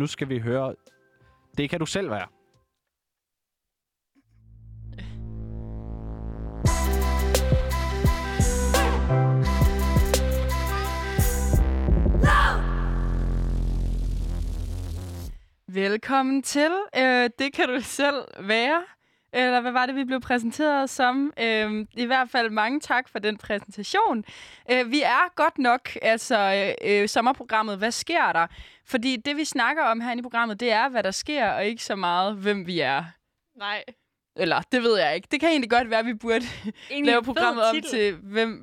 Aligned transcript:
nu 0.00 0.06
skal 0.06 0.28
vi 0.28 0.38
høre 0.38 0.74
Det 1.56 1.70
kan 1.70 1.80
du 1.80 1.86
selv 1.86 2.10
være. 2.10 2.26
Velkommen 15.68 16.42
til. 16.42 16.72
Øh, 16.96 17.30
det 17.38 17.52
kan 17.52 17.68
du 17.68 17.80
selv 17.80 18.24
være. 18.38 18.82
Eller 19.32 19.60
hvad 19.60 19.72
var 19.72 19.86
det, 19.86 19.94
vi 19.94 20.04
blev 20.04 20.20
præsenteret 20.20 20.90
som? 20.90 21.32
Øh, 21.40 21.86
I 21.92 22.04
hvert 22.04 22.30
fald 22.30 22.50
mange 22.50 22.80
tak 22.80 23.08
for 23.08 23.18
den 23.18 23.36
præsentation. 23.36 24.24
Øh, 24.70 24.90
vi 24.90 25.02
er 25.02 25.34
godt 25.34 25.58
nok, 25.58 25.90
altså 26.02 26.74
øh, 26.84 27.02
øh 27.02 27.08
sommerprogrammet, 27.08 27.78
hvad 27.78 27.90
sker 27.90 28.32
der? 28.32 28.46
Fordi 28.90 29.16
det, 29.16 29.36
vi 29.36 29.44
snakker 29.44 29.82
om 29.82 30.00
her 30.00 30.18
i 30.18 30.22
programmet, 30.22 30.60
det 30.60 30.72
er, 30.72 30.88
hvad 30.88 31.02
der 31.02 31.10
sker, 31.10 31.50
og 31.50 31.64
ikke 31.64 31.84
så 31.84 31.96
meget, 31.96 32.36
hvem 32.36 32.66
vi 32.66 32.80
er. 32.80 33.04
Nej. 33.56 33.84
Eller, 34.36 34.62
det 34.72 34.82
ved 34.82 34.98
jeg 34.98 35.14
ikke. 35.14 35.28
Det 35.30 35.40
kan 35.40 35.48
egentlig 35.48 35.70
godt 35.70 35.90
være, 35.90 35.98
at 35.98 36.06
vi 36.06 36.14
burde 36.14 36.44
Egentlig 36.90 37.10
lave 37.12 37.22
programmet 37.22 37.64
om 37.64 37.80
til, 37.90 38.16
hvem, 38.16 38.62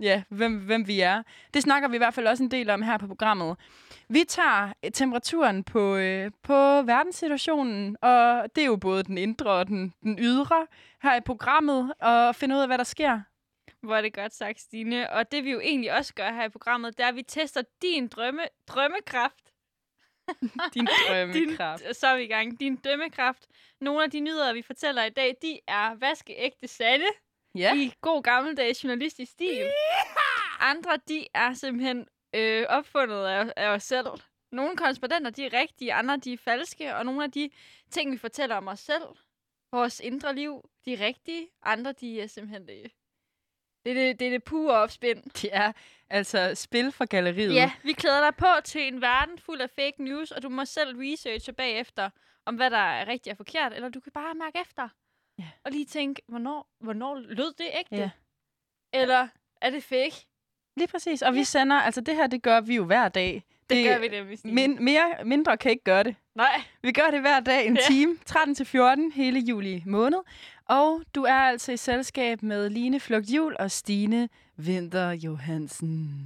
ja, 0.00 0.22
hvem, 0.28 0.58
hvem 0.58 0.86
vi 0.86 1.00
er. 1.00 1.22
Det 1.54 1.62
snakker 1.62 1.88
vi 1.88 1.94
i 1.94 1.98
hvert 1.98 2.14
fald 2.14 2.26
også 2.26 2.42
en 2.42 2.50
del 2.50 2.70
om 2.70 2.82
her 2.82 2.98
på 2.98 3.06
programmet. 3.06 3.56
Vi 4.08 4.24
tager 4.28 4.72
øh, 4.84 4.90
temperaturen 4.90 5.64
på, 5.64 5.96
øh, 5.96 6.30
på 6.42 6.82
verdenssituationen, 6.82 7.96
og 8.02 8.42
det 8.54 8.62
er 8.62 8.66
jo 8.66 8.76
både 8.76 9.02
den 9.02 9.18
indre 9.18 9.50
og 9.50 9.66
den, 9.66 9.94
den 10.02 10.18
ydre 10.20 10.66
her 11.02 11.16
i 11.16 11.20
programmet, 11.20 11.92
og 12.00 12.34
finde 12.34 12.54
ud 12.54 12.60
af, 12.60 12.66
hvad 12.68 12.78
der 12.78 12.84
sker. 12.84 13.20
Hvor 13.82 13.96
er 13.96 14.02
det 14.02 14.14
godt 14.14 14.34
sagt, 14.34 14.60
Stine. 14.60 15.12
Og 15.12 15.32
det 15.32 15.44
vi 15.44 15.50
jo 15.50 15.60
egentlig 15.60 15.92
også 15.92 16.14
gør 16.14 16.32
her 16.32 16.44
i 16.44 16.48
programmet, 16.48 16.98
det 16.98 17.04
er, 17.04 17.08
at 17.08 17.16
vi 17.16 17.22
tester 17.22 17.62
din 17.82 18.08
drømme, 18.08 18.42
drømmekraft. 18.68 19.45
Din 20.74 20.88
drømmekraft. 21.08 21.84
Din, 21.84 21.94
så 21.94 22.06
er 22.06 22.16
vi 22.16 22.22
i 22.22 22.26
gang. 22.26 22.60
Din 22.60 22.76
dømmekraft. 22.76 23.46
Nogle 23.80 24.04
af 24.04 24.10
de 24.10 24.20
nyheder, 24.20 24.52
vi 24.52 24.62
fortæller 24.62 25.04
i 25.04 25.10
dag, 25.10 25.36
de 25.42 25.60
er 25.66 25.94
vaskeægte 25.94 26.68
sande 26.68 27.06
Ja. 27.54 27.74
i 27.74 27.92
god 28.00 28.22
gammeldags 28.22 28.84
journalistisk 28.84 29.32
stil. 29.32 29.70
Andre, 30.60 30.98
de 31.08 31.26
er 31.34 31.54
simpelthen 31.54 32.06
øh, 32.34 32.66
opfundet 32.68 33.24
af, 33.24 33.52
af 33.56 33.68
os 33.68 33.82
selv. 33.82 34.06
Nogle 34.52 34.76
korrespondenter, 34.76 35.30
de 35.30 35.44
er 35.46 35.52
rigtige, 35.52 35.94
andre, 35.94 36.16
de 36.16 36.32
er 36.32 36.36
falske, 36.38 36.94
og 36.96 37.04
nogle 37.06 37.24
af 37.24 37.32
de 37.32 37.50
ting, 37.90 38.12
vi 38.12 38.18
fortæller 38.18 38.56
om 38.56 38.68
os 38.68 38.80
selv, 38.80 39.02
vores 39.72 40.00
indre 40.00 40.34
liv, 40.34 40.70
de 40.84 40.92
er 40.94 41.00
rigtige, 41.06 41.48
andre, 41.62 41.92
de 41.92 42.20
er 42.20 42.26
simpelthen 42.26 42.68
det. 42.68 42.92
Det 43.86 43.90
er 43.98 44.06
det, 44.06 44.20
det, 44.20 44.26
er 44.26 44.30
det 44.30 44.44
pure 44.44 44.74
opspind. 44.74 45.22
Det 45.42 45.50
er 45.52 45.72
altså 46.10 46.54
spil 46.54 46.92
for 46.92 47.04
galleriet. 47.04 47.54
Ja, 47.54 47.72
vi 47.82 47.92
klæder 47.92 48.20
dig 48.30 48.36
på 48.36 48.46
til 48.64 48.88
en 48.88 49.00
verden 49.00 49.38
fuld 49.38 49.60
af 49.60 49.70
fake 49.70 50.04
news, 50.04 50.30
og 50.30 50.42
du 50.42 50.48
må 50.48 50.64
selv 50.64 50.96
researche 50.98 51.52
bagefter, 51.52 52.10
om 52.46 52.54
hvad 52.54 52.70
der 52.70 52.76
er 52.78 53.08
rigtigt 53.08 53.32
og 53.32 53.36
forkert, 53.36 53.72
eller 53.72 53.88
du 53.88 54.00
kan 54.00 54.12
bare 54.12 54.34
mærke 54.34 54.58
efter. 54.60 54.88
Ja. 55.38 55.44
Og 55.64 55.70
lige 55.72 55.84
tænke, 55.84 56.22
hvornår, 56.28 56.68
hvornår 56.80 57.18
lød 57.18 57.54
det 57.58 57.66
ægte? 57.78 57.96
Ja. 57.96 58.10
Eller 58.92 59.28
er 59.62 59.70
det 59.70 59.82
fake? 59.84 60.26
Lige 60.76 60.88
præcis. 60.88 61.22
Og 61.22 61.34
vi 61.34 61.44
sender, 61.44 61.76
altså 61.76 62.00
det 62.00 62.14
her, 62.16 62.26
det 62.26 62.42
gør 62.42 62.60
vi 62.60 62.74
jo 62.74 62.84
hver 62.84 63.08
dag. 63.08 63.44
Det, 63.70 63.76
det 63.76 63.84
gør 63.84 63.98
vi 63.98 64.08
nemlig. 64.08 64.38
Min, 64.44 64.84
mere, 64.84 65.14
mindre 65.24 65.56
kan 65.56 65.70
ikke 65.70 65.84
gøre 65.84 66.02
det. 66.02 66.16
Nej. 66.34 66.62
Vi 66.82 66.92
gør 66.92 67.10
det 67.10 67.20
hver 67.20 67.40
dag 67.40 67.66
en 67.66 67.76
Ja. 67.76 67.82
time, 67.88 68.18
13-14 68.30 69.14
hele 69.14 69.40
juli 69.40 69.82
måned. 69.86 70.18
Og 70.68 71.02
du 71.14 71.22
er 71.22 71.34
altså 71.34 71.72
i 71.72 71.76
selskab 71.76 72.42
med 72.42 72.70
Line 72.70 73.00
Flugt 73.00 73.30
Jul 73.30 73.56
og 73.58 73.70
Stine 73.70 74.28
Vinter 74.56 75.10
Johansen. 75.10 76.20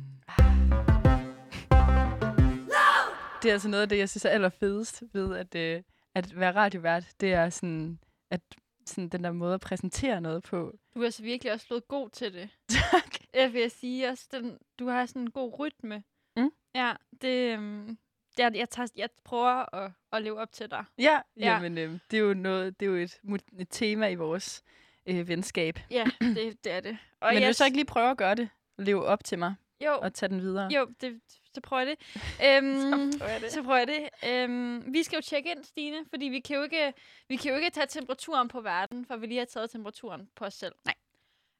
Det 3.43 3.49
er 3.49 3.53
altså 3.53 3.69
noget 3.69 3.83
af 3.83 3.89
det, 3.89 3.99
jeg 3.99 4.09
synes 4.09 4.25
er 4.25 4.29
allerfedest 4.31 5.03
ved 5.13 5.37
at, 5.37 5.55
øh, 5.55 5.83
at 6.15 6.41
være 6.41 6.55
radiovært. 6.55 7.05
Det 7.21 7.33
er 7.33 7.51
sådan, 7.51 7.99
at 8.31 8.41
sådan 8.87 9.09
den 9.09 9.25
der 9.25 9.33
måde 9.33 9.55
at 9.55 9.61
præsentere 9.61 10.21
noget 10.21 10.43
på. 10.43 10.73
Du 10.95 11.01
er 11.01 11.05
altså 11.05 11.23
virkelig 11.23 11.53
også 11.53 11.67
blevet 11.67 11.89
god 11.89 12.11
til 12.11 12.33
det. 12.33 12.49
Tak. 12.91 13.15
Jeg 13.35 13.53
vil 13.53 13.71
sige 13.71 14.09
også, 14.09 14.27
den, 14.33 14.59
du 14.79 14.89
har 14.89 15.07
sådan 15.07 15.23
en 15.23 15.31
god 15.31 15.59
rytme. 15.59 16.03
Mm. 16.37 16.51
Ja, 16.75 16.93
det, 17.23 17.53
øhm, 17.53 17.99
er, 18.45 18.51
jeg, 18.55 18.69
tager, 18.69 18.89
jeg 18.97 19.09
prøver 19.25 19.75
at, 19.75 19.93
at 20.13 20.23
leve 20.23 20.39
op 20.41 20.53
til 20.53 20.71
dig. 20.71 20.85
Ja, 20.99 21.21
Ja. 21.37 21.53
jamen, 21.53 21.79
øh, 21.79 21.99
det 22.11 22.17
er 22.17 22.21
jo 22.21 22.35
noget, 22.35 22.81
det 22.81 22.87
er 22.87 22.91
jo 22.91 22.97
et, 22.97 23.19
et 23.59 23.69
tema 23.71 24.09
i 24.09 24.15
vores 24.15 24.63
øh, 25.07 25.29
venskab. 25.29 25.79
Ja, 25.91 26.05
det, 26.21 26.57
det 26.65 26.73
er 26.73 26.81
det. 26.81 26.99
Og 27.21 27.29
Men 27.29 27.35
vil 27.35 27.43
jeg 27.43 27.49
du 27.49 27.55
så 27.55 27.65
ikke 27.65 27.77
lige 27.77 27.87
prøve 27.87 28.11
at 28.11 28.17
gøre 28.17 28.35
det? 28.35 28.49
Leve 28.79 29.05
op 29.07 29.25
til 29.25 29.39
mig 29.39 29.55
Jo, 29.85 29.99
og 30.03 30.15
tage 30.15 30.31
den 30.31 30.41
videre? 30.41 30.69
jo 30.73 30.87
det, 31.01 31.21
så 31.55 31.61
prøver 31.61 31.81
jeg 31.83 31.87
det. 31.97 31.99
Øhm, 32.47 33.13
Så 33.13 33.19
prøver 33.19 33.33
jeg 33.33 33.41
det. 33.41 33.53
Så 33.53 33.63
prøver 33.63 33.79
jeg 33.79 33.87
det. 33.87 34.31
Øhm, 34.31 34.93
vi 34.95 35.03
skal 35.03 35.17
jo 35.17 35.21
tjekke 35.23 35.51
ind, 35.51 35.65
Stine, 35.65 35.97
fordi 36.11 36.25
vi 36.27 36.41
kan, 36.41 36.57
jo 36.57 36.63
ikke, 36.63 36.93
vi 37.29 37.37
kan 37.37 37.51
jo 37.51 37.57
ikke 37.57 37.71
tage 37.71 37.87
temperaturen 37.87 38.49
på 38.49 38.61
verden, 38.61 39.07
for 39.07 39.17
vi 39.17 39.27
lige 39.27 39.39
har 39.39 39.45
taget 39.45 39.71
temperaturen 39.71 40.29
på 40.37 40.45
os 40.45 40.55
selv. 40.55 40.73
Nej. 40.85 40.95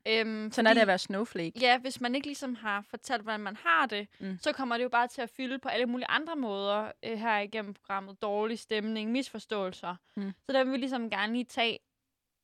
Øhm, 0.09 0.53
Sådan 0.53 0.67
er 0.71 0.75
det 0.75 0.81
at 0.81 0.87
være 0.87 0.99
snowflake. 0.99 1.53
Ja, 1.61 1.79
hvis 1.79 2.01
man 2.01 2.15
ikke 2.15 2.27
ligesom 2.27 2.55
har 2.55 2.85
fortalt, 2.91 3.23
hvordan 3.23 3.41
man 3.41 3.57
har 3.57 3.87
det, 3.87 4.09
Mm. 4.21 4.39
så 4.43 4.53
kommer 4.53 4.77
det 4.77 4.85
jo 4.85 4.89
bare 4.89 5.09
til 5.09 5.23
at 5.23 5.31
fylde 5.31 5.59
på 5.59 5.69
alle 5.69 5.87
mulige 5.87 6.07
andre 6.07 6.37
måder 6.37 6.93
øh, 7.03 7.19
her 7.19 7.39
igennem 7.39 7.75
programmet. 7.75 8.23
Dårlig 8.23 8.59
stemning, 8.59 9.11
misforståelser. 9.13 9.97
Mm. 10.17 10.33
Så 10.47 10.53
der 10.53 10.65
vil 10.65 10.73
vi 10.73 10.79
ligesom 10.79 11.11
gerne 11.11 11.33
lige 11.33 11.45
tage 11.45 11.79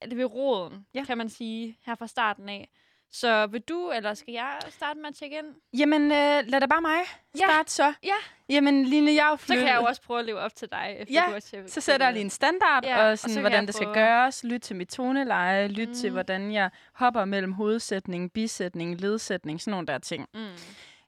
det 0.02 0.16
ved 0.16 0.24
roden, 0.24 0.86
ja. 0.94 1.04
kan 1.04 1.18
man 1.18 1.28
sige, 1.28 1.78
her 1.86 1.94
fra 1.94 2.06
starten 2.06 2.48
af. 2.48 2.68
Så 3.12 3.46
vil 3.46 3.60
du, 3.60 3.90
eller 3.90 4.14
skal 4.14 4.32
jeg 4.34 4.58
starte 4.68 4.98
med 5.00 5.08
at 5.08 5.14
tjekke 5.14 5.38
ind? 5.38 5.46
Jamen, 5.78 6.02
øh, 6.02 6.44
lad 6.46 6.60
da 6.60 6.66
bare 6.66 6.80
mig 6.80 6.98
Ja. 7.34 7.44
starte 7.46 7.72
så. 7.72 7.92
Ja. 8.04 8.14
Jamen, 8.48 8.84
Line, 8.84 9.14
jeg 9.14 9.26
er 9.26 9.30
jo 9.30 9.36
Så 9.36 9.44
flyttet. 9.46 9.64
kan 9.64 9.72
jeg 9.74 9.80
jo 9.80 9.86
også 9.86 10.02
prøve 10.02 10.18
at 10.20 10.24
leve 10.26 10.38
op 10.38 10.54
til 10.56 10.68
dig. 10.72 10.96
Efter 10.98 11.14
Ja, 11.14 11.24
du 11.26 11.32
har 11.32 11.68
Så 11.68 11.80
sætter 11.80 12.06
jeg 12.06 12.12
lige 12.12 12.24
en 12.24 12.30
standard, 12.30 12.84
Ja, 12.84 13.04
og 13.04 13.10
og 13.10 13.18
sådan, 13.18 13.30
så 13.34 13.36
kan 13.36 13.42
hvordan 13.42 13.66
det 13.66 13.74
skal 13.74 13.88
gøres. 13.94 14.44
Lyt 14.44 14.60
til 14.60 14.76
mit 14.76 14.88
toneleje, 14.88 15.68
lyt 15.68 15.88
mm. 15.88 15.94
til, 15.94 16.10
hvordan 16.10 16.52
jeg 16.52 16.70
hopper 16.92 17.24
mellem 17.24 17.52
hovedsætning, 17.52 18.32
bisætning, 18.32 19.00
ledsætning, 19.00 19.60
sådan 19.60 19.70
nogle 19.70 19.86
der 19.86 19.98
ting. 19.98 20.28
Mm. 20.34 20.40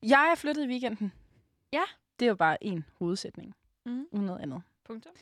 Jeg 0.03 0.29
er 0.33 0.35
flyttet 0.35 0.65
i 0.65 0.69
weekenden. 0.69 1.13
Ja. 1.73 1.83
Det 2.19 2.27
er 2.27 2.31
jo 2.31 2.37
bare 2.37 2.65
en 2.65 2.85
hovedsætning, 2.99 3.55
Mm. 3.87 4.05
uden 4.13 4.27
noget 4.27 4.41
andet. 4.41 4.63
Punktum. 4.87 5.13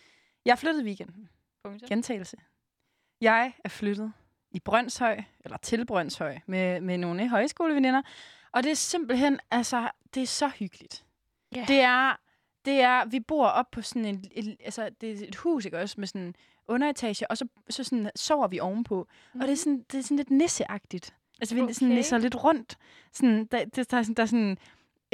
Jeg 0.45 0.53
er 0.53 0.57
flyttet 0.57 0.83
i 0.83 0.85
weekenden. 0.85 1.29
Punktum. 1.65 1.89
Gentagelse. 1.89 2.37
Jeg 3.21 3.53
er 3.65 3.69
flyttet 3.69 4.13
i 4.51 4.61
Brøndshøj, 4.61 5.23
eller 5.45 5.57
til 5.57 5.87
Brøndshøj, 5.87 6.39
med, 6.47 6.81
med 6.81 6.99
nogle 6.99 7.29
højskoleveninder. 7.29 8.03
Og 8.53 8.63
det 8.63 8.71
er 8.71 8.77
simpelthen, 8.77 9.41
altså, 9.51 9.91
det 10.15 10.23
er 10.23 10.27
så 10.27 10.49
hyggeligt. 10.49 11.05
Ja. 11.55 11.65
Det 11.69 11.81
er, 11.81 12.17
det 12.65 12.81
er, 12.81 13.05
vi 13.05 13.21
bor 13.21 13.47
op 13.47 13.71
på 13.71 13.83
sådan 13.83 14.05
en, 14.05 14.25
et, 14.31 14.57
altså, 14.65 14.91
det 15.01 15.11
er 15.11 15.29
et 15.29 15.37
hus, 15.37 15.65
ikke 15.65 15.79
også, 15.79 15.95
med 15.99 16.07
sådan 16.09 16.23
en 16.23 16.35
underetage, 16.69 17.31
og 17.31 17.39
så, 17.39 17.49
så 17.71 17.85
sådan, 17.85 18.11
sover 18.17 18.49
vi 18.49 18.61
ovenpå. 18.61 19.09
Mm. 19.35 19.41
Og 19.41 19.47
det 19.47 19.53
er 19.53 19.57
sådan, 19.57 19.85
det 19.93 19.99
er 19.99 20.03
sådan 20.03 20.17
lidt 20.17 20.31
nisseagtigt. 20.31 21.15
Altså, 21.41 21.55
vi 21.55 21.61
okay. 21.61 21.75
sådan 21.75 21.89
nisser 21.89 22.19
lidt 22.19 22.45
rundt. 22.45 22.79
Sådan, 23.13 23.45
der, 23.45 23.65
der, 23.65 23.85
der, 23.85 23.97
er 23.97 24.03
sådan, 24.03 24.15
der 24.15 24.23
er 24.23 24.27
sådan 24.27 24.59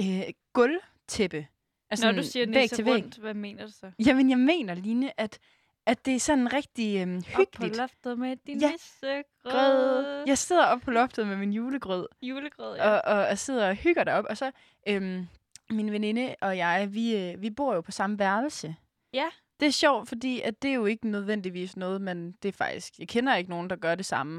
øh, 0.01 0.23
gulvtæppe. 0.53 1.47
Altså 1.91 2.07
Når 2.07 2.13
sådan 2.13 2.25
du 2.25 2.31
siger 2.31 2.47
nisse 2.47 2.85
rundt, 2.85 3.17
hvad 3.17 3.35
mener 3.35 3.67
du 3.67 3.73
så? 3.73 3.91
Jamen, 4.07 4.31
jeg 4.31 4.39
mener, 4.39 4.75
Line, 4.75 5.21
at, 5.21 5.39
at 5.87 6.07
det 6.07 6.15
er 6.15 6.21
sådan 6.21 6.53
rigtig 6.53 7.01
øhm, 7.03 7.17
Op 7.17 7.23
på 7.35 7.39
hyggeligt. 7.41 7.77
loftet 7.77 8.19
med 8.19 8.37
din 8.47 8.61
Ja. 8.61 8.71
nissegrød. 8.71 10.25
Jeg 10.27 10.39
sidder 10.39 10.67
oppe 10.67 10.85
på 10.85 10.91
loftet 10.91 11.27
med 11.27 11.37
min 11.37 11.53
julegrød, 11.53 12.07
Julegrød, 12.23 12.77
ja. 12.77 12.91
og, 12.91 13.15
og 13.17 13.29
jeg 13.29 13.39
sidder 13.39 13.69
og 13.69 13.75
hygger 13.75 14.05
derop, 14.05 14.25
og 14.31 14.37
så 14.37 14.51
øhm, 14.89 15.27
min 15.71 15.93
veninde 15.93 16.35
og 16.41 16.57
jeg, 16.57 16.89
vi, 16.95 17.17
øh, 17.17 17.43
vi 17.43 17.51
bor 17.51 17.75
jo 17.75 17.81
på 17.81 17.91
samme 17.91 18.19
værelse. 18.19 18.77
Ja. 19.13 19.27
Det 19.61 19.67
er 19.69 19.73
sjovt, 19.73 20.09
fordi 20.09 20.41
at 20.41 20.63
det 20.63 20.71
er 20.71 20.75
jo 20.75 20.87
ikke 20.87 21.09
nødvendigvis 21.09 21.77
noget, 21.77 22.01
men 22.01 22.33
det 22.43 22.49
er 22.49 22.53
faktisk... 22.53 22.99
Jeg 22.99 23.09
kender 23.09 23.35
ikke 23.37 23.51
nogen, 23.51 23.71
der 23.71 23.77
gør 23.77 23.95
det 23.95 24.07
samme. 24.07 24.37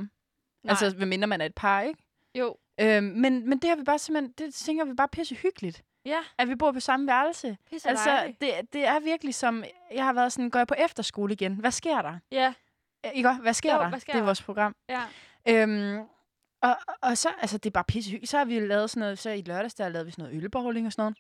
Nej. 0.63 0.69
Altså, 0.69 0.95
medmindre 0.97 1.27
man 1.27 1.41
er 1.41 1.45
et 1.45 1.55
par, 1.55 1.81
ikke? 1.81 1.99
Jo. 2.35 2.55
Øhm, 2.81 3.03
men, 3.03 3.49
men 3.49 3.57
det 3.59 3.69
har 3.69 3.75
vi 3.77 3.83
bare 3.83 3.99
simpelthen... 3.99 4.33
Det 4.37 4.53
tænker 4.53 4.85
vi 4.85 4.93
bare 4.93 5.07
pisse 5.07 5.35
hyggeligt, 5.35 5.83
Ja, 6.05 6.19
at 6.37 6.47
vi 6.49 6.55
bor 6.55 6.71
på 6.71 6.79
samme 6.79 7.07
værelse. 7.07 7.57
pisse 7.69 7.89
Altså, 7.89 8.09
dejligt. 8.09 8.41
det, 8.41 8.73
det 8.73 8.85
er 8.85 8.99
virkelig 8.99 9.35
som... 9.35 9.63
Jeg 9.91 10.05
har 10.05 10.13
været 10.13 10.33
sådan, 10.33 10.49
går 10.49 10.59
jeg 10.59 10.67
på 10.67 10.73
efterskole 10.77 11.33
igen? 11.33 11.55
Hvad 11.55 11.71
sker 11.71 12.01
der? 12.01 12.19
Ja, 12.31 12.53
Ikke? 13.13 13.33
Hvad 13.33 13.53
sker 13.53 13.75
Jo, 13.75 13.81
der? 13.81 13.89
hvad 13.89 13.99
sker 13.99 14.13
det 14.13 14.17
er 14.17 14.21
der? 14.21 14.25
vores 14.25 14.41
program. 14.43 14.75
ja. 14.89 15.03
Øhm, 15.47 15.99
og, 16.61 16.75
og 17.01 17.17
så, 17.17 17.29
altså, 17.41 17.57
det 17.57 17.69
er 17.69 17.71
bare 17.71 17.83
pissehyggeligt. 17.83 18.29
Så 18.29 18.37
har 18.37 18.45
vi 18.45 18.59
lavet 18.59 18.89
sådan 18.89 18.99
noget, 18.99 19.19
så 19.19 19.29
i 19.29 19.41
lørdags, 19.41 19.73
der 19.73 19.89
lavede 19.89 20.05
vi 20.05 20.11
sådan 20.11 20.23
noget 20.25 20.43
ølbowling 20.43 20.85
og 20.87 20.91
sådan 20.93 21.01
noget. 21.03 21.17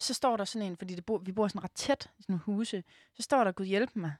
Så 0.00 0.14
står 0.14 0.36
der 0.36 0.44
sådan 0.44 0.68
en, 0.68 0.76
fordi 0.76 0.94
det 0.94 1.04
bor, 1.06 1.18
vi 1.18 1.32
bor 1.32 1.48
sådan 1.48 1.64
ret 1.64 1.72
tæt 1.74 2.10
i 2.18 2.22
sådan 2.22 2.32
nogle 2.32 2.44
huse, 2.44 2.84
så 3.14 3.22
står 3.22 3.44
der, 3.44 3.52
Gud 3.52 3.64
hjælpe 3.66 3.98
mig, 3.98 4.12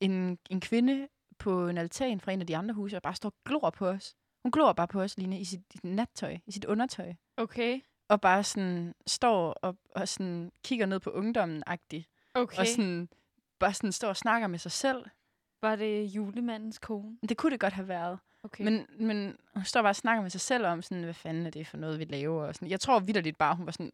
en, 0.00 0.38
en 0.50 0.60
kvinde 0.60 1.08
på 1.38 1.68
en 1.68 1.78
altan 1.78 2.20
fra 2.20 2.32
en 2.32 2.40
af 2.40 2.46
de 2.46 2.56
andre 2.56 2.74
huse, 2.74 2.96
og 2.96 3.02
bare 3.02 3.14
står 3.14 3.28
og 3.28 3.34
glor 3.44 3.70
på 3.70 3.88
os. 3.88 4.14
Hun 4.42 4.52
glor 4.52 4.72
bare 4.72 4.88
på 4.88 5.02
os, 5.02 5.16
Line, 5.18 5.40
i 5.40 5.44
sit, 5.44 5.60
i 5.60 5.72
sit 5.72 5.84
nattøj, 5.84 6.36
i 6.46 6.52
sit 6.52 6.64
undertøj. 6.64 7.12
Okay. 7.36 7.80
Og 8.08 8.20
bare 8.20 8.44
sådan 8.44 8.94
står 9.06 9.52
og, 9.52 9.76
og 9.94 10.08
sådan 10.08 10.52
kigger 10.64 10.86
ned 10.86 11.00
på 11.00 11.10
ungdommen-agtigt. 11.10 12.30
Okay. 12.34 12.58
Og 12.58 12.66
sådan, 12.66 13.08
bare 13.58 13.74
sådan 13.74 13.92
står 13.92 14.08
og 14.08 14.16
snakker 14.16 14.48
med 14.48 14.58
sig 14.58 14.72
selv. 14.72 15.04
Var 15.62 15.76
det 15.76 16.04
julemandens 16.04 16.78
kone? 16.78 17.18
Det 17.28 17.36
kunne 17.36 17.52
det 17.52 17.60
godt 17.60 17.72
have 17.72 17.88
været. 17.88 18.18
Okay. 18.42 18.64
Men, 18.64 18.86
men 18.98 19.36
hun 19.54 19.64
står 19.64 19.82
bare 19.82 19.90
og 19.90 19.96
snakker 19.96 20.22
med 20.22 20.30
sig 20.30 20.40
selv 20.40 20.66
om, 20.66 20.82
sådan, 20.82 21.04
hvad 21.04 21.14
fanden 21.14 21.46
er 21.46 21.50
det 21.50 21.66
for 21.66 21.76
noget, 21.76 21.98
vi 21.98 22.04
laver. 22.04 22.44
Og 22.44 22.54
sådan. 22.54 22.70
Jeg 22.70 22.80
tror 22.80 23.00
vidderligt 23.00 23.38
bare, 23.38 23.56
hun 23.56 23.66
var 23.66 23.72
sådan 23.72 23.92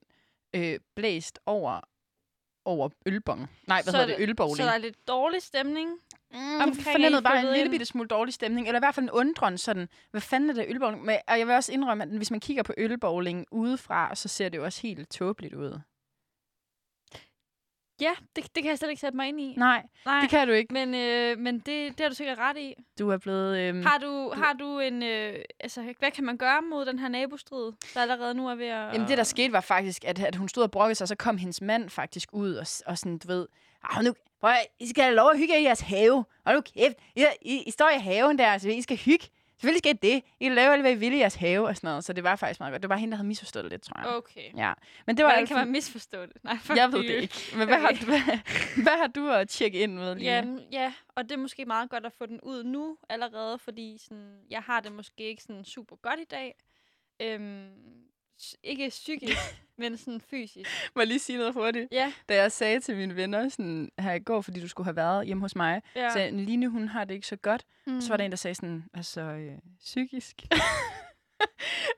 øh, 0.54 0.80
blæst 0.94 1.38
over 1.46 1.80
over 2.64 2.88
ølbong. 3.06 3.50
Nej, 3.66 3.82
hvad 3.82 3.92
Så 3.92 3.98
hedder 3.98 4.14
er 4.14 4.18
det? 4.18 4.28
Ølbowling. 4.28 4.56
Så 4.56 4.62
der 4.62 4.70
er 4.72 4.78
lidt 4.78 5.08
dårlig 5.08 5.42
stemning. 5.42 5.90
Mm, 6.30 6.38
jeg 6.58 6.74
fornemmede 6.80 7.22
bare 7.22 7.40
en 7.46 7.52
lille 7.54 7.70
bitte 7.70 7.86
smule 7.86 8.08
dårlig 8.08 8.34
stemning, 8.34 8.66
eller 8.66 8.78
i 8.78 8.84
hvert 8.84 8.94
fald 8.94 9.04
en 9.04 9.10
undren 9.10 9.58
sådan, 9.58 9.88
hvad 10.10 10.20
fanden 10.20 10.50
er 10.50 10.54
det 10.54 10.64
ølbowling? 10.68 11.04
Men, 11.04 11.16
og 11.28 11.38
jeg 11.38 11.46
vil 11.46 11.54
også 11.54 11.72
indrømme, 11.72 12.04
at 12.04 12.10
hvis 12.10 12.30
man 12.30 12.40
kigger 12.40 12.62
på 12.62 12.72
ølbowling 12.78 13.46
udefra, 13.50 14.14
så 14.14 14.28
ser 14.28 14.48
det 14.48 14.58
jo 14.58 14.64
også 14.64 14.82
helt 14.82 15.10
tåbeligt 15.10 15.54
ud. 15.54 15.80
Ja, 18.00 18.10
det, 18.36 18.44
det 18.54 18.62
kan 18.62 18.70
jeg 18.70 18.78
slet 18.78 18.88
ikke 18.90 19.00
sætte 19.00 19.16
mig 19.16 19.28
ind 19.28 19.40
i. 19.40 19.54
Nej, 19.56 19.82
Nej. 20.06 20.20
det 20.20 20.30
kan 20.30 20.48
du 20.48 20.52
ikke. 20.54 20.74
Men, 20.74 20.94
øh, 20.94 21.38
men 21.38 21.54
det, 21.58 21.66
det 21.66 22.00
har 22.00 22.08
du 22.08 22.14
sikkert 22.14 22.38
ret 22.38 22.56
i. 22.56 22.74
Du 22.98 23.10
er 23.10 23.18
blevet... 23.18 23.58
Øhm, 23.58 23.82
Har 23.82 23.98
du, 23.98 24.32
har 24.34 24.52
du 24.52 24.78
en... 24.78 25.02
Øh, 25.02 25.34
altså, 25.60 25.94
hvad 25.98 26.10
kan 26.10 26.24
man 26.24 26.36
gøre 26.36 26.62
mod 26.62 26.84
den 26.86 26.98
her 26.98 27.08
nabostrid, 27.08 27.72
der 27.94 28.00
allerede 28.00 28.34
nu 28.34 28.48
er 28.48 28.54
ved 28.54 28.66
at... 28.66 28.92
Jamen 28.92 29.08
det, 29.08 29.18
der 29.18 29.24
skete, 29.24 29.52
var 29.52 29.60
faktisk, 29.60 30.04
at, 30.04 30.20
at 30.20 30.36
hun 30.36 30.48
stod 30.48 30.62
og 30.62 30.70
brokkede 30.70 30.94
sig, 30.94 31.04
og 31.04 31.08
så 31.08 31.16
kom 31.16 31.36
hendes 31.36 31.60
mand 31.60 31.90
faktisk 31.90 32.28
ud 32.32 32.54
og, 32.54 32.66
og 32.86 32.98
sådan, 32.98 33.18
du 33.18 33.28
ved, 33.28 33.46
ah, 33.90 34.04
nu, 34.04 34.14
prøv, 34.40 34.52
I 34.80 34.86
skal 34.88 35.04
have 35.04 35.14
lov 35.16 35.30
at 35.30 35.38
hygge 35.38 35.60
i 35.60 35.64
jeres 35.64 35.80
have. 35.80 36.24
Og 36.44 36.54
nu 36.54 36.60
kæft, 36.60 36.96
I, 37.16 37.24
I, 37.42 37.62
I 37.66 37.70
står 37.70 37.88
i 37.88 37.98
haven 38.00 38.38
der, 38.38 38.58
så 38.58 38.68
I 38.68 38.82
skal 38.82 38.96
hygge. 38.96 39.26
Selvfølgelig 39.60 39.90
I 39.90 39.92
det. 39.92 40.22
I 40.40 40.44
kan 40.44 40.54
lave 40.54 40.72
alt, 40.72 40.82
hvad 40.82 40.92
I 40.92 40.94
vil 40.94 41.12
i 41.12 41.18
jeres 41.18 41.34
have 41.34 41.66
og 41.68 41.76
sådan 41.76 41.88
noget. 41.88 42.04
Så 42.04 42.12
det 42.12 42.24
var 42.24 42.36
faktisk 42.36 42.60
meget 42.60 42.72
godt. 42.72 42.82
Det 42.82 42.88
var 42.90 42.96
hende, 42.96 43.10
der 43.12 43.16
havde 43.16 43.28
misforstået 43.28 43.64
det 43.64 43.72
lidt, 43.72 43.82
tror 43.82 44.00
jeg. 44.00 44.16
Okay. 44.16 44.56
Ja. 44.56 44.72
Men 45.06 45.16
det 45.16 45.24
var 45.24 45.30
Hvordan 45.30 45.40
alt 45.40 45.48
kan 45.48 45.54
for- 45.56 45.64
man 45.64 45.72
misforstå 45.72 46.22
det? 46.26 46.32
Nej, 46.44 46.56
fuck 46.62 46.78
Jeg 46.78 46.92
ved 46.92 46.98
det 46.98 47.10
ikke. 47.22 47.34
Men 47.56 47.66
hvad, 47.68 47.78
har, 47.78 47.88
Okay. 47.88 48.00
du, 48.00 48.04
hvad, 48.06 48.20
hvad 48.82 48.98
har 48.98 49.06
du 49.06 49.28
at 49.30 49.48
tjekke 49.48 49.80
ind 49.80 49.92
med 49.94 50.14
lige? 50.14 50.24
Jamen, 50.36 50.60
ja, 50.72 50.92
og 51.08 51.22
det 51.24 51.32
er 51.32 51.36
måske 51.36 51.64
meget 51.64 51.90
godt 51.90 52.06
at 52.06 52.12
få 52.12 52.26
den 52.26 52.40
ud 52.40 52.64
nu 52.64 52.96
allerede, 53.08 53.58
fordi 53.58 53.98
sådan, 53.98 54.38
jeg 54.50 54.60
har 54.62 54.80
det 54.80 54.92
måske 54.92 55.22
ikke 55.24 55.42
sådan 55.42 55.64
super 55.64 55.96
godt 55.96 56.20
i 56.20 56.24
dag. 56.30 56.54
Øhm, 57.22 57.68
ikke 58.62 58.88
psykisk, 58.88 59.36
men 59.78 59.96
sådan 59.96 60.20
fysisk. 60.20 60.70
Må 60.94 61.00
jeg 61.00 61.06
lige 61.08 61.18
sige 61.18 61.38
noget 61.38 61.54
hurtigt? 61.54 61.88
Ja, 61.92 62.12
Da 62.28 62.34
jeg 62.34 62.52
sagde 62.52 62.80
til 62.80 62.96
mine 62.96 63.16
venner 63.16 63.48
sådan, 63.48 63.90
her 63.98 64.12
i 64.12 64.18
går, 64.20 64.40
fordi 64.40 64.60
du 64.60 64.68
skulle 64.68 64.84
have 64.84 64.96
været 64.96 65.26
hjemme 65.26 65.40
hos 65.40 65.56
mig, 65.56 65.82
ja. 65.96 66.10
så 66.10 66.28
Line, 66.32 66.68
hun 66.68 66.88
har 66.88 67.04
det 67.04 67.14
ikke 67.14 67.26
så 67.26 67.36
godt. 67.36 67.64
mm. 67.86 68.00
Så 68.00 68.08
var 68.08 68.16
der 68.16 68.24
en, 68.24 68.30
der 68.30 68.36
sagde 68.36 68.54
sådan, 68.54 68.84
altså, 68.94 69.20
øh, 69.20 69.58
psykisk. 69.80 70.36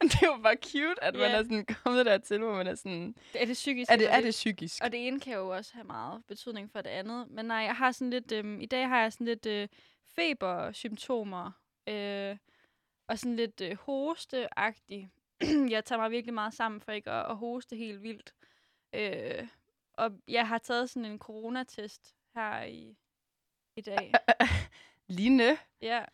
det 0.02 0.22
jo 0.22 0.36
bare 0.42 0.56
cute, 0.64 1.04
at 1.04 1.14
man 1.14 1.22
Ja. 1.22 1.36
er 1.36 1.42
sådan 1.42 1.64
kommet 1.84 2.06
dertil, 2.06 2.38
hvor 2.38 2.54
man 2.54 2.66
er 2.66 2.74
sådan, 2.74 3.14
Er 3.34 3.44
det 3.44 3.54
psykisk? 3.54 3.90
er 3.90 3.96
det, 3.96 4.12
er 4.12 4.20
det 4.20 4.30
psykisk? 4.30 4.84
Og 4.84 4.92
det 4.92 5.06
ene 5.06 5.20
kan 5.20 5.34
jo 5.34 5.48
også 5.48 5.70
have 5.74 5.84
meget 5.86 6.22
betydning 6.28 6.70
for 6.72 6.80
det 6.80 6.90
andet. 6.90 7.26
Men 7.30 7.46
nej, 7.46 7.56
jeg 7.58 7.74
har 7.76 7.92
sådan 7.92 8.10
lidt... 8.10 8.32
Øhm, 8.32 8.60
I 8.60 8.66
dag 8.66 8.88
har 8.88 9.00
jeg 9.02 9.12
sådan 9.12 9.26
lidt 9.26 9.46
øh, 9.46 9.68
febersymptomer. 10.14 11.50
Øh, 11.88 12.36
og 13.08 13.18
sådan 13.18 13.36
lidt 13.36 13.60
øh, 13.60 13.76
hosteagtig. 13.80 15.10
jeg 15.74 15.84
tager 15.84 16.00
mig 16.00 16.10
virkelig 16.10 16.34
meget 16.34 16.54
sammen 16.54 16.80
for 16.80 16.92
ikke 16.92 17.10
at, 17.10 17.30
at 17.30 17.36
hoste 17.36 17.76
helt 17.76 18.02
vildt. 18.02 18.34
Øh, 18.92 19.48
og 19.92 20.12
jeg 20.28 20.48
har 20.48 20.58
taget 20.58 20.90
sådan 20.90 21.10
en 21.10 21.18
coronatest 21.18 22.14
her 22.34 22.62
i, 22.62 22.96
i 23.76 23.80
dag. 23.80 24.12
Line? 25.08 25.58
Ja. 25.80 26.04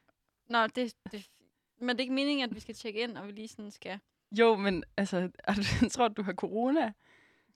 Nå, 0.46 0.66
det, 0.66 0.94
det, 1.12 1.30
men 1.76 1.88
det 1.88 2.00
er 2.00 2.04
ikke 2.04 2.14
meningen, 2.14 2.48
at 2.48 2.54
vi 2.54 2.60
skal 2.60 2.74
tjekke 2.74 3.00
ind, 3.00 3.18
og 3.18 3.26
vi 3.26 3.32
lige 3.32 3.48
sådan 3.48 3.70
skal... 3.70 4.00
Jo, 4.38 4.56
men 4.56 4.84
altså, 4.96 5.30
er 5.38 5.54
du, 5.54 5.62
jeg 5.82 5.90
tror, 5.92 6.08
du 6.08 6.22
har 6.22 6.32
corona. 6.32 6.92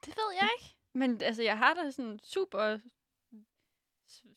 Det 0.04 0.16
ved 0.16 0.34
jeg 0.40 0.48
ikke. 0.58 0.76
Men 0.92 1.22
altså, 1.22 1.42
jeg 1.42 1.58
har 1.58 1.74
da 1.74 1.90
sådan 1.90 2.20
super 2.22 2.78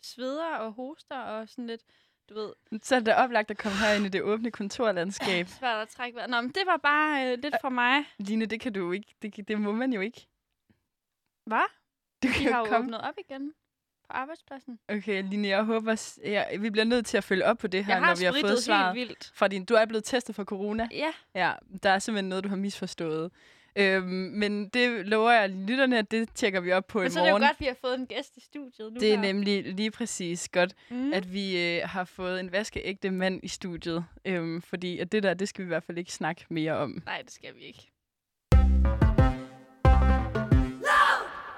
sveder 0.02 0.56
og 0.56 0.74
hoster 0.74 1.18
og 1.20 1.50
sådan 1.50 1.68
lidt, 1.68 1.84
du 2.30 2.34
ved, 2.34 2.80
Så 2.84 2.96
er 2.96 3.00
det 3.00 3.16
oplagt 3.16 3.52
at 3.52 3.58
komme 3.58 3.78
herind 3.78 4.06
i 4.06 4.10
det 4.10 4.22
åbne 4.22 4.52
kontorlandskab. 4.52 5.48
svært 5.48 5.81
at 5.81 5.88
trække 5.90 6.16
vejret. 6.16 6.30
Nå, 6.30 6.42
men 6.42 6.50
det 6.52 6.62
var 6.66 6.78
bare 6.78 7.31
øh, 7.31 7.38
lidt 7.44 7.56
fra 7.62 7.70
mig. 7.70 8.04
Line, 8.20 8.46
det 8.46 8.60
kan 8.62 8.74
du 8.74 8.92
ikke. 8.92 9.16
Det, 9.22 9.48
det 9.48 9.62
må 9.62 9.72
man 9.72 9.94
jo 9.94 10.02
ikke. 10.02 10.28
Hvad? 11.46 11.70
Du 12.24 12.28
kan 12.28 12.54
har 12.54 12.60
jo 12.60 12.66
komme. 12.66 12.78
åbnet 12.86 13.02
op 13.02 13.14
igen 13.30 13.54
på 14.04 14.08
arbejdspladsen. 14.10 14.80
Okay, 14.90 15.24
Line, 15.24 15.48
jeg 15.48 15.64
håber, 15.64 16.18
ja, 16.24 16.58
vi 16.58 16.70
bliver 16.70 16.86
nødt 16.86 17.06
til 17.06 17.18
at 17.18 17.24
følge 17.24 17.46
op 17.46 17.58
på 17.58 17.68
det 17.68 17.86
her, 17.86 17.94
Jeg 17.94 18.02
har 18.04 18.10
når 18.14 18.20
vi 18.20 18.26
har 18.26 18.36
fået 18.42 18.64
svaret. 18.64 18.96
helt 18.98 19.10
vildt. 19.10 19.31
Fra 19.36 19.48
din, 19.48 19.66
du 19.66 19.74
er 19.74 19.86
blevet 19.86 20.04
testet 20.04 20.36
for 20.36 20.44
corona. 20.44 20.88
Ja, 20.92 21.12
Ja, 21.36 21.54
der 21.84 21.90
er 21.90 22.00
simpelthen 22.00 22.30
noget, 22.30 22.44
du 22.44 22.50
har 22.50 22.56
misforstået. 22.56 23.31
Øhm, 23.80 24.06
men 24.34 24.70
det 24.70 25.06
lover 25.08 25.31
jeg 25.31 25.50
lytterne, 25.50 25.98
at 25.98 26.12
det 26.12 26.30
tjekker 26.36 26.60
vi 26.60 26.72
op 26.72 26.88
på 26.88 26.98
men 26.98 27.08
i 27.08 27.10
så 27.10 27.20
er 27.20 27.24
det 27.24 27.30
jo 27.30 27.34
morgen. 27.34 27.42
godt, 27.42 27.52
at 27.52 27.60
vi 27.60 27.66
har 27.66 27.78
fået 27.81 28.00
en 28.00 28.08
gæst 28.08 28.38
i 28.38 28.42
studiet 28.42 28.94
nu 28.94 29.00
det 29.00 29.12
er 29.12 29.16
her. 29.16 29.22
nemlig 29.22 29.64
lige 29.74 29.92
præcis 29.92 30.50
godt, 30.50 30.74
mm. 30.90 31.14
at 31.14 31.34
vi 31.34 31.76
øh, 31.78 31.81
har 31.86 32.04
fået 32.04 32.40
en 32.40 32.52
vaskeægte 32.52 33.12
mand 33.12 33.40
i 33.44 33.48
studiet. 33.48 34.06
Øhm, 34.26 34.62
fordi 34.62 35.00
at 35.00 35.12
det 35.12 35.24
der, 35.24 35.34
det 35.34 35.50
skal 35.50 35.64
vi 35.64 35.68
i 35.68 35.68
hvert 35.68 35.84
fald 35.84 35.98
ikke 35.98 36.14
snakke 36.14 36.46
mere 36.50 36.74
om. 36.78 37.02
Nej, 37.06 37.22
det 37.22 37.31
skal 37.31 37.56
vi 37.56 37.62
ikke. 37.62 37.92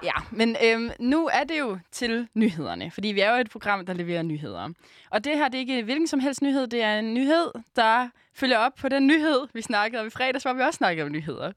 Ja, 0.02 0.12
men 0.30 0.56
øhm, 0.64 0.90
nu 0.98 1.28
er 1.32 1.44
det 1.44 1.58
jo 1.58 1.78
til 1.90 2.28
nyhederne, 2.34 2.90
fordi 2.90 3.08
vi 3.08 3.20
er 3.20 3.34
jo 3.34 3.40
et 3.40 3.50
program, 3.50 3.86
der 3.86 3.92
leverer 3.92 4.22
nyheder. 4.22 4.68
Og 5.10 5.24
det 5.24 5.36
her, 5.36 5.48
det 5.48 5.54
er 5.54 5.60
ikke 5.60 5.82
hvilken 5.82 6.06
som 6.06 6.20
helst 6.20 6.42
nyhed, 6.42 6.66
det 6.66 6.82
er 6.82 6.98
en 6.98 7.14
nyhed, 7.14 7.50
der 7.76 8.08
følger 8.34 8.58
op 8.58 8.74
på 8.74 8.88
den 8.88 9.06
nyhed, 9.06 9.48
vi 9.52 9.62
snakkede 9.62 10.00
om 10.00 10.06
i 10.06 10.10
fredags, 10.10 10.44
hvor 10.44 10.52
vi 10.52 10.60
også 10.60 10.76
snakkede 10.76 11.06
om 11.06 11.12
nyheder. 11.12 11.52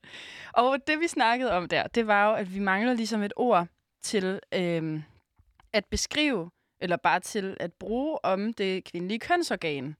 Og 0.53 0.77
det, 0.87 0.99
vi 0.99 1.07
snakkede 1.07 1.51
om 1.51 1.67
der, 1.67 1.87
det 1.87 2.07
var 2.07 2.29
jo, 2.29 2.33
at 2.33 2.55
vi 2.55 2.59
mangler 2.59 2.93
ligesom 2.93 3.23
et 3.23 3.33
ord 3.35 3.67
til 4.01 4.39
øhm, 4.53 5.03
at 5.73 5.85
beskrive, 5.85 6.51
eller 6.81 6.97
bare 6.97 7.19
til 7.19 7.57
at 7.59 7.73
bruge 7.73 8.25
om 8.25 8.53
det 8.53 8.83
kvindelige 8.83 9.19
kønsorgan. 9.19 9.95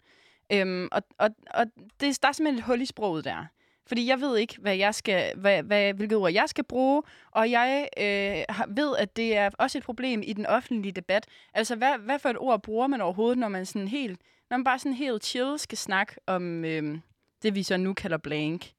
Øhm, 0.52 0.88
og 0.92 1.04
og, 1.18 1.30
og 1.54 1.66
det, 2.00 2.22
der 2.22 2.28
er 2.28 2.32
simpelthen 2.32 2.60
et 2.60 2.66
hul 2.66 2.82
i 2.82 2.86
sproget 2.86 3.26
der. 3.26 3.46
Fordi 3.88 4.08
jeg 4.08 4.22
ved 4.22 4.38
ikke, 4.38 4.58
hvad 4.62 4.76
jeg 4.76 4.96
skal, 4.96 5.38
hvad, 5.38 5.64
hvad, 5.64 5.94
hvilket 5.94 6.18
ord 6.18 6.32
jeg 6.32 6.50
skal 6.50 6.64
bruge, 6.64 7.04
og 7.32 7.52
jeg 7.52 7.90
øh, 7.98 8.78
ved, 8.78 8.96
at 8.98 9.16
det 9.16 9.38
er 9.38 9.50
også 9.60 9.78
et 9.78 9.84
problem 9.84 10.22
i 10.26 10.34
den 10.34 10.46
offentlige 10.46 10.92
debat. 10.92 11.28
Altså, 11.54 11.76
hvad, 11.76 11.98
hvad 11.98 12.20
for 12.20 12.30
et 12.30 12.38
ord 12.38 12.62
bruger 12.62 12.88
man 12.88 13.02
overhovedet, 13.02 13.38
når 13.38 13.48
man 13.48 13.66
sådan 13.66 13.88
helt, 13.88 14.22
når 14.50 14.58
man 14.58 14.64
bare 14.64 14.80
sådan 14.80 14.94
helt 14.94 15.26
chill 15.26 15.60
skal 15.60 15.78
snakke 15.78 16.16
om 16.28 16.66
øh, 16.66 17.00
det, 17.44 17.56
vi 17.56 17.64
så 17.64 17.78
nu 17.78 17.94
kalder 17.94 18.18
blank. 18.18 18.72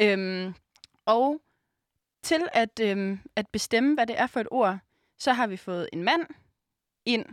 Øhm, 0.00 0.54
og 1.06 1.40
til 2.22 2.48
at, 2.52 2.80
øh, 2.82 3.18
at 3.36 3.46
bestemme, 3.52 3.94
hvad 3.94 4.06
det 4.06 4.20
er 4.20 4.26
for 4.26 4.40
et 4.40 4.48
ord, 4.50 4.78
så 5.18 5.32
har 5.32 5.46
vi 5.46 5.56
fået 5.56 5.88
en 5.92 6.04
mand 6.04 6.26
ind, 7.04 7.24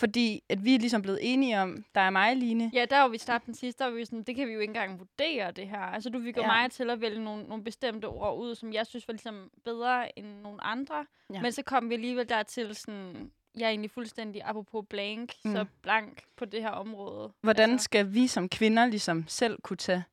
fordi 0.00 0.42
at 0.48 0.64
vi 0.64 0.74
er 0.74 0.78
ligesom 0.78 1.02
blevet 1.02 1.18
enige 1.22 1.60
om, 1.60 1.84
der 1.94 2.00
er 2.00 2.10
mig, 2.10 2.36
Line. 2.36 2.70
Ja, 2.74 2.84
der 2.90 3.00
var 3.00 3.08
vi 3.08 3.18
startet 3.18 3.46
den 3.46 3.54
sidste, 3.54 3.84
der 3.84 3.90
var 3.90 3.96
vi 3.96 4.04
sådan, 4.04 4.22
det 4.22 4.36
kan 4.36 4.48
vi 4.48 4.52
jo 4.52 4.60
ikke 4.60 4.70
engang 4.70 4.98
vurdere, 4.98 5.50
det 5.50 5.68
her. 5.68 5.78
Altså, 5.80 6.10
du 6.10 6.22
fik 6.22 6.36
jo 6.36 6.42
Ja. 6.42 6.46
mig 6.46 6.70
til 6.70 6.90
at 6.90 7.00
vælge 7.00 7.24
nogle, 7.24 7.44
nogle 7.44 7.64
bestemte 7.64 8.04
ord 8.06 8.38
ud, 8.38 8.54
som 8.54 8.72
jeg 8.72 8.86
synes 8.86 9.08
var 9.08 9.12
ligesom 9.12 9.50
bedre 9.64 10.18
end 10.18 10.26
nogle 10.42 10.64
andre. 10.64 11.06
Ja. 11.34 11.42
Men 11.42 11.52
så 11.52 11.62
kom 11.62 11.88
vi 11.88 11.94
alligevel 11.94 12.28
dertil 12.28 12.74
sådan, 12.74 13.30
jeg 13.58 13.64
er 13.64 13.68
egentlig 13.70 13.90
fuldstændig, 13.90 14.42
apropos 14.44 14.84
blank, 14.90 15.34
mm. 15.44 15.52
så 15.52 15.64
blank 15.82 16.22
på 16.36 16.44
det 16.44 16.62
her 16.62 16.70
område. 16.70 17.32
Hvordan 17.40 17.70
Altså, 17.70 17.84
skal 17.84 18.14
vi 18.14 18.26
som 18.26 18.48
kvinder 18.48 18.86
ligesom 18.86 19.24
selv 19.28 19.58
kunne 19.62 19.76
tage 19.76 20.04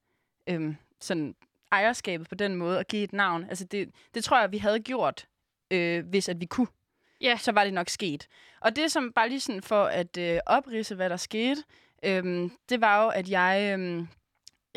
øhm, 0.48 0.76
sådan 1.02 1.36
ejerskabet 1.72 2.30
på 2.30 2.36
den 2.36 2.56
måde 2.56 2.78
og 2.80 2.86
give 2.86 3.04
et 3.04 3.14
navn? 3.14 3.44
Altså 3.50 3.66
det, 3.66 3.92
det 4.14 4.24
tror 4.24 4.40
jeg, 4.40 4.52
vi 4.52 4.58
havde 4.58 4.80
gjort, 4.80 5.28
øh, 5.72 6.06
hvis 6.06 6.30
at 6.30 6.40
vi 6.42 6.46
kunne. 6.46 6.68
Ja. 7.22 7.38
Så 7.38 7.52
var 7.52 7.64
det 7.64 7.74
nok 7.74 7.90
sket. 7.90 8.28
Og 8.62 8.76
det 8.76 8.92
som 8.92 9.14
bare 9.14 9.30
lige 9.30 9.40
sådan 9.40 9.62
for 9.62 9.84
at 9.84 10.18
øh, 10.18 10.40
oprise, 10.46 10.96
hvad 10.96 11.10
der 11.10 11.18
skete, 11.18 11.64
øhm, 12.06 12.52
det 12.70 12.82
var 12.82 13.04
jo, 13.04 13.10
at 13.10 13.30
jeg, 13.30 13.74
øhm, 13.74 14.08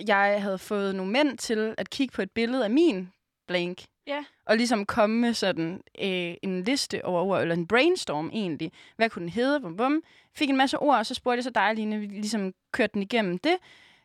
jeg 0.07 0.43
havde 0.43 0.59
fået 0.59 0.95
nogle 0.95 1.13
mænd 1.13 1.39
til 1.39 1.75
at 1.79 1.91
kigge 1.91 2.13
på 2.13 2.23
et 2.23 2.31
billede 2.31 2.65
af 2.65 2.71
min 2.71 3.13
blank. 3.49 3.85
Ja. 4.07 4.25
Og 4.47 4.57
ligesom 4.57 4.87
komme 4.87 5.21
med 5.21 5.35
sådan 5.35 5.81
øh, 6.03 6.35
en 6.43 6.63
liste 6.65 7.05
over 7.05 7.23
ord, 7.23 7.43
eller 7.43 7.55
en 7.55 7.67
brainstorm 7.67 8.31
egentlig. 8.33 8.73
Hvad 8.97 9.11
kunne 9.11 9.23
den 9.23 9.29
hedde? 9.29 9.61
Bum, 9.61 9.77
bum. 9.77 10.03
Fik 10.35 10.51
en 10.51 10.57
masse 10.57 10.79
ord, 10.79 10.99
og 10.99 11.07
så 11.07 11.15
spurgte 11.15 11.37
jeg 11.37 11.45
så 11.45 11.51
dig, 11.51 11.75
Line, 11.75 11.99
vi 11.99 12.07
ligesom 12.07 12.53
kørte 12.73 12.95
den 12.95 13.03
igennem 13.03 13.39
det. 13.39 13.57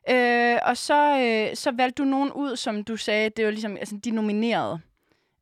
Øh, 0.10 0.60
og 0.64 0.78
så, 0.78 1.20
øh, 1.20 1.56
så 1.56 1.72
valgte 1.72 2.04
du 2.04 2.08
nogen 2.08 2.32
ud, 2.32 2.56
som 2.56 2.84
du 2.84 2.98
sagde, 2.98 3.30
det 3.30 3.46
var 3.46 3.52
ligesom 3.52 3.78
altså, 3.78 3.98
de 3.98 4.12
nominerede. 4.12 4.80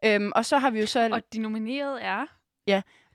Øhm, 0.05 0.31
og 0.35 0.45
så 0.45 0.57
har 0.57 0.69
vi 0.69 0.79
jo 0.79 0.85
så... 0.85 1.09
Og 1.11 1.21
de 1.33 1.39
nominerede 1.39 2.01
er... 2.01 2.25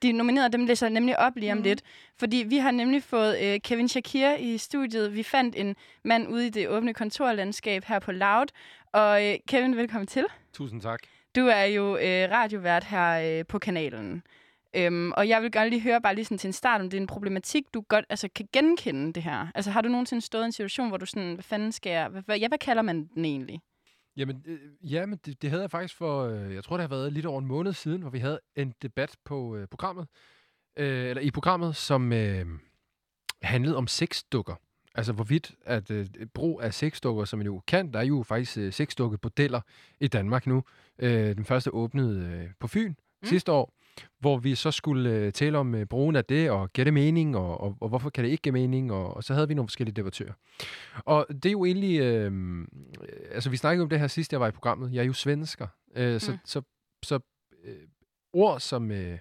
De 0.02 0.12
nominerede, 0.12 0.52
dem 0.52 0.66
læser 0.66 0.86
jeg 0.86 0.92
nemlig 0.92 1.18
op 1.18 1.36
lige 1.36 1.52
om 1.52 1.58
mm. 1.58 1.64
lidt. 1.64 1.82
Fordi 2.18 2.36
vi 2.36 2.56
har 2.56 2.70
nemlig 2.70 3.02
fået 3.02 3.38
øh, 3.42 3.60
Kevin 3.60 3.88
Shakir 3.88 4.34
i 4.38 4.58
studiet. 4.58 5.14
Vi 5.14 5.22
fandt 5.22 5.56
en 5.56 5.76
mand 6.04 6.28
ude 6.28 6.46
i 6.46 6.50
det 6.50 6.68
åbne 6.68 6.94
kontorlandskab 6.94 7.84
her 7.84 7.98
på 7.98 8.12
Loud. 8.12 8.46
Og 8.92 9.26
øh, 9.26 9.34
Kevin, 9.48 9.76
velkommen 9.76 10.06
til. 10.06 10.24
Tusind 10.52 10.82
tak. 10.82 11.00
Du 11.36 11.46
er 11.46 11.64
jo 11.64 11.96
øh, 11.96 12.30
radiovært 12.30 12.84
her 12.84 13.38
øh, 13.38 13.46
på 13.46 13.58
kanalen. 13.58 14.22
Øhm, 14.76 15.12
og 15.12 15.28
jeg 15.28 15.42
vil 15.42 15.52
gerne 15.52 15.70
lige 15.70 15.82
høre 15.82 16.00
bare 16.00 16.14
lige 16.14 16.24
sådan 16.24 16.38
til 16.38 16.48
en 16.48 16.52
start, 16.52 16.80
om 16.80 16.90
det 16.90 16.96
er 16.96 17.00
en 17.00 17.06
problematik, 17.06 17.64
du 17.74 17.80
godt 17.88 18.04
altså, 18.08 18.28
kan 18.34 18.48
genkende 18.52 19.12
det 19.12 19.22
her. 19.22 19.46
Altså 19.54 19.70
har 19.70 19.80
du 19.80 19.88
nogensinde 19.88 20.22
stået 20.22 20.42
i 20.42 20.46
en 20.46 20.52
situation, 20.52 20.88
hvor 20.88 20.96
du 20.96 21.06
sådan, 21.06 21.34
hvad 21.34 21.44
fanden 21.44 21.72
skal 21.72 21.90
jeg, 21.90 22.08
hvad, 22.08 22.22
hvad, 22.22 22.38
ja, 22.38 22.48
hvad 22.48 22.58
kalder 22.58 22.82
man 22.82 23.08
den 23.14 23.24
egentlig? 23.24 23.60
Jamen, 24.18 24.44
øh, 24.46 24.58
ja, 24.92 25.06
men 25.06 25.18
det, 25.26 25.42
det 25.42 25.50
havde 25.50 25.62
jeg 25.62 25.70
faktisk 25.70 25.96
for, 25.96 26.24
øh, 26.24 26.54
jeg 26.54 26.64
tror 26.64 26.76
det 26.76 26.82
har 26.82 26.96
været 26.96 27.12
lidt 27.12 27.26
over 27.26 27.38
en 27.38 27.46
måned 27.46 27.72
siden, 27.72 28.00
hvor 28.00 28.10
vi 28.10 28.18
havde 28.18 28.40
en 28.56 28.74
debat 28.82 29.16
på 29.24 29.56
øh, 29.56 29.66
programmet, 29.68 30.06
øh, 30.76 31.08
eller 31.08 31.20
i 31.20 31.30
programmet, 31.30 31.76
som 31.76 32.12
øh, 32.12 32.46
handlede 33.42 33.76
om 33.76 33.86
sexdukker. 33.86 34.54
Altså 34.94 35.12
hvorvidt 35.12 35.54
at 35.64 35.90
øh, 35.90 36.06
brug 36.34 36.62
af 36.62 36.74
sexdukker, 36.74 37.24
som 37.24 37.38
man 37.38 37.46
jo 37.46 37.62
kan, 37.66 37.92
der 37.92 37.98
er 37.98 38.04
jo 38.04 38.22
faktisk 38.22 38.58
øh, 38.58 38.72
sexdukkebordeller 38.72 39.60
i 40.00 40.08
Danmark 40.08 40.46
nu. 40.46 40.64
Øh, 40.98 41.36
den 41.36 41.44
første 41.44 41.74
åbnede 41.74 42.20
øh, 42.20 42.50
på 42.60 42.68
Fyn 42.68 42.88
mm. 42.88 43.28
sidste 43.28 43.52
år. 43.52 43.77
Hvor 44.20 44.36
vi 44.38 44.54
så 44.54 44.70
skulle 44.70 45.10
øh, 45.10 45.32
tale 45.32 45.58
om 45.58 45.74
øh, 45.74 45.86
brugen 45.86 46.16
af 46.16 46.24
det, 46.24 46.50
og 46.50 46.72
give 46.72 46.84
det 46.84 46.94
mening, 46.94 47.36
og, 47.36 47.60
og, 47.60 47.76
og 47.80 47.88
hvorfor 47.88 48.10
kan 48.10 48.24
det 48.24 48.30
ikke 48.30 48.42
give 48.42 48.52
mening, 48.52 48.92
og, 48.92 49.16
og 49.16 49.24
så 49.24 49.34
havde 49.34 49.48
vi 49.48 49.54
nogle 49.54 49.68
forskellige 49.68 49.94
debattører. 49.96 50.32
Og 51.04 51.26
det 51.28 51.46
er 51.46 51.52
jo 51.52 51.64
egentlig, 51.64 52.00
øh, 52.00 52.32
altså 53.30 53.50
vi 53.50 53.56
snakkede 53.56 53.82
om 53.82 53.88
det 53.88 54.00
her 54.00 54.06
sidst, 54.06 54.32
jeg 54.32 54.40
var 54.40 54.48
i 54.48 54.50
programmet, 54.50 54.92
jeg 54.94 55.00
er 55.00 55.04
jo 55.06 55.12
svensker, 55.12 55.66
øh, 55.96 56.20
så, 56.20 56.32
Mm. 56.32 56.38
så, 56.44 56.62
så 57.02 57.18
øh, 57.64 57.74
ord 58.32 58.60
som... 58.60 58.90
Øh, 58.90 59.18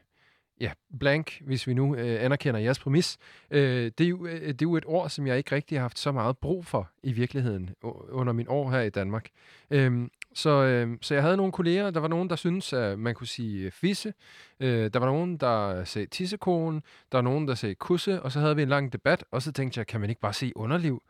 ja, 0.62 0.72
blank, 1.00 1.42
hvis 1.42 1.68
vi 1.68 1.74
nu 1.74 1.96
øh, 1.96 2.24
anerkender 2.26 2.60
jeres 2.60 2.80
præmis, 2.80 3.18
øh, 3.52 3.92
det, 3.98 4.02
er 4.02 4.08
jo, 4.10 4.26
øh, 4.26 4.42
det 4.42 4.50
er 4.50 4.56
jo 4.62 4.76
et 4.76 4.84
ord, 4.88 5.10
som 5.10 5.28
jeg 5.28 5.38
ikke 5.38 5.56
rigtig 5.56 5.78
har 5.78 5.82
haft 5.82 6.00
så 6.00 6.12
meget 6.12 6.38
brug 6.38 6.66
for 6.66 6.90
i 7.04 7.12
virkeligheden 7.12 7.70
under 8.10 8.34
min 8.34 8.46
år 8.50 8.72
her 8.72 8.82
i 8.82 8.90
Danmark. 8.90 9.30
Øhm, 9.72 10.12
så, 10.34 10.50
øh, 10.50 10.98
så 11.02 11.14
jeg 11.14 11.24
havde 11.24 11.38
nogle 11.38 11.52
kolleger, 11.52 11.92
der 11.92 12.00
var 12.00 12.08
nogen, 12.08 12.30
der 12.30 12.36
syntes, 12.36 12.74
at 12.74 13.00
man 13.00 13.16
kunne 13.16 13.28
sige 13.28 13.66
øh, 13.66 13.72
fisse, 13.72 14.14
øh, 14.60 14.90
der 14.94 15.00
var 15.00 15.08
nogen, 15.08 15.38
der 15.38 15.84
sagde 15.84 16.08
tissekonen, 16.08 16.82
der 17.12 17.18
var 17.18 17.24
nogen, 17.24 17.48
der 17.48 17.56
sagde 17.56 17.76
kusse, 17.76 18.22
og 18.22 18.32
så 18.32 18.40
havde 18.40 18.56
vi 18.56 18.62
en 18.62 18.70
lang 18.70 18.94
debat, 18.94 19.24
og 19.32 19.42
så 19.42 19.52
tænkte 19.52 19.80
jeg, 19.80 19.88
kan 19.88 20.02
man 20.02 20.10
ikke 20.10 20.22
bare 20.22 20.34
sige 20.34 20.58
underliv? 20.58 21.04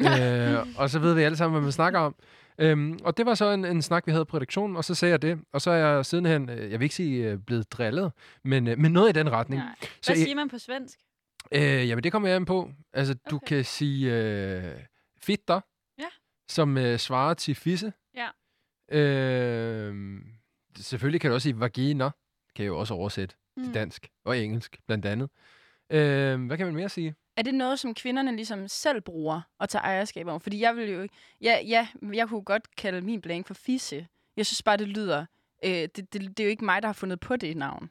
øh, 0.00 0.58
og 0.76 0.90
så 0.90 0.98
ved 0.98 1.14
vi 1.14 1.22
alle 1.22 1.36
sammen, 1.36 1.52
hvad 1.52 1.62
man 1.62 1.72
snakker 1.72 2.00
om. 2.00 2.14
Øhm, 2.60 2.98
og 3.04 3.16
det 3.16 3.26
var 3.26 3.34
så 3.34 3.50
en, 3.50 3.64
en 3.64 3.82
snak, 3.82 4.06
vi 4.06 4.12
havde 4.12 4.24
på 4.24 4.36
redaktionen, 4.36 4.76
og 4.76 4.84
så 4.84 4.94
sagde 4.94 5.12
jeg 5.12 5.22
det, 5.22 5.40
og 5.52 5.60
så 5.60 5.70
er 5.70 5.76
jeg 5.76 6.06
sidenhen, 6.06 6.48
øh, 6.48 6.70
jeg 6.70 6.80
vil 6.80 6.82
ikke 6.84 6.94
sige 6.94 7.30
øh, 7.30 7.38
blevet 7.38 7.72
drillet, 7.72 8.12
men, 8.44 8.66
øh, 8.68 8.78
men 8.78 8.92
noget 8.92 9.08
i 9.08 9.12
den 9.12 9.30
retning. 9.32 9.62
Nej. 9.62 9.74
Så 10.02 10.12
Hvad 10.12 10.16
I- 10.16 10.24
siger 10.24 10.34
man 10.34 10.48
på 10.48 10.58
svensk? 10.58 10.98
Øh, 11.52 11.62
jamen, 11.88 12.04
det 12.04 12.12
kommer 12.12 12.28
jeg 12.28 12.36
an 12.36 12.44
på. 12.44 12.70
Altså, 12.92 13.14
du 13.30 13.36
Okay. 13.36 13.46
kan 13.46 13.64
sige 13.64 14.14
øh, 14.14 14.74
fitter, 15.20 15.60
Ja. 15.98 16.06
som 16.48 16.78
øh, 16.78 16.98
svarer 16.98 17.34
til 17.34 17.54
fisse. 17.54 17.92
Ja. 18.16 18.28
Øh, 18.98 19.94
selvfølgelig 20.76 21.20
kan 21.20 21.30
du 21.30 21.34
også 21.34 21.42
sige 21.42 21.60
vagina, 21.60 22.10
kan 22.56 22.62
jeg 22.64 22.68
jo 22.68 22.78
også 22.78 22.94
oversætte 22.94 23.34
mm. 23.56 23.64
til 23.64 23.74
dansk 23.74 24.08
og 24.24 24.38
engelsk, 24.38 24.78
blandt 24.86 25.06
andet. 25.06 25.30
Øh, 25.92 26.46
hvad 26.46 26.56
kan 26.56 26.66
man 26.66 26.74
mere 26.74 26.88
sige? 26.88 27.14
Er 27.40 27.44
det 27.44 27.54
noget, 27.54 27.78
som 27.78 27.94
kvinderne 27.94 28.36
ligesom 28.36 28.68
selv 28.68 29.00
bruger 29.00 29.40
og 29.58 29.68
tager 29.68 29.82
ejerskab 29.82 30.26
over? 30.26 30.38
Fordi 30.38 30.60
jeg 30.60 30.76
vil 30.76 30.90
jo 30.90 31.02
ikke... 31.02 31.14
Ja, 31.40 31.58
ja, 31.66 31.88
jeg 32.12 32.28
kunne 32.28 32.42
godt 32.42 32.76
kalde 32.76 33.00
min 33.00 33.20
blank 33.20 33.46
for 33.46 33.54
fisse. 33.54 34.06
Jeg 34.36 34.46
synes 34.46 34.62
bare, 34.62 34.76
det 34.76 34.88
lyder... 34.88 35.26
Øh, 35.64 35.70
det, 35.70 35.96
det, 35.96 36.12
det 36.12 36.40
er 36.40 36.44
jo 36.44 36.50
ikke 36.50 36.64
mig, 36.64 36.82
der 36.82 36.88
har 36.88 36.92
fundet 36.92 37.20
på 37.20 37.36
det 37.36 37.56
navn. 37.56 37.90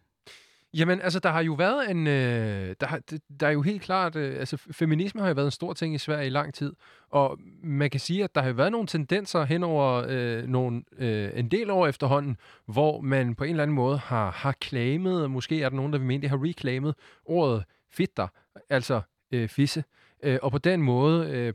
Jamen, 0.73 1.01
altså, 1.01 1.19
der 1.19 1.29
har 1.29 1.43
jo 1.43 1.53
været 1.53 1.91
en... 1.91 2.07
Øh, 2.07 2.75
der, 2.79 2.87
har, 2.87 3.01
der 3.39 3.47
er 3.47 3.51
jo 3.51 3.61
helt 3.61 3.81
klart... 3.81 4.15
Øh, 4.15 4.39
altså, 4.39 4.57
feminisme 4.57 5.21
har 5.21 5.27
jo 5.27 5.33
været 5.33 5.47
en 5.47 5.51
stor 5.51 5.73
ting 5.73 5.95
i 5.95 5.97
Sverige 5.97 6.27
i 6.27 6.29
lang 6.29 6.53
tid. 6.53 6.73
Og 7.09 7.39
man 7.63 7.89
kan 7.89 7.99
sige, 7.99 8.23
at 8.23 8.35
der 8.35 8.41
har 8.41 8.47
jo 8.47 8.55
været 8.55 8.71
nogle 8.71 8.87
tendenser 8.87 9.43
hen 9.43 9.63
over 9.63 10.05
øh, 10.07 10.47
nogle, 10.47 10.83
øh, 10.97 11.31
en 11.33 11.51
del 11.51 11.69
år 11.69 11.87
efterhånden, 11.87 12.37
hvor 12.65 13.01
man 13.01 13.35
på 13.35 13.43
en 13.43 13.49
eller 13.49 13.63
anden 13.63 13.75
måde 13.75 13.97
har, 13.97 14.31
har 14.31 14.51
klamet, 14.51 15.23
og 15.23 15.31
måske 15.31 15.61
er 15.61 15.69
der 15.69 15.75
nogen, 15.75 15.93
der 15.93 15.99
vil 15.99 16.07
mene, 16.07 16.21
det 16.21 16.29
har 16.29 16.43
reclaimet 16.43 16.95
ordet 17.25 17.63
fitter, 17.91 18.27
altså 18.69 19.01
øh, 19.31 19.49
fisse. 19.49 19.83
Øh, 20.23 20.39
og 20.41 20.51
på 20.51 20.57
den 20.57 20.81
måde 20.81 21.29
øh, 21.29 21.53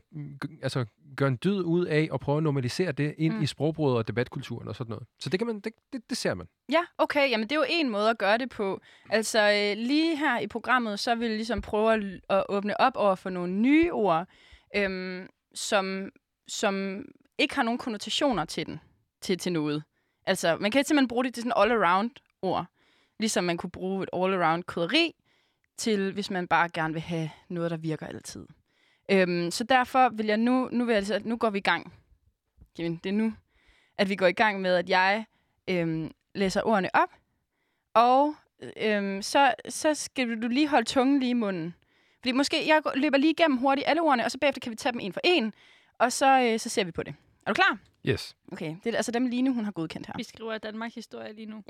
altså, 0.61 0.85
gør 1.17 1.27
en 1.27 1.39
dyd 1.43 1.61
ud 1.61 1.85
af 1.85 2.09
at 2.13 2.19
prøve 2.19 2.37
at 2.37 2.43
normalisere 2.43 2.91
det 2.91 3.15
ind 3.17 3.33
Mm. 3.33 3.41
i 3.41 3.45
sprogbruget 3.45 3.97
og 3.97 4.07
debatkulturen 4.07 4.67
og 4.67 4.75
sådan 4.75 4.89
noget. 4.89 5.07
Så 5.19 5.29
det, 5.29 5.39
kan 5.39 5.47
man, 5.47 5.59
det, 5.59 5.73
det, 5.93 6.09
det 6.09 6.17
ser 6.17 6.33
man. 6.33 6.47
Ja, 6.71 6.81
okay. 6.97 7.29
Jamen, 7.29 7.43
det 7.49 7.51
er 7.55 7.59
jo 7.59 7.65
en 7.69 7.89
måde 7.89 8.09
at 8.09 8.17
gøre 8.17 8.37
det 8.37 8.49
på. 8.49 8.79
Altså, 9.09 9.39
øh, 9.39 9.83
lige 9.87 10.17
her 10.17 10.39
i 10.39 10.47
programmet, 10.47 10.99
så 10.99 11.15
vil 11.15 11.29
vi 11.29 11.35
ligesom 11.35 11.61
prøve 11.61 11.93
at, 11.93 12.03
at 12.29 12.43
åbne 12.49 12.79
op 12.81 12.93
over 12.95 13.15
for 13.15 13.29
nogle 13.29 13.53
nye 13.53 13.91
ord, 13.93 14.27
øhm, 14.75 15.27
som, 15.53 16.09
som 16.47 17.05
ikke 17.37 17.55
har 17.55 17.63
nogen 17.63 17.77
konnotationer 17.77 18.45
til 18.45 18.65
den, 18.65 18.79
til, 19.21 19.37
til 19.37 19.51
noget. 19.51 19.83
Altså, 20.25 20.57
man 20.59 20.71
kan 20.71 20.83
simpelthen 20.83 21.07
bruge 21.07 21.23
det 21.23 21.33
til 21.33 21.43
sådan 21.43 21.71
all-around 21.71 22.37
ord. 22.41 22.65
Ligesom 23.19 23.43
man 23.43 23.57
kunne 23.57 23.71
bruge 23.71 24.03
et 24.03 24.09
all-around 24.15 24.61
krydderi 24.61 25.15
til, 25.77 26.13
hvis 26.13 26.29
man 26.29 26.47
bare 26.47 26.69
gerne 26.69 26.93
vil 26.93 27.01
have 27.01 27.29
noget, 27.49 27.71
der 27.71 27.77
virker 27.77 28.07
altid. 28.07 28.47
Øhm, 29.11 29.51
så 29.51 29.63
derfor 29.63 30.09
vil 30.09 30.25
jeg 30.25 30.37
nu, 30.37 30.69
nu, 30.71 30.85
vil 30.85 30.93
jeg, 30.93 30.97
altså, 30.97 31.21
nu 31.23 31.37
går 31.37 31.49
vi 31.49 31.57
i 31.57 31.61
gang. 31.61 31.93
Jamen, 32.77 32.99
det 33.03 33.09
er 33.09 33.13
nu, 33.13 33.33
at 33.97 34.09
vi 34.09 34.15
går 34.15 34.27
i 34.27 34.31
gang 34.33 34.61
med, 34.61 34.75
at 34.75 34.89
jeg 34.89 35.25
øhm, 35.67 36.11
læser 36.35 36.61
ordene 36.61 36.95
op, 36.95 37.09
og 37.93 38.35
øhm, 38.77 39.21
så, 39.21 39.53
så 39.69 39.93
skal 39.93 40.41
du 40.41 40.47
lige 40.47 40.67
holde 40.67 40.85
tungen 40.85 41.19
lige 41.19 41.29
i 41.29 41.33
munden. 41.33 41.75
Fordi 42.19 42.31
måske, 42.31 42.67
jeg 42.67 42.81
løber 42.95 43.17
lige 43.17 43.31
igennem 43.31 43.57
hurtigt 43.57 43.87
alle 43.87 44.01
ordene, 44.01 44.25
og 44.25 44.31
så 44.31 44.37
bagefter 44.37 44.59
kan 44.59 44.71
vi 44.71 44.75
tage 44.75 44.93
dem 44.93 44.99
en 44.99 45.13
for 45.13 45.21
en, 45.23 45.53
og 45.99 46.11
så, 46.11 46.41
øh, 46.41 46.59
så 46.59 46.69
ser 46.69 46.83
vi 46.83 46.91
på 46.91 47.03
det. 47.03 47.15
Er 47.45 47.53
du 47.53 47.53
klar? 47.53 47.77
Yes. 48.05 48.35
Okay, 48.51 48.75
det 48.83 48.93
er 48.93 48.97
altså 48.97 49.11
dem 49.11 49.25
Line, 49.25 49.53
hun 49.53 49.65
har 49.65 49.71
godkendt 49.71 50.07
her. 50.07 50.13
Vi 50.17 50.23
skriver 50.23 50.57
Danmark 50.57 50.95
historie 50.95 51.33
lige 51.33 51.45
nu. 51.45 51.63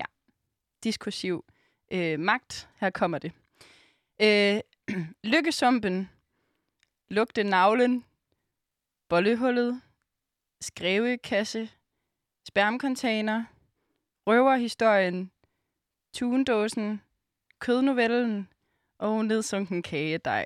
Diskursiv 0.83 1.45
øh, 1.91 2.19
magt. 2.19 2.69
Her 2.79 2.89
kommer 2.89 3.17
det. 3.17 3.31
Øh, 4.21 4.59
lykkesumpen, 5.33 6.09
lugte 7.09 7.43
navlen, 7.43 8.05
bollehullet, 9.09 9.81
skrevekasse, 10.61 11.69
spermcontainer, 12.47 13.43
røverhistorien, 14.27 15.31
tundåsen, 16.13 17.01
kødnovellen 17.59 18.49
og 18.97 19.25
nedsunken 19.25 19.83
kagedej. 19.83 20.45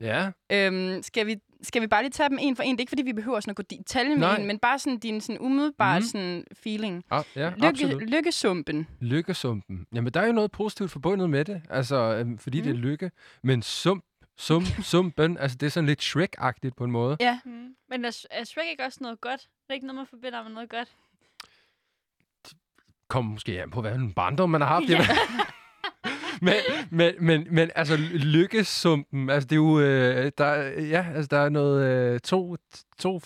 Ja. 0.00 0.32
Øhm, 0.52 1.02
skal, 1.02 1.26
vi, 1.26 1.40
skal 1.62 1.82
vi 1.82 1.86
bare 1.86 2.02
lige 2.02 2.10
tage 2.10 2.28
dem 2.28 2.38
en 2.40 2.56
for 2.56 2.62
en? 2.62 2.70
Det 2.72 2.78
er 2.78 2.82
ikke, 2.82 2.90
fordi 2.90 3.02
vi 3.02 3.12
behøver 3.12 3.40
sådan 3.40 3.50
at 3.50 3.56
gå 3.56 3.62
i 3.70 3.76
detalje 3.76 4.16
med 4.16 4.38
en, 4.38 4.46
men 4.46 4.58
bare 4.58 4.78
sådan 4.78 4.98
din 4.98 5.20
sådan 5.20 5.40
umiddelbare 5.40 5.98
Mhm. 5.98 6.06
sådan 6.06 6.44
feeling. 6.52 7.04
Ah, 7.10 7.24
ja, 7.36 7.50
Lykke, 7.50 7.66
absolut. 7.66 8.02
lykkesumpen. 8.02 8.86
Lykkesumpen. 9.00 9.86
Jamen, 9.94 10.12
der 10.14 10.20
er 10.20 10.26
jo 10.26 10.32
noget 10.32 10.52
positivt 10.52 10.90
forbundet 10.90 11.30
med 11.30 11.44
det, 11.44 11.62
altså, 11.70 11.96
øhm, 11.96 12.38
fordi 12.38 12.58
mm. 12.60 12.64
det 12.66 12.72
er 12.72 12.76
lykke. 12.76 13.10
Men 13.42 13.62
sump, 13.62 14.04
sump, 14.38 14.66
sumpen, 14.92 15.38
altså, 15.38 15.56
det 15.60 15.66
er 15.66 15.70
sådan 15.70 15.86
lidt 15.86 16.02
Shrek-agtigt 16.02 16.70
på 16.76 16.84
en 16.84 16.90
måde. 16.90 17.16
Ja, 17.20 17.40
Mm. 17.44 17.74
Men 17.90 18.04
er, 18.04 18.26
er 18.30 18.44
Shrek 18.44 18.66
ikke 18.70 18.84
også 18.84 18.98
noget 19.00 19.20
godt? 19.20 19.40
Det 19.40 19.48
er 19.70 19.74
ikke 19.74 19.86
noget, 19.86 19.96
man 19.96 20.06
forbinder 20.06 20.42
med 20.42 20.50
noget 20.52 20.70
godt. 20.70 20.88
Kommer 23.08 23.32
måske 23.32 23.62
an 23.62 23.70
på, 23.70 23.80
hvad 23.80 23.94
en 23.94 24.12
barndom 24.12 24.50
man 24.50 24.60
har 24.60 24.68
haft. 24.68 24.88
Ja. 24.88 24.98
Men, 26.42 26.54
men, 26.90 27.14
men, 27.20 27.46
men 27.50 27.70
altså, 27.74 27.96
lykkesumpen, 28.14 29.30
altså, 29.30 29.46
det 29.46 29.52
er 29.52 29.56
jo, 29.56 29.80
øh, 29.80 30.32
der, 30.38 30.44
er- 30.44 30.80
ja, 30.82 31.06
altså, 31.14 31.28
der 31.30 31.38
er 31.38 31.48
noget, 31.48 31.84
øh, 32.14 32.20
to, 32.20 32.56
to 32.98 33.20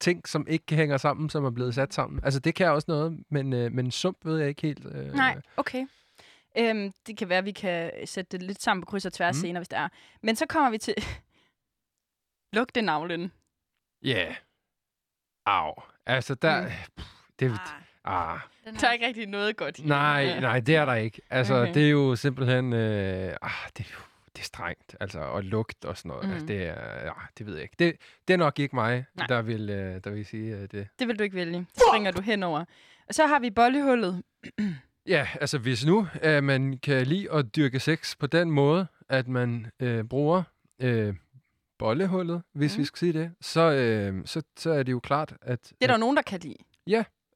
ting, 0.00 0.28
som 0.28 0.46
ikke 0.48 0.74
hænger 0.76 0.96
sammen, 0.96 1.30
som 1.30 1.44
er 1.44 1.50
blevet 1.50 1.74
sat 1.74 1.94
sammen. 1.94 2.20
Altså, 2.24 2.40
det 2.40 2.54
kan 2.54 2.70
også 2.70 2.84
noget, 2.88 3.24
men, 3.30 3.52
øh, 3.52 3.72
men 3.72 3.90
sump 3.90 4.16
ved 4.24 4.38
jeg 4.38 4.48
ikke 4.48 4.62
helt. 4.62 4.84
Øh, 4.94 5.12
nej, 5.14 5.40
okay. 5.56 5.86
Øhm, 6.58 6.92
det 7.06 7.16
kan 7.16 7.28
være, 7.28 7.38
at 7.38 7.44
vi 7.44 7.52
kan 7.52 7.92
sætte 8.04 8.38
det 8.38 8.42
lidt 8.46 8.62
sammen 8.62 8.80
på 8.82 8.86
kryds 8.86 9.06
og 9.06 9.12
tværs 9.12 9.36
Mm. 9.36 9.40
senere, 9.40 9.60
hvis 9.60 9.68
det 9.68 9.78
er. 9.78 9.88
Men 10.22 10.36
så 10.36 10.46
kommer 10.46 10.70
vi 10.70 10.78
til 10.78 10.94
lugtenavlen. 12.56 13.32
Ja. 14.02 14.24
Yeah. 14.24 14.34
Au. 15.46 15.74
Altså, 16.06 16.34
der... 16.34 16.62
Mm. 16.62 16.70
Pff, 16.96 17.08
det, 17.38 17.50
Ah, 17.50 17.58
ah. 18.04 18.38
den 18.64 18.74
Der 18.74 18.88
er 18.88 18.92
ikke 18.92 19.06
rigtig 19.06 19.26
noget 19.26 19.56
godt 19.56 19.78
i 19.78 19.82
Nej, 19.86 20.40
nej, 20.40 20.60
det 20.60 20.76
er 20.76 20.84
der 20.84 20.94
ikke. 20.94 21.20
Altså, 21.30 21.54
Okay. 21.54 21.74
det 21.74 21.86
er 21.86 21.90
jo 21.90 22.16
simpelthen... 22.16 22.72
Øh, 22.72 23.36
ah, 23.42 23.50
det, 23.78 23.86
er 23.86 23.90
jo- 23.94 24.04
det 24.36 24.40
er 24.40 24.44
strengt, 24.44 24.96
altså, 25.00 25.20
og 25.20 25.44
lugt 25.44 25.84
og 25.84 25.96
sådan 25.96 26.08
noget. 26.08 26.24
Mm. 26.24 26.28
Mhm. 26.28 26.34
Altså, 26.34 26.46
det 26.46 26.62
er... 26.66 27.04
Ja, 27.04 27.12
det 27.38 27.46
ved 27.46 27.54
jeg 27.54 27.62
ikke. 27.62 27.74
Det, 27.78 27.96
det 28.28 28.34
er 28.34 28.38
nok 28.38 28.58
ikke 28.58 28.76
mig, 28.76 29.04
Nej. 29.14 29.26
der 29.26 29.42
vil, 29.42 29.70
øh, 29.70 30.00
der 30.04 30.10
vil 30.10 30.26
sige 30.26 30.56
øh, 30.56 30.68
det. 30.72 30.88
Det 30.98 31.08
vil 31.08 31.18
du 31.18 31.22
ikke 31.24 31.36
vælge. 31.36 31.58
Det 31.58 31.82
springer 31.88 32.10
du 32.10 32.22
henover. 32.22 32.64
Og 33.08 33.14
så 33.14 33.26
har 33.26 33.38
vi 33.38 33.50
bollehullet. 33.50 34.22
Ja, 35.06 35.28
altså, 35.40 35.58
hvis 35.58 35.86
nu 35.86 36.06
øh, 36.22 36.42
man 36.44 36.78
kan 36.78 37.06
lide 37.06 37.32
at 37.32 37.56
dyrke 37.56 37.80
sex 37.80 38.16
på 38.18 38.26
den 38.26 38.50
måde, 38.50 38.86
at 39.08 39.28
man 39.28 39.66
øh, 39.80 40.04
bruger 40.04 40.42
øh, 40.80 41.14
bollehullet, 41.78 42.42
hvis 42.54 42.72
Mm. 42.72 42.78
mm. 42.78 42.80
vi 42.80 42.84
skal 42.84 42.98
sige 42.98 43.12
det, 43.12 43.30
så, 43.40 43.60
øh, 43.72 44.22
så, 44.24 44.42
så 44.56 44.70
er 44.70 44.82
det 44.82 44.92
jo 44.92 45.00
klart, 45.00 45.34
at... 45.42 45.62
Det 45.62 45.76
er 45.80 45.86
der 45.86 45.94
jo 45.94 45.98
nogen, 46.00 46.16
der 46.16 46.22
kan 46.22 46.40
lide. 46.40 46.56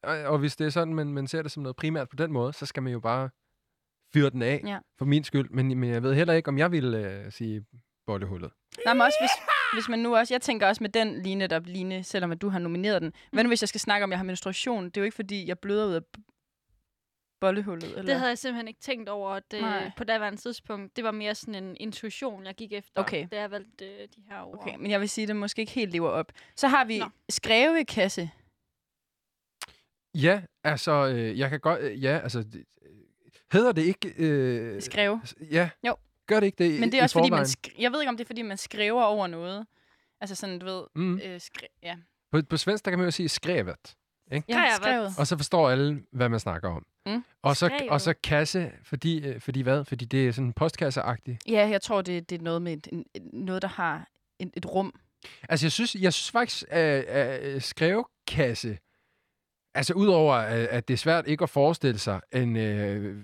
Og, 0.07 0.19
og 0.19 0.39
hvis 0.39 0.57
det 0.57 0.65
er 0.67 0.71
sådan, 0.71 0.95
man, 0.95 1.07
man 1.13 1.27
ser 1.27 1.43
det 1.43 1.53
som 1.53 1.63
noget 1.63 1.77
primært 1.77 2.09
på 2.09 2.17
den 2.17 2.33
måde, 2.33 2.53
så 2.53 2.67
skal 2.67 2.83
man 2.83 2.93
jo 2.93 3.01
bare 3.01 3.31
fyre 4.15 4.31
den 4.31 4.43
af, 4.43 4.61
Ja. 4.67 4.79
for 4.99 5.05
min 5.05 5.25
skyld. 5.25 5.51
Men, 5.51 5.79
men 5.79 5.91
jeg 5.91 6.03
ved 6.03 6.15
heller 6.15 6.35
ikke, 6.35 6.49
om 6.49 6.59
jeg 6.59 6.73
vil 6.73 6.95
øh, 6.95 7.33
sige 7.33 7.65
bollehullet. 8.07 8.51
Nej, 8.85 8.95
men 8.95 9.01
også 9.01 9.17
hvis, 9.21 9.31
hvis 9.75 9.89
man 9.89 9.99
nu 9.99 10.17
også... 10.17 10.35
Jeg 10.35 10.41
tænker 10.43 10.67
også 10.69 10.83
med 10.83 10.91
den 10.91 11.23
line, 11.23 11.47
der 11.47 11.59
Line, 11.61 12.05
selvom 12.05 12.31
at 12.33 12.43
du 12.43 12.49
har 12.49 12.59
nomineret 12.59 13.03
den. 13.03 13.13
Hvad 13.33 13.45
nu, 13.45 13.49
hvis 13.49 13.63
jeg 13.63 13.69
skal 13.69 13.81
snakke 13.81 14.05
om, 14.05 14.11
at 14.11 14.13
jeg 14.13 14.19
har 14.19 14.25
menstruation? 14.25 14.85
Det 14.85 14.97
er 14.97 15.01
jo 15.01 15.05
ikke, 15.05 15.15
fordi 15.15 15.49
jeg 15.49 15.59
bløder 15.59 15.87
ud 15.87 15.93
af 15.93 16.01
bollehullet. 17.41 17.89
Eller? 17.89 18.03
Det 18.03 18.15
havde 18.15 18.29
jeg 18.29 18.39
simpelthen 18.39 18.69
ikke 18.69 18.81
tænkt 18.81 19.09
over 19.09 19.31
at, 19.31 19.43
Nej. 19.53 19.85
øh, 19.85 19.91
på 19.97 20.05
daværende 20.05 20.39
tidspunkt. 20.41 20.97
Det 20.97 21.05
var 21.05 21.11
mere 21.11 21.35
sådan 21.35 21.65
en 21.65 21.77
intuition, 21.81 22.47
jeg 22.47 22.55
gik 22.55 22.73
efter, 22.73 23.01
Okay. 23.01 23.29
da 23.33 23.41
jeg 23.41 23.51
valgte 23.51 23.85
øh, 23.85 24.09
de 24.17 24.23
her 24.31 24.41
ord. 24.43 24.55
Okay, 24.61 24.77
men 24.79 24.91
jeg 24.91 25.01
vil 25.01 25.09
sige, 25.09 25.23
at 25.23 25.29
det 25.29 25.37
måske 25.37 25.61
ikke 25.61 25.73
helt 25.73 25.93
lever 25.93 26.09
op. 26.09 26.33
Så 26.57 26.69
har 26.69 26.85
vi 26.85 26.99
Nå. 26.99 27.07
skrevekasse. 27.29 28.31
Ja, 30.23 30.43
altså, 30.65 30.93
øh, 31.07 31.39
jeg 31.39 31.51
kan 31.51 31.61
godt... 31.61 31.81
Øh, 31.81 32.05
ja, 32.05 32.19
altså... 32.23 32.43
Det, 32.43 32.55
øh, 32.83 32.91
hedder 33.53 33.73
det 33.73 33.83
ikke... 33.83 34.15
Øh, 34.19 34.83
Skreve. 34.83 35.21
Ja. 35.51 35.71
Jo. 35.87 35.97
Gør 36.27 36.41
det 36.41 36.47
ikke 36.47 36.65
det 36.65 36.81
Men 36.81 36.89
det 36.93 36.95
i 36.95 36.99
er 36.99 37.03
også 37.03 37.13
fordi, 37.13 37.31
man 37.31 37.37
forvejen? 37.39 37.47
sk- 37.67 37.83
jeg 37.83 37.93
ved 37.93 38.01
ikke, 38.01 38.09
om 38.09 38.17
det 38.17 38.25
er, 38.25 38.27
fordi 38.27 38.43
man 38.43 38.57
skriver 38.57 39.03
over 39.03 39.27
noget. 39.27 39.67
Altså 40.21 40.35
sådan, 40.35 40.59
du 40.59 40.67
ved, 40.67 40.83
Mm. 40.95 41.21
øh, 41.25 41.37
skri- 41.41 41.79
ja. 41.83 41.97
På, 42.33 42.43
på 42.51 42.57
svensk, 42.57 42.85
der 42.85 42.91
kan 42.91 42.99
man 42.99 43.07
jo 43.07 43.11
sige 43.11 43.29
skrevet. 43.29 43.95
Ikke? 44.33 44.45
Ja, 44.49 44.65
skrevet. 44.77 45.15
Og 45.19 45.27
så 45.27 45.37
forstår 45.37 45.71
alle, 45.71 46.03
hvad 46.13 46.29
man 46.29 46.41
snakker 46.41 46.69
om. 46.69 46.87
Mm. 47.07 47.25
Og, 47.43 47.57
så, 47.57 47.67
Skrevet. 47.67 47.89
og 47.91 48.01
så 48.01 48.15
kasse, 48.25 48.73
fordi, 48.85 49.27
øh, 49.27 49.41
fordi 49.41 49.61
hvad? 49.63 49.85
Fordi 49.85 50.05
det 50.05 50.29
er 50.29 50.33
sådan 50.33 50.53
postkasseagtigt. 50.53 51.43
Ja, 51.49 51.69
jeg 51.69 51.83
tror, 51.83 52.03
det, 52.03 52.31
det 52.31 52.39
er 52.39 52.43
noget 52.43 52.63
med 52.63 52.73
et, 52.73 52.89
noget, 53.33 53.63
der 53.63 53.69
har 53.69 54.09
et, 54.39 54.51
et 54.57 54.67
rum. 54.67 54.95
Altså, 55.49 55.67
jeg 55.67 55.73
synes, 55.73 55.95
jeg 55.95 56.13
synes 56.13 56.31
faktisk, 56.31 56.65
at, 56.69 57.05
at 57.05 57.63
skrevekasse, 57.63 58.79
altså 59.77 59.95
udover, 59.95 60.35
at, 60.35 60.89
det 60.89 60.95
er 60.95 60.99
svært 60.99 61.27
ikke 61.27 61.43
at 61.43 61.51
forestille 61.51 61.99
sig 61.99 62.21
en 62.33 62.57
øh, 62.57 63.17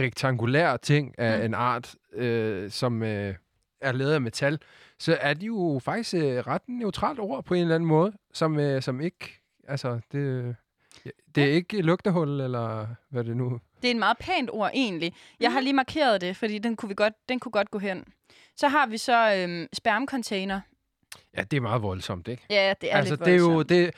rektangulær 0.00 0.76
ting 0.76 1.18
af 1.18 1.34
Mm. 1.36 1.40
mm. 1.40 1.44
en 1.44 1.54
art, 1.54 1.94
øh, 2.12 2.70
som 2.70 3.02
øh, 3.02 3.34
er 3.80 3.92
lavet 3.92 4.12
af 4.12 4.20
metal, 4.20 4.58
så 4.98 5.18
er 5.20 5.34
de 5.34 5.46
jo 5.46 5.80
faktisk 5.84 6.14
øh, 6.14 6.38
ret 6.46 6.62
neutralt 6.68 7.20
ord 7.20 7.44
på 7.44 7.54
en 7.54 7.60
eller 7.62 7.74
anden 7.74 7.88
måde, 7.88 8.12
som, 8.32 8.58
øh, 8.58 8.82
som 8.82 9.00
ikke, 9.00 9.40
altså, 9.68 10.00
det, 10.12 10.56
det 11.34 11.44
er 11.44 11.52
ikke 11.52 11.82
lugtehul, 11.82 12.40
eller 12.40 12.86
hvad 13.10 13.24
det 13.24 13.36
nu... 13.36 13.60
Det 13.82 13.88
er 13.88 13.94
en 13.94 13.98
meget 13.98 14.18
pænt 14.18 14.50
ord, 14.52 14.70
egentlig. 14.74 15.12
Jeg 15.40 15.52
har 15.52 15.60
lige 15.60 15.72
markeret 15.72 16.20
det, 16.20 16.36
fordi 16.36 16.58
den 16.58 16.76
kunne, 16.76 16.88
vi 16.88 16.94
godt, 16.94 17.14
den 17.28 17.40
kunne 17.40 17.52
godt 17.52 17.70
gå 17.70 17.78
hen. 17.78 18.04
Så 18.56 18.68
har 18.68 18.86
vi 18.86 18.96
så 18.98 19.34
øhm, 19.36 19.66
spermcontainer. 19.72 20.60
Ja, 21.36 21.42
det 21.42 21.56
er 21.56 21.60
meget 21.60 21.82
voldsomt, 21.82 22.28
ikke? 22.28 22.42
Ja, 22.50 22.74
det 22.80 22.92
er 22.92 22.96
altså, 22.96 23.12
lidt 23.14 23.24
det 23.24 23.32
er 23.34 23.38
jo 23.38 23.44
voldsomt. 23.48 23.68
det 23.68 23.86
øh, 23.86 23.92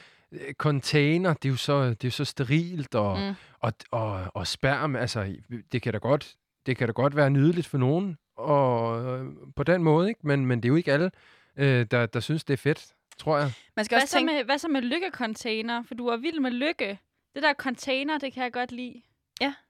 container, 0.59 1.35
det 1.35 1.45
er 1.49 1.52
jo 1.52 1.57
så 1.57 1.85
det 1.88 2.05
er 2.05 2.09
jo 2.09 2.11
så 2.11 2.25
sterilt 2.25 2.95
og, 2.95 3.19
Mm. 3.19 3.35
og, 3.61 3.73
og 3.90 4.25
og 4.35 4.47
sperm, 4.47 4.97
altså 4.97 5.37
det 5.73 5.83
kan 5.83 5.93
da 5.93 5.99
godt 5.99 6.35
det 6.66 6.76
kan 6.76 6.88
da 6.88 6.93
godt 6.93 7.16
være 7.16 7.31
nydeligt 7.31 7.66
for 7.66 7.78
nogen 7.78 8.19
og 8.37 9.05
øh, 9.19 9.25
på 9.57 9.62
den 9.62 9.83
måde, 9.83 10.09
ikke? 10.09 10.21
Men 10.23 10.47
men 10.47 10.59
det 10.62 10.64
er 10.64 10.69
jo 10.69 10.76
ikke 10.76 10.93
alle 10.93 11.11
øh, 11.57 11.87
der 11.90 12.07
der 12.07 12.21
synes 12.21 12.45
det 12.45 12.52
er 12.55 12.59
fedt, 12.59 12.87
tror 13.19 13.38
jeg. 13.38 13.52
Man 13.76 13.85
skal 13.85 13.95
Hvad 13.97 14.02
også 14.02 14.11
så, 14.12 14.16
tænke... 14.19 14.33
med, 14.33 14.45
hvad 14.45 14.59
så 14.59 14.69
med 14.69 14.81
lykkecontainer? 14.83 15.83
For 15.83 15.95
du 15.95 16.07
er 16.07 16.16
vild 16.16 16.40
med 16.40 16.50
lykke. 16.50 16.99
Det 17.35 17.43
der 17.43 17.55
container, 17.55 18.19
det 18.19 18.33
kan 18.33 18.43
jeg 18.43 18.52
godt 18.52 18.73
lide. 18.73 19.02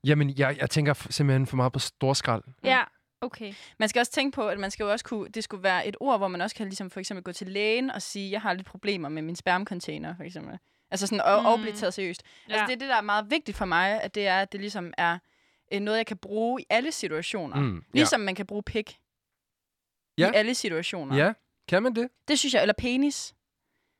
Jamen 0.05 0.35
jeg 0.39 0.57
jeg 0.61 0.71
tænker 0.71 0.95
simpelthen 1.11 1.47
for 1.47 1.57
meget 1.57 1.73
på 1.73 1.79
storskrald. 1.79 2.43
Ja, 2.65 2.81
okay. 3.21 3.53
Man 3.79 3.89
skal 3.89 4.01
også 4.01 4.13
tænke 4.13 4.35
på, 4.35 4.49
at 4.49 4.59
man 4.59 4.71
skal 4.71 4.85
jo 4.85 4.91
også 4.91 5.05
kunne, 5.05 5.29
det 5.29 5.45
skulle 5.45 5.63
være 5.63 5.87
et 5.87 5.97
ord, 6.01 6.19
hvor 6.19 6.29
man 6.29 6.41
også 6.41 6.57
kan 6.57 6.67
ligesom 6.67 6.91
for 6.91 7.01
eksempel 7.01 7.25
gå 7.25 7.33
til 7.33 7.49
lægen 7.49 7.91
og 7.91 8.03
sige, 8.03 8.31
jeg 8.31 8.41
har 8.41 8.53
lidt 8.53 8.67
problemer 8.67 9.09
med 9.09 9.23
min 9.23 9.37
spermcontainer, 9.37 10.17
for 10.17 10.23
eksempel. 10.25 10.59
Altså 10.91 11.07
sådan, 11.07 11.21
og, 11.25 11.41
mm. 11.41 11.47
og 11.47 11.59
Mm. 11.59 11.63
blive 11.63 11.75
taget 11.77 11.95
seriøst. 11.95 12.23
Ja. 12.49 12.55
Ja. 12.55 12.61
Altså 12.61 12.67
det 12.67 12.75
er 12.75 12.79
det, 12.79 12.89
der 12.89 12.97
er 12.97 13.01
meget 13.01 13.31
vigtigt 13.31 13.57
for 13.57 13.65
mig, 13.65 14.03
at 14.03 14.15
det 14.15 14.27
er, 14.27 14.41
at 14.41 14.53
det 14.53 14.61
ligesom 14.61 14.93
er 14.99 15.19
øh, 15.73 15.81
noget, 15.81 15.99
jeg 15.99 16.07
kan 16.07 16.17
bruge 16.19 16.61
i 16.63 16.65
alle 16.71 16.93
situationer. 16.93 17.57
Mm. 17.57 17.63
Mm, 17.67 17.85
Ligesom 17.93 18.21
man 18.21 18.35
kan 18.35 18.47
bruge 18.47 18.63
pik. 18.63 18.99
Ja. 20.19 20.31
I 20.31 20.35
alle 20.35 20.55
situationer. 20.55 21.17
ja. 21.17 21.25
ja, 21.27 21.33
kan 21.69 21.83
man 21.83 21.95
det? 21.95 22.09
Det 22.29 22.39
synes 22.39 22.55
jeg, 22.55 22.63
eller 22.63 22.75
penis. 22.79 23.35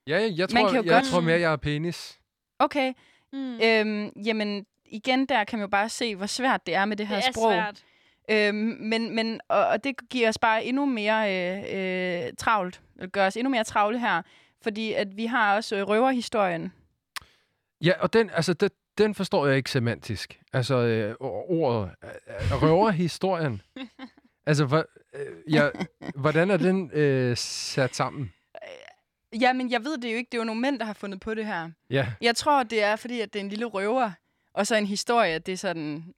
Ja, 0.07 0.19
jeg, 0.21 0.31
jeg 0.37 0.47
Man 0.53 0.63
tror 0.63 0.71
kan 0.71 0.77
jo 0.83 0.83
jeg 0.91 0.93
godt- 1.01 1.05
tror 1.11 1.19
mere 1.21 1.39
jeg 1.39 1.51
er 1.51 1.55
penis. 1.57 2.19
Okay, 2.59 2.93
Mm. 3.33 3.59
øhm, 3.63 4.11
jamen 4.25 4.65
igen, 4.85 5.25
der 5.25 5.43
kan 5.43 5.59
man 5.59 5.63
jo 5.63 5.69
bare 5.69 5.89
se, 5.89 6.15
hvor 6.15 6.25
svært 6.25 6.65
det 6.67 6.75
er 6.75 6.85
med 6.85 6.97
det 6.97 7.07
her 7.07 7.15
det 7.15 7.27
er 7.27 7.31
sprog. 7.31 7.51
svært. 7.51 7.83
Øhm, 8.29 8.77
men, 8.79 9.15
men, 9.15 9.39
og, 9.47 9.67
og 9.67 9.83
det 9.83 10.09
giver 10.09 10.29
os 10.29 10.37
bare 10.37 10.65
endnu 10.65 10.85
mere 10.85 11.33
øh, 11.33 12.25
øh, 12.27 12.33
travlt, 12.37 12.81
eller 12.95 13.09
gør 13.09 13.27
os 13.27 13.37
endnu 13.37 13.49
mere 13.49 13.63
travle 13.63 13.99
her, 13.99 14.21
fordi 14.61 14.93
at 14.93 15.17
vi 15.17 15.25
har 15.25 15.55
også 15.55 15.75
øh, 15.75 15.87
røverhistorien. 15.87 16.73
Ja, 17.81 17.93
og 17.99 18.13
den 18.13 18.29
altså 18.29 18.53
den, 18.53 18.69
den 18.97 19.15
forstår 19.15 19.47
jeg 19.47 19.57
ikke 19.57 19.71
semantisk. 19.71 20.39
Altså 20.53 20.75
øh, 20.75 21.15
ordet 21.19 21.91
øh, 22.03 22.63
røverhistorien. 22.63 23.61
altså 24.47 24.65
hvor, 24.65 24.85
øh, 25.13 25.53
ja, 25.53 25.69
hvordan 26.15 26.49
er 26.51 26.57
den 26.57 26.91
øh, 26.93 27.37
sat 27.37 27.95
sammen? 27.95 28.33
Jamen, 29.41 29.71
jeg 29.71 29.83
ved 29.83 29.97
det 29.97 30.11
jo 30.11 30.17
ikke. 30.17 30.29
Det 30.31 30.37
er 30.37 30.41
jo 30.41 30.45
nogle 30.45 30.61
mænd, 30.61 30.79
der 30.79 30.85
har 30.85 30.93
fundet 30.93 31.19
på 31.19 31.33
det 31.33 31.45
her. 31.45 31.69
Ja. 31.89 32.07
Jeg 32.21 32.35
tror, 32.35 32.63
det 32.63 32.83
er, 32.83 32.95
fordi 32.95 33.21
at 33.21 33.33
det 33.33 33.39
er 33.39 33.43
en 33.43 33.49
lille 33.49 33.65
røver, 33.65 34.11
og 34.53 34.67
så 34.67 34.75
en 34.75 34.85
historie. 34.85 35.39
Det 35.39 35.51
er 35.51 35.57
sådan... 35.57 36.13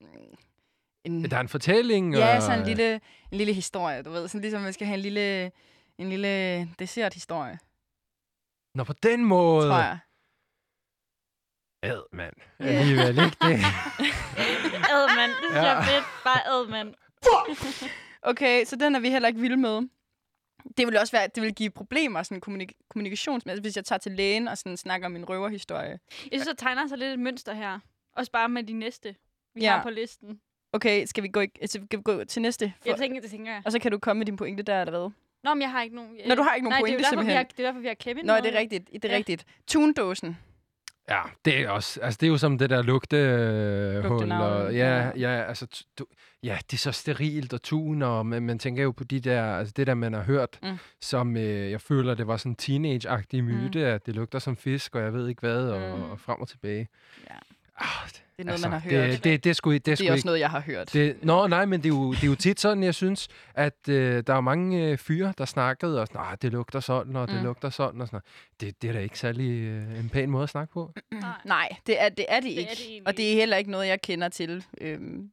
En, 1.04 1.24
Der 1.32 1.38
er 1.38 1.42
en 1.42 1.48
fortælling. 1.50 2.16
ja, 2.16 2.36
og, 2.36 2.42
sådan 2.42 2.60
en 2.60 2.66
lille, 2.68 2.94
en 3.32 3.38
lille 3.38 3.54
historie, 3.54 4.04
du 4.04 4.10
ved. 4.12 4.28
Sådan 4.28 4.42
ligesom, 4.42 4.62
man 4.62 4.74
skal 4.74 4.88
have 4.88 4.96
en 4.96 5.02
lille, 5.02 5.52
en 5.98 6.10
lille 6.10 6.66
desserthistorie, 6.80 7.60
Nå, 8.76 8.84
på 8.84 8.94
den 8.94 9.26
måde. 9.26 9.68
tror 9.70 9.78
jeg. 9.78 10.00
Ad, 11.84 12.02
mand. 12.14 12.34
Alligevel 12.60 13.10
ikke 13.26 13.38
det. 13.42 13.60
Admand, 14.96 15.32
det 15.32 15.38
synes 15.50 15.56
Ja. 15.56 15.62
jeg 15.62 15.78
er 15.78 15.84
fedt. 15.84 16.06
Bare 16.24 16.48
admand. 16.48 16.94
Okay, 18.22 18.66
så 18.66 18.76
den 18.76 18.96
er 18.96 19.00
vi 19.00 19.10
heller 19.10 19.28
ikke 19.28 19.40
vilde 19.40 19.58
med. 19.58 19.82
Det 20.78 20.88
vil 20.88 20.98
også 20.98 21.12
være, 21.18 21.28
det 21.36 21.44
vil 21.44 21.56
give 21.56 21.70
problemer 21.72 22.24
sådan 22.24 22.42
kommunik- 22.42 22.88
kommunikationsmæssigt, 22.90 23.64
hvis 23.64 23.76
jeg 23.76 23.86
tager 23.86 24.00
til 24.00 24.12
lægen 24.12 24.48
og 24.48 24.58
sådan 24.58 24.78
snakker 24.78 25.06
om 25.06 25.12
min 25.12 25.30
røverhistorie. 25.30 26.00
Jeg 26.32 26.42
synes, 26.42 26.48
der 26.48 26.54
tegner 26.54 26.88
sig 26.88 26.98
lidt 26.98 27.12
et 27.14 27.20
mønster 27.20 27.54
her. 27.54 27.80
Også 28.16 28.32
bare 28.32 28.50
med 28.50 28.64
de 28.64 28.74
næste, 28.74 29.16
vi 29.56 29.62
Ja. 29.62 29.72
har 29.76 29.84
på 29.84 29.90
listen. 29.90 30.40
Okay, 30.74 31.06
skal 31.06 31.24
vi 31.24 31.28
gå, 31.28 31.40
i- 31.42 31.58
altså, 31.62 31.80
skal 31.86 32.00
vi 32.00 32.04
gå 32.04 32.24
til 32.24 32.42
næste? 32.42 32.74
For, 32.82 32.90
Jeg 32.90 32.98
tænker, 32.98 33.22
det 33.22 33.30
tænker 33.32 33.52
jeg. 33.52 33.62
og 33.66 33.72
så 33.72 33.80
kan 33.80 33.92
du 33.92 33.98
komme 33.98 34.18
med 34.20 34.26
din 34.26 34.36
pointe 34.38 34.64
der, 34.64 34.82
eller 34.82 35.00
hvad? 35.00 35.10
Nå, 35.44 35.54
men 35.54 35.62
jeg 35.62 35.72
har 35.72 35.84
ikke 35.84 35.96
nogen... 35.96 36.12
Nå, 36.28 36.36
du 36.36 36.42
har 36.42 36.56
ikke 36.56 36.64
nogen 36.70 36.74
Nej, 36.74 36.82
pointe, 36.82 36.98
det 36.98 37.06
er, 37.06 37.10
derfor, 37.10 37.22
vi 37.22 37.30
simpelthen. 37.30 37.38
har, 37.38 37.44
det 37.44 37.60
er 37.60 37.64
derfor, 37.68 37.80
vi 37.80 37.88
har 37.88 37.94
Kevin 37.94 38.26
Nå, 38.26 38.34
med. 38.34 38.42
det 38.42 38.56
er 38.56 38.60
rigtigt. 38.60 38.90
Det 38.94 39.06
er 39.06 39.10
Ja. 39.12 39.18
rigtigt. 39.18 39.46
Tundåsen. 39.68 40.38
Ja, 41.10 41.22
det 41.46 41.58
er 41.60 41.70
også, 41.70 42.02
altså 42.02 42.18
det 42.22 42.28
er 42.28 42.32
jo 42.32 42.38
som 42.38 42.58
det 42.58 42.70
der 42.70 42.82
lugte 42.82 43.18
øh, 43.18 43.94
hul, 44.04 44.10
Lugtenavn, 44.10 44.42
og 44.66 44.76
ja, 44.76 45.12
ja. 45.18 45.44
altså 45.44 45.86
du, 46.00 46.06
ja, 46.44 46.58
det 46.72 46.74
er 46.74 46.78
så 46.78 46.92
sterilt 46.92 47.54
og 47.54 47.62
tun, 47.62 48.02
og 48.02 48.26
man, 48.26 48.44
man 48.44 48.60
tænker 48.60 48.84
jo 48.84 48.92
på 48.92 49.04
de 49.04 49.20
der, 49.20 49.44
altså 49.44 49.74
det 49.78 49.88
der 49.88 49.94
man 49.94 50.14
har 50.14 50.22
hørt, 50.24 50.60
mm. 50.64 50.78
som 51.02 51.38
øh, 51.38 51.72
jeg 51.72 51.82
føler, 51.82 52.14
det 52.16 52.28
var 52.28 52.38
sådan 52.38 52.52
en 52.52 52.56
teenage-agtig 52.62 53.42
myte, 53.44 53.80
mm. 53.80 53.86
at 53.86 54.06
det 54.06 54.16
lugter 54.16 54.40
som 54.40 54.58
fisk, 54.58 54.96
og 54.96 55.02
jeg 55.02 55.14
ved 55.14 55.28
ikke 55.30 55.40
hvad, 55.40 55.70
og, 55.70 55.98
Mm. 56.00 56.04
og 56.12 56.20
frem 56.20 56.42
og 56.42 56.48
tilbage. 56.48 56.88
Ja. 57.30 57.36
Det, 57.80 58.44
er 58.44 58.44
noget, 58.46 58.62
man 58.62 58.72
har 58.72 58.80
hørt. 58.80 59.10
Det, 59.10 59.12
Det, 59.12 59.24
det, 59.24 59.44
det, 59.44 59.50
er 59.50 59.54
sgu, 59.54 59.72
det, 59.72 59.76
er 59.76 59.80
det 59.80 59.98
sgu 59.98 60.08
er 60.08 60.12
også 60.12 60.20
ikke, 60.20 60.26
noget, 60.26 60.40
jeg 60.40 60.50
har 60.50 60.60
hørt. 60.60 60.94
det, 60.94 61.24
nå, 61.24 61.48
nej, 61.48 61.66
men 61.66 61.80
det 61.84 61.86
er, 61.86 61.96
jo, 61.96 62.12
det 62.14 62.24
er 62.24 62.28
jo 62.28 62.36
tit 62.36 62.60
sådan, 62.60 62.84
jeg 62.84 62.96
synes, 62.96 63.28
at 63.54 63.90
øh, 63.90 64.24
der 64.28 64.34
er 64.34 64.42
mange 64.42 64.88
øh, 64.92 64.98
fyre, 64.98 65.34
der 65.38 65.46
snakkede, 65.46 66.02
og 66.02 66.08
sådan, 66.08 66.38
det 66.42 66.52
lugter 66.52 66.80
sådan, 66.80 67.16
og 67.16 67.28
det 67.28 67.38
Mm. 67.38 67.44
lugter 67.44 67.70
sådan, 67.70 68.02
og 68.02 68.08
sådan 68.08 68.22
det, 68.60 68.82
det 68.82 68.90
er 68.90 68.94
da 68.94 69.00
ikke 69.00 69.20
særlig 69.20 69.52
øh, 69.52 70.00
en 70.00 70.10
pæn 70.10 70.30
måde 70.30 70.44
at 70.44 70.50
snakke 70.50 70.74
på. 70.74 70.94
Nej. 71.12 71.32
Nej, 71.46 71.70
det 71.88 72.02
er 72.02 72.10
det, 72.10 72.26
er 72.30 72.40
det 72.40 72.44
Det 72.50 72.56
er 72.56 72.60
ikke. 72.60 72.70
det 72.72 72.80
egentlig 72.86 73.08
og 73.08 73.18
det 73.18 73.32
er 73.32 73.36
heller 73.36 73.58
ikke 73.58 73.72
noget, 73.72 73.88
jeg 73.88 74.02
kender 74.02 74.30
til. 74.30 74.66
Øhm, 74.82 75.30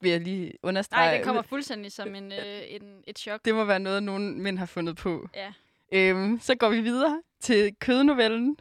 vil 0.00 0.10
jeg 0.10 0.20
lige 0.20 0.52
understrege. 0.62 1.06
Nej, 1.06 1.16
det 1.16 1.24
kommer 1.26 1.42
fuldstændig 1.42 1.92
som 1.92 2.14
en, 2.14 2.32
øh, 2.32 2.62
en, 2.68 2.82
et 3.06 3.18
chok. 3.18 3.40
Det 3.44 3.54
må 3.54 3.64
være 3.64 3.80
noget, 3.80 4.02
nogen 4.02 4.42
mænd 4.42 4.58
har 4.58 4.66
fundet 4.66 4.96
på. 4.96 5.28
Ja. 5.36 5.52
Øhm, 5.92 6.40
så 6.42 6.54
går 6.54 6.68
vi 6.68 6.80
videre 6.80 7.22
til 7.40 7.74
kødnovellen. 7.80 8.56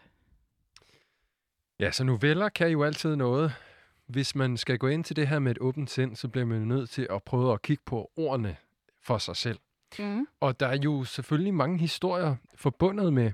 Ja, 1.80 1.92
så 1.92 2.04
noveller 2.04 2.50
kan 2.50 2.70
jo 2.70 2.84
altid 2.84 3.16
noget. 3.16 3.54
Hvis 4.08 4.36
man 4.36 4.58
skal 4.58 4.78
gå 4.78 4.88
ind 4.88 5.04
til 5.04 5.16
det 5.16 5.28
her 5.28 5.40
med 5.40 5.52
et 5.52 5.58
åbent 5.62 5.90
sind, 5.90 6.16
så 6.16 6.28
bliver 6.28 6.46
man 6.46 6.62
nødt 6.62 6.90
til 6.90 7.08
at 7.10 7.24
prøve 7.24 7.54
at 7.54 7.62
kigge 7.62 7.84
på 7.86 8.12
ordene 8.16 8.58
for 9.02 9.18
sig 9.18 9.36
selv. 9.36 9.60
Mm. 10.00 10.28
Og 10.40 10.60
der 10.60 10.68
er 10.68 10.78
jo 10.84 11.04
selvfølgelig 11.04 11.54
mange 11.54 11.80
historier 11.80 12.36
forbundet 12.56 13.14
med 13.14 13.32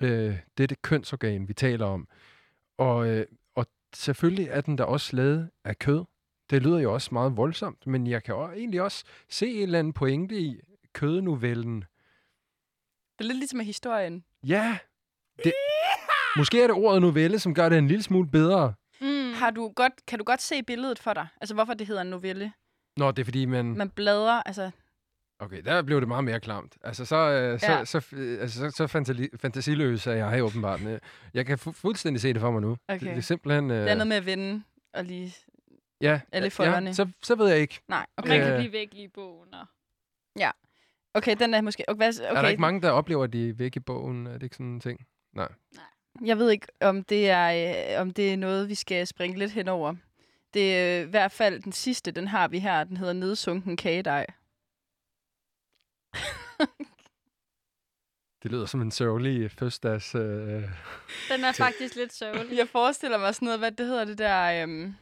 øh, 0.00 0.36
dette 0.58 0.74
kønsorgan, 0.74 1.48
vi 1.48 1.52
taler 1.52 1.86
om. 1.86 2.08
Og, 2.78 3.08
øh, 3.08 3.26
og 3.54 3.66
selvfølgelig 3.94 4.46
er 4.50 4.60
den 4.60 4.78
der 4.78 4.84
også 4.84 5.16
lavet 5.16 5.50
af 5.64 5.78
kød. 5.78 6.04
Det 6.50 6.62
lyder 6.62 6.78
jo 6.78 6.94
også 6.94 7.08
meget 7.12 7.36
voldsomt, 7.36 7.86
men 7.86 8.06
jeg 8.06 8.22
kan 8.22 8.34
jo 8.34 8.50
egentlig 8.50 8.82
også 8.82 9.04
se 9.28 9.46
en 9.46 9.62
eller 9.62 9.78
anden 9.78 9.92
pointe 9.92 10.40
i 10.40 10.60
kødnovellen. 10.92 11.84
Det 13.18 13.24
er 13.24 13.24
lidt 13.24 13.38
ligesom 13.38 13.60
historien. 13.60 14.24
Ja, 14.42 14.78
det, 15.44 15.52
måske 16.38 16.62
er 16.62 16.66
det 16.66 16.76
ordet 16.76 17.02
novelle, 17.02 17.38
som 17.38 17.54
gør 17.54 17.68
det 17.68 17.78
en 17.78 17.88
lille 17.88 18.02
smule 18.02 18.28
bedre. 18.30 18.74
Mm. 19.00 19.32
Har 19.34 19.50
du 19.50 19.72
godt, 19.76 19.92
kan 20.06 20.18
du 20.18 20.24
godt 20.24 20.42
se 20.42 20.62
billedet 20.62 20.98
for 20.98 21.12
dig? 21.14 21.26
Altså, 21.40 21.54
hvorfor 21.54 21.74
det 21.74 21.86
hedder 21.86 22.02
en 22.02 22.10
novelle? 22.10 22.52
Nå, 22.96 23.10
det 23.10 23.18
er 23.18 23.24
fordi, 23.24 23.44
man... 23.44 23.64
Man 23.76 23.90
bladrer, 23.90 24.42
altså... 24.46 24.70
Okay, 25.40 25.62
der 25.62 25.82
blev 25.82 26.00
det 26.00 26.08
meget 26.08 26.24
mere 26.24 26.40
klamt. 26.40 26.76
Altså, 26.84 27.04
så, 27.04 27.16
øh, 27.16 27.60
så, 27.60 27.66
Ja. 27.72 27.84
så, 27.84 28.06
øh, 28.12 28.40
altså, 28.42 28.70
så, 28.70 28.76
så 28.76 28.98
fantali- 28.98 29.36
fantasiløs 29.36 30.06
er 30.06 30.12
jeg 30.12 30.44
åbenbart. 30.44 30.80
Øh, 30.80 30.98
Jeg 31.34 31.46
kan 31.46 31.58
fu- 31.58 31.72
fuldstændig 31.72 32.20
se 32.20 32.32
det 32.32 32.40
for 32.40 32.50
mig 32.50 32.60
nu. 32.60 32.70
Okay. 32.88 33.00
Det, 33.00 33.08
det 33.10 33.16
er 33.16 33.20
simpelthen... 33.20 33.70
Øh, 33.70 33.76
Det 33.76 33.90
er 33.90 33.94
noget 33.94 34.06
med 34.06 34.16
at 34.16 34.26
vende 34.26 34.62
og 34.94 35.04
lige... 35.04 35.34
ja, 36.00 36.20
alle 36.32 36.50
ja, 36.58 36.92
så, 36.92 37.08
så 37.22 37.34
ved 37.34 37.48
jeg 37.48 37.58
ikke. 37.58 37.80
Nej, 37.88 38.06
Man 38.18 38.24
okay. 38.24 38.42
kan 38.44 38.52
Øh. 38.52 38.58
blive 38.58 38.72
væk 38.72 38.94
i 38.94 39.08
bogen. 39.08 39.54
Og... 39.54 39.66
Okay, 41.14 41.36
den 41.38 41.54
er 41.54 41.60
måske... 41.60 41.84
Okay, 41.88 42.08
okay. 42.08 42.36
Er 42.36 42.42
der 42.42 42.48
ikke 42.48 42.60
mange, 42.60 42.82
der 42.82 42.90
oplever, 42.90 43.24
at 43.24 43.32
de 43.32 43.48
er 43.48 43.52
væk 43.52 43.76
i 43.76 43.80
bogen? 43.80 44.26
Er 44.26 44.32
det 44.32 44.42
ikke 44.42 44.56
sådan 44.56 44.66
en 44.66 44.80
ting? 44.80 45.00
Nej. 45.34 45.48
Jeg 46.24 46.38
ved 46.38 46.50
ikke, 46.50 46.66
om 46.80 47.04
det 47.04 47.30
er, 47.30 47.94
øh, 47.94 48.00
om 48.00 48.10
det 48.10 48.32
er 48.32 48.36
noget, 48.36 48.68
vi 48.68 48.74
skal 48.74 49.06
springe 49.06 49.38
lidt 49.38 49.52
henover. 49.52 49.94
Det 50.54 50.76
er 50.76 51.00
øh, 51.00 51.06
i 51.06 51.10
hvert 51.10 51.32
fald 51.32 51.62
den 51.62 51.72
sidste, 51.72 52.10
den 52.10 52.28
har 52.28 52.48
vi 52.48 52.58
her. 52.58 52.84
Den 52.84 52.96
hedder 52.96 53.12
Nedsunken 53.12 53.76
kagedej. 53.76 54.26
Det 58.42 58.50
lyder 58.50 58.66
som 58.66 58.82
en 58.82 58.90
sørgelig 58.90 59.50
fødselsdags... 59.50 60.14
Øh, 60.14 60.62
Den 61.28 61.44
er 61.44 61.52
faktisk 61.52 61.94
lidt 61.96 62.12
sørgelig. 62.12 62.56
Jeg 62.58 62.68
forestiller 62.68 63.18
mig 63.18 63.34
sådan 63.34 63.46
noget, 63.46 63.58
hvad 63.60 63.72
det 63.72 63.86
hedder 63.86 64.04
det 64.04 64.18
der... 64.18 64.62
Øhm... 64.62 64.94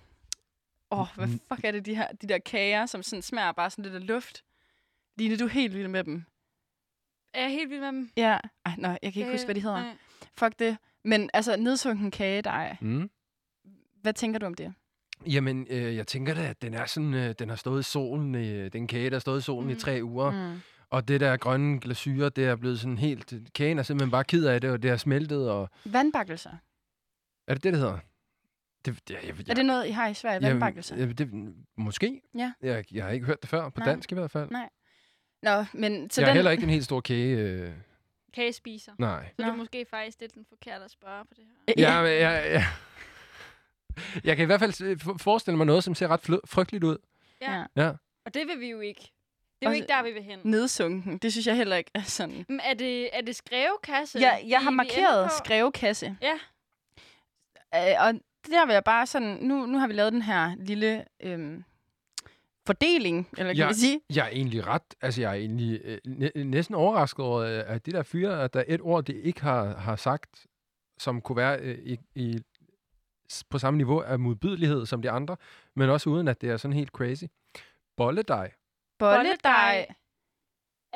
Åh, 0.91 1.01
oh, 1.01 1.07
hvad 1.17 1.27
Mm. 1.27 1.41
fuck 1.49 1.65
er 1.65 1.71
det, 1.73 1.87
de, 1.87 1.95
her, 1.95 2.13
de 2.13 2.27
der 2.27 2.39
kager, 2.39 2.87
som 2.87 3.03
sådan 3.03 3.23
smager 3.23 3.53
bare 3.53 3.71
sådan 3.71 3.83
lidt 3.85 3.95
af 3.95 4.07
luft? 4.07 4.45
Line, 5.17 5.37
du 5.37 5.45
er 5.45 5.49
helt 5.49 5.75
vild 5.75 5.89
med 5.89 6.05
dem. 6.05 6.25
Er 7.35 7.41
jeg 7.41 7.51
helt 7.51 7.71
vild 7.71 7.81
med 7.81 7.89
dem? 7.89 8.11
Ja. 8.17 8.39
Ej, 8.67 8.73
nej, 8.79 8.99
jeg 9.03 9.13
kan 9.13 9.21
ikke 9.21 9.33
huske, 9.33 9.45
hvad 9.45 9.55
de 9.55 9.61
hedder. 9.61 9.81
Nej. 9.81 9.97
Fuck 10.39 10.59
det. 10.59 10.77
Men 11.07 11.31
altså, 11.35 11.57
nedsunken 11.57 12.11
kagedej. 12.11 12.77
Mm. 12.81 13.11
Hvad 14.03 14.13
tænker 14.13 14.39
du 14.39 14.47
om 14.47 14.55
det? 14.55 14.75
Jamen, 15.27 15.67
øh, 15.71 15.97
jeg 15.97 16.07
tænker 16.07 16.35
da, 16.35 16.49
at 16.49 16.63
den 16.63 16.75
er 16.75 16.87
sådan, 16.87 17.15
øh, 17.15 17.35
den 17.39 17.49
har 17.49 17.57
stået 17.57 17.81
i 17.81 17.83
solen, 17.83 18.35
øh, 18.35 18.73
den 18.73 18.87
kage, 18.87 19.11
der 19.11 19.15
har 19.17 19.21
stået 19.21 19.39
i 19.39 19.43
solen 19.43 19.69
mm. 19.69 19.77
i 19.77 19.81
tre 19.81 20.01
uger. 20.03 20.31
Mm. 20.31 20.61
Og 20.91 21.09
det 21.09 21.21
der 21.21 21.37
grønne 21.37 21.81
glasyre, 21.81 22.29
det 22.29 22.45
er 22.45 22.57
blevet 22.57 22.81
sådan 22.81 22.99
helt... 22.99 23.35
Kagen 23.55 23.79
er 23.79 23.83
simpelthen 23.83 24.11
bare 24.11 24.25
ked 24.25 24.45
af 24.45 24.61
det, 24.61 24.71
og 24.71 24.83
det 24.83 24.91
har 24.91 24.97
smeltet, 24.97 25.51
og... 25.51 25.71
Vandbakkelser. 25.85 26.51
Er 27.49 27.55
det 27.55 27.65
det, 27.65 27.73
det 27.73 27.81
hedder? 27.81 27.99
Det, 28.85 29.09
det, 29.09 29.15
jeg, 29.15 29.39
jeg, 29.39 29.51
Er 29.51 29.55
det 29.55 29.67
noget, 29.67 29.87
I 29.87 29.91
har 29.91 30.09
i 30.09 30.15
Sverige? 30.15 30.43
Vandbakkelser? 30.43 30.97
Jeg, 30.97 31.19
det, 31.19 31.55
måske. 31.77 32.21
Ja. 32.35 32.53
Jeg, 32.63 32.85
jeg 32.93 33.05
har 33.05 33.11
ikke 33.11 33.27
hørt 33.27 33.43
det 33.43 33.51
før, 33.51 33.69
på 33.69 33.81
Nej. 33.81 33.89
dansk 33.89 34.13
i 34.13 34.15
hvert 34.15 34.31
fald. 34.31 34.51
Nej. 34.51 34.69
Nå, 35.43 35.65
men 35.75 36.11
så 36.11 36.21
jeg 36.21 36.27
er 36.27 36.31
den... 36.31 36.37
heller 36.37 36.51
ikke 36.51 36.65
en 36.65 36.71
helt 36.71 36.85
stor 36.85 37.01
kage. 37.01 37.37
Øh, 37.39 37.73
Kagespiser. 38.37 38.93
nej. 38.99 39.29
Så 39.29 39.35
det 39.43 39.47
er 39.47 39.57
måske 39.57 39.87
faktisk 39.91 40.21
lidt 40.21 40.35
den 40.35 40.45
forkerte 40.49 40.85
at 40.85 40.91
spørge 40.91 41.25
på 41.25 41.35
det 41.37 41.45
her. 41.45 41.75
Ja, 41.79 42.03
men 42.03 42.11
jeg, 42.11 42.51
jeg, 42.53 42.65
jeg 44.25 44.37
kan 44.37 44.43
i 44.43 44.47
hvert 44.47 44.61
fald 44.61 45.19
forestille 45.19 45.57
mig 45.57 45.67
noget, 45.67 45.85
som 45.85 45.95
ser 45.95 46.09
ret 46.09 46.41
frygteligt 46.47 46.85
ud. 46.85 46.99
Ja. 47.41 47.53
Ja. 47.53 47.65
Ja. 47.77 47.93
Og 48.27 48.35
det 48.35 48.47
vil 48.47 48.61
vi 48.61 48.71
jo 48.71 48.81
ikke. 48.81 49.13
Det 49.61 49.67
er 49.67 49.71
jo 49.71 49.75
ikke 49.75 49.89
der, 49.89 50.03
vi 50.03 50.13
vil 50.13 50.23
hen. 50.23 50.41
Nedsunken. 50.45 51.19
Det 51.19 51.33
synes 51.33 51.47
jeg 51.47 51.57
heller 51.57 51.77
ikke 51.77 51.91
er 51.95 52.03
sådan. 52.03 52.45
Men 52.49 52.61
er 52.61 52.75
det, 52.75 53.11
er 53.13 53.21
det 53.21 53.37
skrevekasse? 53.37 54.19
Ja, 54.19 54.39
jeg 54.47 54.63
har 54.63 54.71
markeret 54.71 55.33
skrevekasse. 55.33 56.17
Ja. 56.23 56.35
Øh, 57.75 58.07
og 58.07 58.13
der 58.51 58.67
vil 58.67 58.73
jeg 58.73 58.85
bare 58.85 59.07
sådan... 59.07 59.39
Nu, 59.41 59.67
nu 59.67 59.79
har 59.79 59.87
vi 59.87 59.93
lavet 59.93 60.13
den 60.13 60.23
her 60.23 60.55
lille 60.59 61.05
øhm, 61.21 61.65
fordeling, 62.67 63.29
eller 63.39 63.53
kan 63.53 63.57
Ja. 63.63 63.69
vi 63.69 63.75
sige? 63.75 64.01
Jeg 64.15 64.25
er 64.27 64.31
egentlig 64.31 64.67
ret, 64.67 64.83
altså 65.01 65.21
jeg 65.21 65.31
er 65.31 65.35
egentlig 65.35 65.81
øh, 65.85 65.99
næ- 66.07 66.43
næsten 66.45 66.75
overrasket 66.75 67.25
over, 67.25 67.41
øh, 67.41 67.63
at 67.75 67.87
de 67.87 67.93
der 67.93 68.03
fyre, 68.03 68.43
at 68.45 68.55
der 68.55 68.61
er 68.61 68.65
et 68.69 68.81
ord, 68.81 69.05
de 69.05 69.13
ikke 69.13 69.43
har, 69.43 69.77
har 69.77 69.97
sagt, 69.97 70.47
som 70.99 71.21
kunne 71.21 71.37
være 71.37 71.59
øh, 71.61 71.79
i, 71.79 71.99
i, 72.15 72.39
på 73.51 73.59
samme 73.59 73.77
niveau 73.77 74.01
af 74.01 74.19
modbydelighed 74.19 74.87
som 74.87 75.03
de 75.03 75.11
andre, 75.11 75.37
men 75.77 75.91
også 75.91 76.11
uden, 76.11 76.29
at 76.29 76.41
det 76.41 76.51
er 76.51 76.57
sådan 76.57 76.73
helt 76.77 76.91
crazy. 76.91 77.25
Bolledej. 77.97 78.53
Bolledej. 78.99 79.87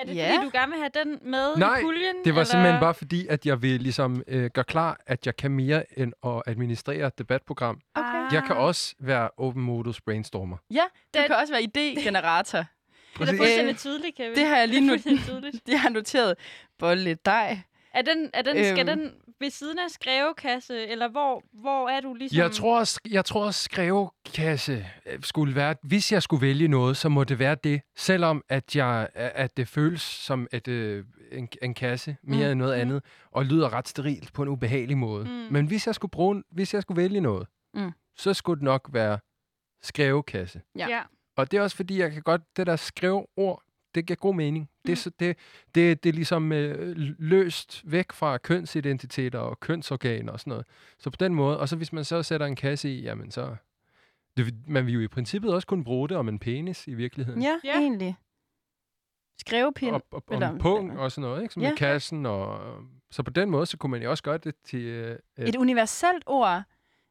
Er 0.00 0.04
det 0.04 0.14
Ja. 0.16 0.30
fordi, 0.36 0.44
du 0.44 0.50
gerne 0.52 0.72
vil 0.72 0.80
have 0.80 0.90
den 1.04 1.18
med 1.30 1.56
Nej, 1.56 1.78
i 1.78 1.82
puljen? 1.82 2.14
Det 2.24 2.34
var 2.34 2.40
eller? 2.40 2.44
simpelthen 2.44 2.80
bare 2.80 2.94
fordi, 2.94 3.26
at 3.26 3.46
jeg 3.46 3.62
vil 3.62 3.80
ligesom 3.80 4.22
øh, 4.26 4.50
gøre 4.54 4.64
klar, 4.64 5.00
at 5.06 5.26
jeg 5.26 5.36
kan 5.36 5.50
mere 5.50 5.98
end 5.98 6.12
at 6.26 6.42
administrere 6.46 7.06
et 7.06 7.18
debatprogram. 7.18 7.80
Okay. 7.94 8.32
Jeg 8.32 8.42
kan 8.46 8.56
også 8.56 8.94
være 9.00 9.28
open 9.36 9.62
modus 9.62 10.00
brainstormer. 10.00 10.56
Ja, 10.70 10.74
det 10.74 11.14
Den- 11.14 11.26
kan 11.26 11.36
også 11.36 11.52
være 11.52 11.62
idégenerator. 11.62 12.58
Det 12.58 13.20
er 13.20 13.24
Præcis. 13.24 13.38
fuldstændig 13.38 13.76
tydeligt, 13.78 14.16
Kevin. 14.16 14.34
det 14.36 14.46
har 14.46 14.56
jeg 14.56 14.68
lige 14.68 14.90
Det 14.92 15.06
nu-. 15.42 15.50
Det 15.66 15.78
har 15.78 15.88
noteret. 15.88 16.34
Bolledej. 16.78 17.58
Er 17.94 18.02
den, 18.02 18.30
er 18.34 18.42
den, 18.42 18.64
skal 18.64 18.88
Øhm. 18.88 18.98
den 18.98 19.12
ved 19.40 19.50
siden 19.50 19.78
af 19.78 19.90
skrevekasse, 19.90 20.86
eller 20.86 21.08
hvor, 21.08 21.42
hvor 21.52 21.88
er 21.88 22.00
du 22.00 22.14
ligesom... 22.14 22.38
Jeg 22.38 22.50
tror, 22.52 22.78
også- 22.78 23.00
jeg 23.10 23.24
tror, 23.24 23.46
at 23.48 23.54
skrevekasse 23.54 24.86
øh, 25.06 25.18
skulle 25.22 25.54
være, 25.54 25.74
hvis 25.82 26.12
jeg 26.12 26.22
skulle 26.22 26.46
vælge 26.46 26.68
noget, 26.68 26.96
så 26.96 27.08
må 27.08 27.24
det 27.24 27.38
være 27.38 27.54
det, 27.64 27.80
selvom 27.96 28.44
at, 28.48 28.76
jeg, 28.76 29.08
at 29.14 29.56
det 29.56 29.68
føles 29.68 30.02
som 30.02 30.46
et, 30.52 30.68
øh, 30.68 31.04
en, 31.32 31.48
en 31.62 31.74
kasse 31.74 32.16
mere 32.22 32.46
Mm. 32.46 32.50
end 32.50 32.58
noget 32.58 32.76
Mm. 32.76 32.80
andet, 32.80 33.04
og 33.30 33.44
lyder 33.44 33.72
ret 33.72 33.88
sterilt 33.88 34.32
på 34.32 34.42
en 34.42 34.48
ubehagelig 34.48 34.98
måde. 34.98 35.24
Mm. 35.24 35.30
Men 35.30 35.66
hvis 35.66 35.86
jeg 35.86 35.94
skulle 35.94 36.10
bruge, 36.10 36.42
hvis 36.50 36.74
jeg 36.74 36.82
skulle 36.82 37.02
vælge 37.02 37.20
noget, 37.20 37.46
Mm. 37.74 37.92
så 38.16 38.34
skulle 38.34 38.58
det 38.58 38.64
nok 38.64 38.88
være 38.92 39.18
skrevekasse. 39.82 40.60
Ja. 40.78 40.88
Ja. 40.88 41.02
Og 41.36 41.50
det 41.50 41.58
er 41.58 41.62
også 41.62 41.76
fordi, 41.76 41.98
jeg 41.98 42.12
kan 42.12 42.22
godt, 42.22 42.42
det 42.56 42.66
der 42.66 42.76
skreveord, 42.76 43.62
det 43.94 44.06
giver 44.06 44.16
god 44.16 44.34
mening. 44.34 44.70
Det, 44.86 44.88
er 44.88 44.92
Mm. 44.92 44.96
så, 44.96 45.10
det, 45.20 45.36
det, 45.74 46.02
det 46.04 46.08
er 46.08 46.12
ligesom 46.12 46.52
øh, 46.52 46.94
løst 47.18 47.82
væk 47.84 48.12
fra 48.12 48.38
kønsidentiteter 48.38 49.38
og 49.38 49.60
kønsorganer 49.60 50.32
og 50.32 50.40
sådan 50.40 50.50
noget. 50.50 50.66
Så 50.98 51.10
på 51.10 51.16
den 51.20 51.34
måde, 51.34 51.60
og 51.60 51.68
så 51.68 51.76
hvis 51.76 51.92
man 51.92 52.04
så 52.04 52.22
sætter 52.22 52.46
en 52.46 52.56
kasse 52.56 52.90
i, 52.94 53.02
jamen 53.02 53.30
så... 53.30 53.56
Det, 54.36 54.54
man 54.68 54.86
vil 54.86 54.94
jo 54.94 55.00
i 55.00 55.08
princippet 55.08 55.54
også 55.54 55.66
kunne 55.66 55.84
bruge 55.84 56.08
det 56.08 56.16
om 56.16 56.28
en 56.28 56.38
penis 56.38 56.88
i 56.88 56.94
virkeligheden. 56.94 57.42
Ja, 57.42 57.58
Ja. 57.64 57.78
egentlig. 57.80 58.16
Skrevepind. 59.38 59.94
Og, 59.94 60.02
og, 60.10 60.22
og 60.26 60.34
Eller- 60.34 60.48
en 60.50 60.58
pung 60.58 60.98
og 60.98 61.12
sådan 61.12 61.28
noget, 61.30 61.42
ikke? 61.42 61.54
Som 61.54 61.62
Ja. 61.62 61.72
i 61.72 61.76
kassen. 61.76 62.26
Og, 62.26 62.60
så 63.10 63.22
på 63.22 63.30
den 63.30 63.50
måde, 63.50 63.66
så 63.66 63.76
kunne 63.76 63.90
man 63.90 64.02
jo 64.02 64.10
også 64.10 64.22
gøre 64.22 64.38
det 64.38 64.54
til... 64.64 64.80
Øh, 64.80 65.18
øh, 65.38 65.48
Et 65.48 65.56
universelt 65.56 66.22
ord. 66.26 66.62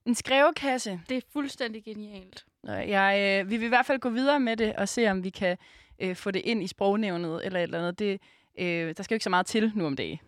En 0.05 0.15
skrevekasse. 0.15 1.01
Det 1.09 1.17
er 1.17 1.21
fuldstændig 1.33 1.83
genialt. 1.83 2.45
Nå, 2.63 2.71
Jeg, 2.73 3.41
øh, 3.45 3.49
vi 3.51 3.57
vil 3.57 3.65
i 3.65 3.69
hvert 3.69 3.85
fald 3.85 3.99
gå 3.99 4.09
videre 4.09 4.39
med 4.39 4.57
det 4.57 4.75
og 4.75 4.89
se, 4.89 5.07
om 5.11 5.23
vi 5.23 5.29
kan 5.29 5.57
øh, 6.01 6.15
få 6.15 6.31
det 6.31 6.41
ind 6.45 6.63
i 6.63 6.67
sprognævnet 6.67 7.45
eller 7.45 7.59
et 7.59 7.63
eller 7.63 7.79
andet. 7.79 7.99
Det, 7.99 8.21
øh, 8.59 8.95
der 8.97 9.03
skal 9.03 9.13
jo 9.13 9.15
ikke 9.15 9.23
så 9.23 9.29
meget 9.29 9.45
til 9.45 9.71
nu 9.75 9.85
om 9.85 9.95
dagen, 9.95 10.19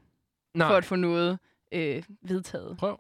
nej, 0.54 0.68
for 0.68 0.76
at 0.76 0.86
få 0.86 0.96
noget 0.96 1.40
øh, 1.72 2.04
vedtaget. 2.22 2.78
prøv. 2.78 3.00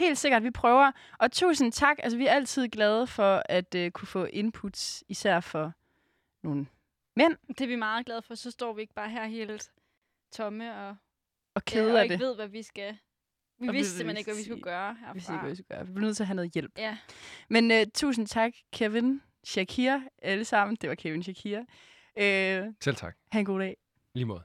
Helt 0.00 0.18
sikkert, 0.18 0.42
vi 0.42 0.50
prøver. 0.50 0.92
Og 1.18 1.32
tusind 1.32 1.72
tak. 1.72 1.96
Altså, 2.02 2.18
vi 2.18 2.26
er 2.26 2.32
altid 2.32 2.68
glade 2.68 3.06
for 3.06 3.42
at 3.44 3.74
øh, 3.74 3.90
kunne 3.90 4.08
få 4.08 4.24
inputs, 4.24 5.04
især 5.08 5.40
for 5.40 5.72
nogle 6.42 6.66
mænd 7.16 7.36
Det 7.48 7.60
er 7.60 7.66
vi 7.66 7.76
meget 7.76 8.06
glade 8.06 8.22
for. 8.22 8.34
Så 8.34 8.50
står 8.50 8.72
vi 8.72 8.80
ikke 8.80 8.94
bare 8.94 9.10
her 9.10 9.26
helt 9.26 9.70
tomme 10.32 10.76
og, 10.76 10.88
og 10.88 10.96
ja, 11.54 11.60
keder 11.66 11.90
og 11.90 11.96
ja, 11.96 12.02
ikke 12.02 12.12
det. 12.12 12.20
ved, 12.20 12.34
hvad 12.34 12.48
vi 12.48 12.62
skal. 12.62 12.98
Vi 13.58 13.68
Og 13.68 13.72
vi 13.72 13.78
vidste 13.78 13.96
simpelthen 13.96 14.18
ikke, 14.18 14.30
hvad 14.30 14.38
vi 14.38 14.44
skulle 14.44 14.62
gøre 14.62 14.96
herfra. 15.00 15.12
Vi, 15.12 15.20
siger, 15.20 15.40
hvad 15.40 15.50
vi 15.50 15.56
skal 15.56 15.66
gøre. 15.68 15.86
vi 15.86 15.92
bliver 15.92 16.06
nødt 16.06 16.16
til 16.16 16.22
at 16.22 16.26
have 16.26 16.36
noget 16.36 16.52
hjælp. 16.52 16.78
Ja. 16.78 16.98
Men 17.48 17.70
øh, 17.70 17.86
tusind 17.94 18.26
tak, 18.26 18.52
Kevin, 18.72 19.22
Shakira, 19.44 20.02
alle 20.22 20.44
sammen. 20.44 20.76
Det 20.80 20.88
var 20.88 20.94
Kevin 20.94 21.22
Shakira. 21.22 21.60
Øh, 22.16 22.74
Selv 22.80 22.96
tak. 22.96 23.16
ha' 23.32 23.38
en 23.38 23.44
god 23.44 23.60
dag. 23.60 23.76
Lige 24.14 24.24
måde. 24.26 24.42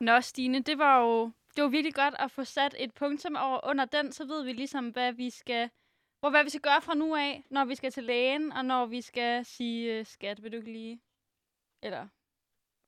Nå, 0.00 0.20
Stine, 0.20 0.62
det 0.62 0.78
var 0.78 1.00
jo 1.00 1.30
det 1.56 1.64
var 1.64 1.68
virkelig 1.70 1.94
godt 1.94 2.14
at 2.18 2.30
få 2.30 2.44
sat 2.44 2.74
et 2.78 2.94
punktum 2.94 3.36
over 3.36 3.60
under 3.68 3.84
den, 3.84 4.12
så 4.12 4.24
ved 4.24 4.44
vi 4.44 4.52
ligesom, 4.52 4.88
hvad 4.88 5.12
vi 5.12 5.30
skal, 5.30 5.70
hvor, 6.20 6.30
hvad 6.30 6.44
vi 6.44 6.50
skal 6.50 6.60
gøre 6.60 6.82
fra 6.82 6.94
nu 6.94 7.16
af, 7.16 7.44
når 7.50 7.64
vi 7.64 7.74
skal 7.74 7.92
til 7.92 8.04
lægen, 8.04 8.52
og 8.52 8.64
når 8.64 8.86
vi 8.86 9.00
skal 9.00 9.44
sige, 9.44 9.98
øh, 9.98 10.06
skat, 10.06 10.42
vil 10.42 10.52
du 10.52 10.56
ikke 10.56 10.72
lige? 10.72 11.00
Eller 11.82 12.08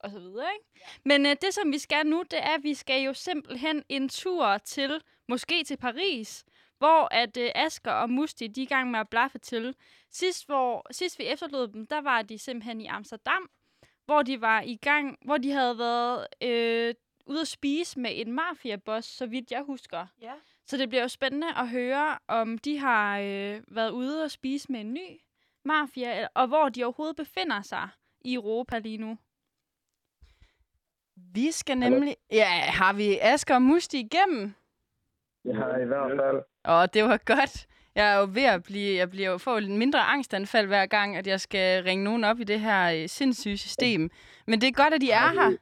og 0.01 0.11
så 0.11 0.19
videre, 0.19 0.47
ikke? 0.55 0.67
Ja. 0.77 0.81
Men 1.05 1.27
øh, 1.27 1.37
det, 1.43 1.55
som 1.55 1.73
vi 1.73 1.79
skal 1.79 2.07
nu, 2.07 2.23
det 2.31 2.39
er, 2.39 2.55
at 2.55 2.63
vi 2.63 2.75
skal 2.75 3.03
jo 3.03 3.15
simpelthen 3.15 3.85
en 3.89 4.09
tur 4.09 4.59
til, 4.59 5.03
måske 5.29 5.65
til 5.65 5.77
Paris, 5.77 6.45
hvor 6.83 7.09
at 7.11 7.37
øh, 7.37 7.51
Asker 7.55 7.93
og 7.93 8.11
Musti, 8.11 8.47
de 8.47 8.61
er 8.61 8.63
i 8.63 8.67
gang 8.67 8.91
med 8.91 9.01
at 9.01 9.09
blaffe 9.09 9.39
til. 9.39 9.75
Sidst, 10.11 10.47
hvor, 10.47 10.87
sidst 10.91 11.19
vi 11.19 11.25
efterlod 11.25 11.69
dem, 11.69 11.87
der 11.87 12.01
var 12.01 12.23
de 12.23 12.39
simpelthen 12.39 12.81
i 12.81 12.87
Amsterdam, 12.87 13.51
hvor 14.05 14.23
de 14.23 14.41
var 14.41 14.61
i 14.61 14.77
gang, 14.77 15.19
hvor 15.25 15.37
de 15.37 15.51
havde 15.51 15.79
været 15.79 16.27
øh, 16.43 16.95
ude 17.27 17.41
at 17.41 17.49
spise 17.49 18.01
med 18.01 18.11
en 18.15 18.33
mafiaboss, 18.33 19.09
så 19.09 19.27
vidt 19.27 19.51
jeg 19.51 19.63
husker. 19.63 20.07
Ja. 20.23 20.33
Så 20.67 20.77
det 20.77 20.89
bliver 20.89 21.03
jo 21.03 21.09
spændende 21.09 21.55
at 21.57 21.69
høre, 21.69 22.19
om 22.29 22.59
de 22.59 22.79
har 22.79 23.19
øh, 23.19 23.61
været 23.69 23.91
ude 23.91 24.25
og 24.25 24.31
spise 24.31 24.73
med 24.73 24.81
en 24.81 24.95
ny 24.95 25.21
mafia, 25.65 26.29
og 26.35 26.47
hvor 26.47 26.69
de 26.69 26.85
overhovedet 26.85 27.17
befinder 27.17 27.63
sig 27.63 27.89
i 28.21 28.35
Europa 28.35 28.79
lige 28.79 28.99
nu. 28.99 29.19
Vi 31.17 31.51
skal 31.51 31.79
nemlig... 31.79 32.17
Ja, 32.31 32.51
har 32.51 32.93
vi 32.93 33.19
Asger 33.19 33.55
og 33.55 33.63
Musti 33.63 34.01
igennem? 34.01 34.55
Ja, 35.45 35.77
i 35.77 35.85
hvert 35.85 36.11
fald. 36.11 36.43
Og 36.65 36.95
det 36.95 37.05
var 37.05 37.17
godt. 37.25 37.67
Jeg 37.95 38.15
er 38.15 38.19
jo 38.21 38.27
ved 38.33 38.43
at 38.45 38.63
blive... 38.63 38.97
Jeg 38.97 39.11
bliver 39.11 39.31
jo 39.31 39.39
får 39.39 39.59
et 39.59 39.71
mindre 39.71 40.01
angstanfald 40.01 40.67
hver 40.67 40.87
gang, 40.87 41.17
at 41.17 41.27
jeg 41.27 41.41
skal 41.41 41.85
ringe 41.85 42.05
nogen 42.05 42.25
op 42.25 42.41
i 42.41 42.45
det 42.45 42.61
her 42.61 43.03
øh, 43.03 43.09
sindssyge 43.09 43.57
system. 43.57 44.11
Men 44.47 44.61
det 44.61 44.69
er 44.69 44.73
godt, 44.73 44.95
at 44.95 45.01
de 45.01 45.11
er 45.11 45.29
her. 45.29 45.57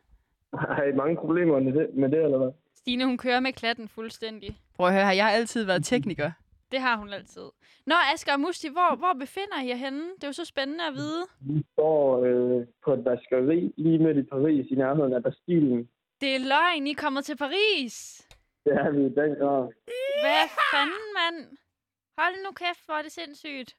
Har 0.55 0.83
I 0.83 0.93
mange 0.93 1.17
problemer 1.17 1.61
med 1.61 1.73
det, 1.73 1.89
med 1.95 2.09
det 2.09 2.25
eller 2.25 2.39
hvad? 2.39 2.51
Stine, 2.75 3.05
hun 3.05 3.19
kører 3.19 3.41
med 3.41 3.53
klatten 3.53 3.89
fuldstændig. 3.89 4.59
Prøv 4.77 4.87
at 4.87 4.93
høre 4.93 5.05
her, 5.05 5.13
jeg 5.13 5.25
har 5.25 5.33
altid 5.33 5.65
været 5.65 5.85
tekniker. 5.85 6.31
Det 6.73 6.81
har 6.81 6.97
hun 6.97 7.13
altid. 7.13 7.43
Nå, 7.87 7.95
Asger 8.15 8.33
og 8.33 8.41
Musti, 8.41 8.69
hvor, 8.69 8.97
hvor 8.97 9.13
befinder 9.21 9.63
I 9.65 9.69
jer 9.69 9.75
henne? 9.77 10.03
Det 10.15 10.25
er 10.25 10.29
jo 10.29 10.33
så 10.33 10.45
spændende 10.45 10.85
at 10.87 10.95
vide. 10.95 11.23
Vi 11.41 11.65
står 11.73 12.25
øh, 12.25 12.67
på 12.85 12.93
et 12.93 13.05
vaskeri 13.05 13.73
lige 13.77 13.99
midt 13.99 14.17
i 14.17 14.23
Paris, 14.23 14.67
i 14.71 14.75
nærheden 14.75 15.13
af 15.13 15.23
Bastillen. 15.23 15.89
Det 16.21 16.35
er 16.35 16.39
løgn, 16.39 16.87
I 16.87 16.91
er 16.91 16.95
kommet 16.95 17.25
til 17.25 17.37
Paris. 17.37 18.27
Det 18.65 18.73
er 18.73 18.91
vi 18.91 19.01
i 19.07 19.15
den 19.21 19.33
grad. 19.41 19.63
Hvad 20.25 20.45
fanden, 20.73 21.07
mand? 21.21 21.39
Hold 22.19 22.35
nu 22.45 22.51
kæft, 22.63 22.83
hvor 22.87 22.95
er 22.95 23.03
det 23.03 23.13
sindssygt. 23.13 23.71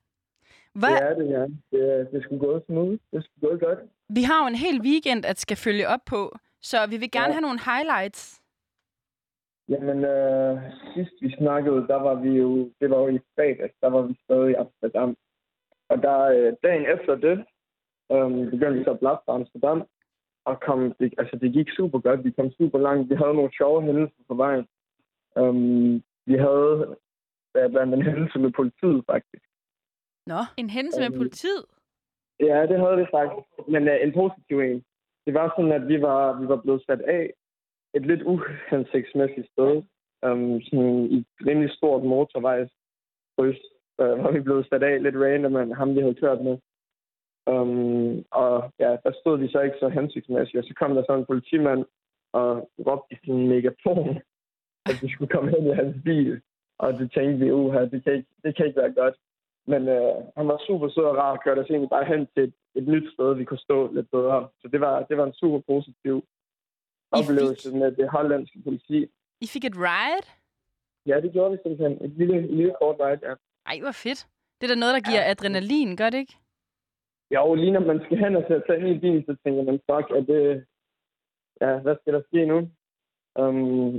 Hvad? 0.74 0.89
Det 0.89 1.02
er 1.10 1.13
det, 1.20 1.28
ja. 1.38 1.44
Det, 1.72 1.82
er- 2.00 2.04
det 2.12 2.24
skulle 2.24 2.39
gå 2.48 2.62
smooth. 2.65 2.98
Det 3.13 3.20
skulle 3.26 3.41
gå 3.60 3.65
godt. 3.65 3.80
Vi 4.10 4.22
har 4.24 4.38
jo 4.44 4.48
en 4.48 4.56
hel 4.65 4.82
weekend 4.82 5.26
at 5.26 5.39
skal 5.39 5.58
følge 5.58 5.88
op 5.88 6.00
på, 6.06 6.36
så 6.62 6.78
vi 6.89 6.98
vil 6.98 7.12
gerne 7.12 7.26
Ja. 7.28 7.32
have 7.32 7.41
nogle 7.41 7.60
highlights. 7.72 8.41
Jamen, 9.70 10.00
øh, 10.06 10.58
sidst 10.94 11.12
vi 11.22 11.30
snakkede, 11.38 11.88
der 11.88 11.96
var 12.08 12.15
vi 12.15 12.30
jo, 12.30 12.72
det 12.82 12.89
var 12.89 12.98
jo 12.98 13.08
i 13.08 13.20
fredags, 13.36 13.74
der 13.82 13.89
var 13.89 14.02
vi 14.02 14.13
stadig 14.24 14.52
i 14.52 14.54
Amsterdam. 14.63 15.17
Og 15.89 15.98
der, 16.06 16.20
øh, 16.22 16.54
dagen 16.63 16.86
efter 16.96 17.15
det, 17.15 17.38
øh, 18.12 18.30
begyndte 18.52 18.78
vi 18.78 18.84
så 18.84 18.91
at 18.91 19.00
blaffe 19.00 19.24
Amsterdam. 19.28 19.80
Og 20.45 20.62
kom, 20.62 20.93
det, 20.99 21.13
altså, 21.17 21.38
det 21.41 21.54
gik 21.54 21.69
super 21.77 21.99
godt. 21.99 22.23
Vi 22.23 22.32
kom 22.32 22.51
super 22.51 22.80
langt. 22.80 23.10
Vi 23.10 23.15
havde 23.15 23.34
nogle 23.34 23.51
sjove 23.58 23.82
hændelser 23.82 24.23
på 24.27 24.36
vejen. 24.36 24.65
Um, 25.36 26.04
vi 26.25 26.36
havde 26.45 26.95
blandt 27.73 27.93
en 27.93 28.01
hændelse 28.01 28.39
med 28.39 28.51
politiet, 28.51 29.04
faktisk. 29.12 29.45
Nå, 30.27 30.41
En 30.58 30.69
hændelse 30.69 30.99
med 31.01 31.10
Øhm, 31.12 31.17
politiet. 31.17 31.65
Ja, 32.39 32.65
det 32.69 32.80
havde 32.80 32.97
vi 32.97 33.06
faktisk. 33.12 33.47
Men 33.73 33.88
uh, 33.88 33.95
en 34.04 34.13
positiv 34.13 34.60
en. 34.60 34.84
Det 35.25 35.34
var 35.34 35.54
sådan, 35.56 35.71
at 35.71 35.88
vi 35.88 36.01
var, 36.01 36.39
vi 36.41 36.47
var 36.47 36.62
blevet 36.62 36.84
sat 36.86 37.01
af 37.01 37.34
et 37.93 38.06
lidt 38.06 38.21
uhensigtsmæssigt 38.23 39.47
sted. 39.54 39.84
Um, 40.27 40.62
sådan 40.62 41.06
i 41.13 41.17
et 41.17 41.25
rimelig 41.47 41.71
stort 41.71 42.04
motorvejskryds, 42.04 43.62
uh, 44.01 44.15
hvor 44.19 44.32
vi 44.32 44.39
blev 44.39 44.63
sat 44.63 44.84
af 44.84 45.04
lidt 45.04 45.15
random 45.15 45.56
af 45.56 45.75
ham, 45.75 45.95
vi 45.95 45.99
havde 46.01 46.21
kørt 46.23 46.41
med. 46.41 46.58
Um, 47.47 48.25
og 48.32 48.71
ja, 48.80 48.89
der 49.04 49.12
stod 49.21 49.39
vi 49.39 49.47
så 49.51 49.60
ikke 49.62 49.77
så 49.80 49.89
hensigtsmæssigt, 49.89 50.58
og 50.58 50.63
så 50.63 50.73
kom 50.73 50.95
der 50.95 51.04
sådan 51.04 51.19
en 51.19 51.25
politimand 51.25 51.86
og 52.34 52.69
råbte 52.88 53.15
i 53.15 53.17
sin 53.25 53.47
megafon, 53.47 54.19
at 54.89 54.95
vi 55.01 55.12
skulle 55.12 55.32
komme 55.36 55.51
hen 55.51 55.67
i 55.67 55.73
hans 55.73 55.95
bil. 56.04 56.41
Og 56.80 56.93
det 56.93 57.12
tænkte 57.12 57.45
vi, 57.45 57.51
uha, 57.51 57.82
det 57.86 58.04
kan 58.04 58.13
ikke, 58.13 58.30
det 58.43 58.56
kan 58.56 58.65
ikke 58.65 58.82
være 58.82 58.93
godt. 58.93 59.15
Men 59.67 59.88
øh, 59.88 60.15
han 60.38 60.47
var 60.47 60.63
super 60.67 60.89
sød 60.89 61.04
og 61.04 61.17
rar 61.17 61.32
og 61.32 61.43
kørte 61.43 61.60
os 61.60 61.69
egentlig 61.69 61.89
bare 61.89 62.06
hen 62.06 62.27
til 62.34 62.43
et, 62.43 62.54
et 62.75 62.88
nyt 62.88 63.13
sted, 63.13 63.36
vi 63.36 63.43
kunne 63.45 63.65
stå 63.67 63.93
lidt 63.93 64.12
bedre. 64.12 64.47
Så 64.62 64.67
det 64.67 64.82
var, 64.82 65.04
det 65.04 65.17
var 65.17 65.25
en 65.25 65.34
super 65.34 65.60
positiv 65.67 66.25
oplevelse 67.12 67.69
fik- 67.69 67.80
med 67.80 67.91
det 67.91 68.10
hollandske 68.10 68.60
politi. 68.63 68.99
I 69.41 69.47
fik 69.54 69.65
et 69.65 69.75
ride? 69.75 70.27
Ja, 71.06 71.21
det 71.21 71.32
gjorde 71.32 71.51
vi 71.51 71.58
simpelthen. 71.65 72.06
Et 72.06 72.12
lille, 72.17 72.38
et 72.38 72.54
lille 72.54 72.73
kort 72.82 72.95
ride, 72.99 73.19
ja. 73.30 73.34
Ej, 73.65 73.80
hvor 73.82 73.91
fedt. 73.91 74.27
Det 74.62 74.63
er 74.69 74.73
da 74.73 74.80
noget, 74.80 74.93
der 74.93 75.10
giver 75.10 75.23
adrenalin, 75.32 75.97
gør 75.97 76.10
det 76.10 76.17
ikke? 76.17 76.38
Jo, 77.36 77.56
lige 77.56 77.72
når 77.72 77.86
man 77.91 78.00
skal 78.06 78.17
hen 78.17 78.36
og 78.36 78.44
sætte 78.48 78.63
sig 78.65 78.78
ind 78.78 78.88
i 78.88 79.00
bilen, 79.00 79.26
så 79.26 79.36
tænker 79.44 79.63
man, 79.63 79.80
fuck, 79.89 80.08
er 80.17 80.24
det... 80.32 80.65
Ja, 81.62 81.80
hvad 81.80 81.96
skal 81.96 82.13
der 82.13 82.22
ske 82.28 82.46
nu? 82.46 82.58
Um, 83.39 83.56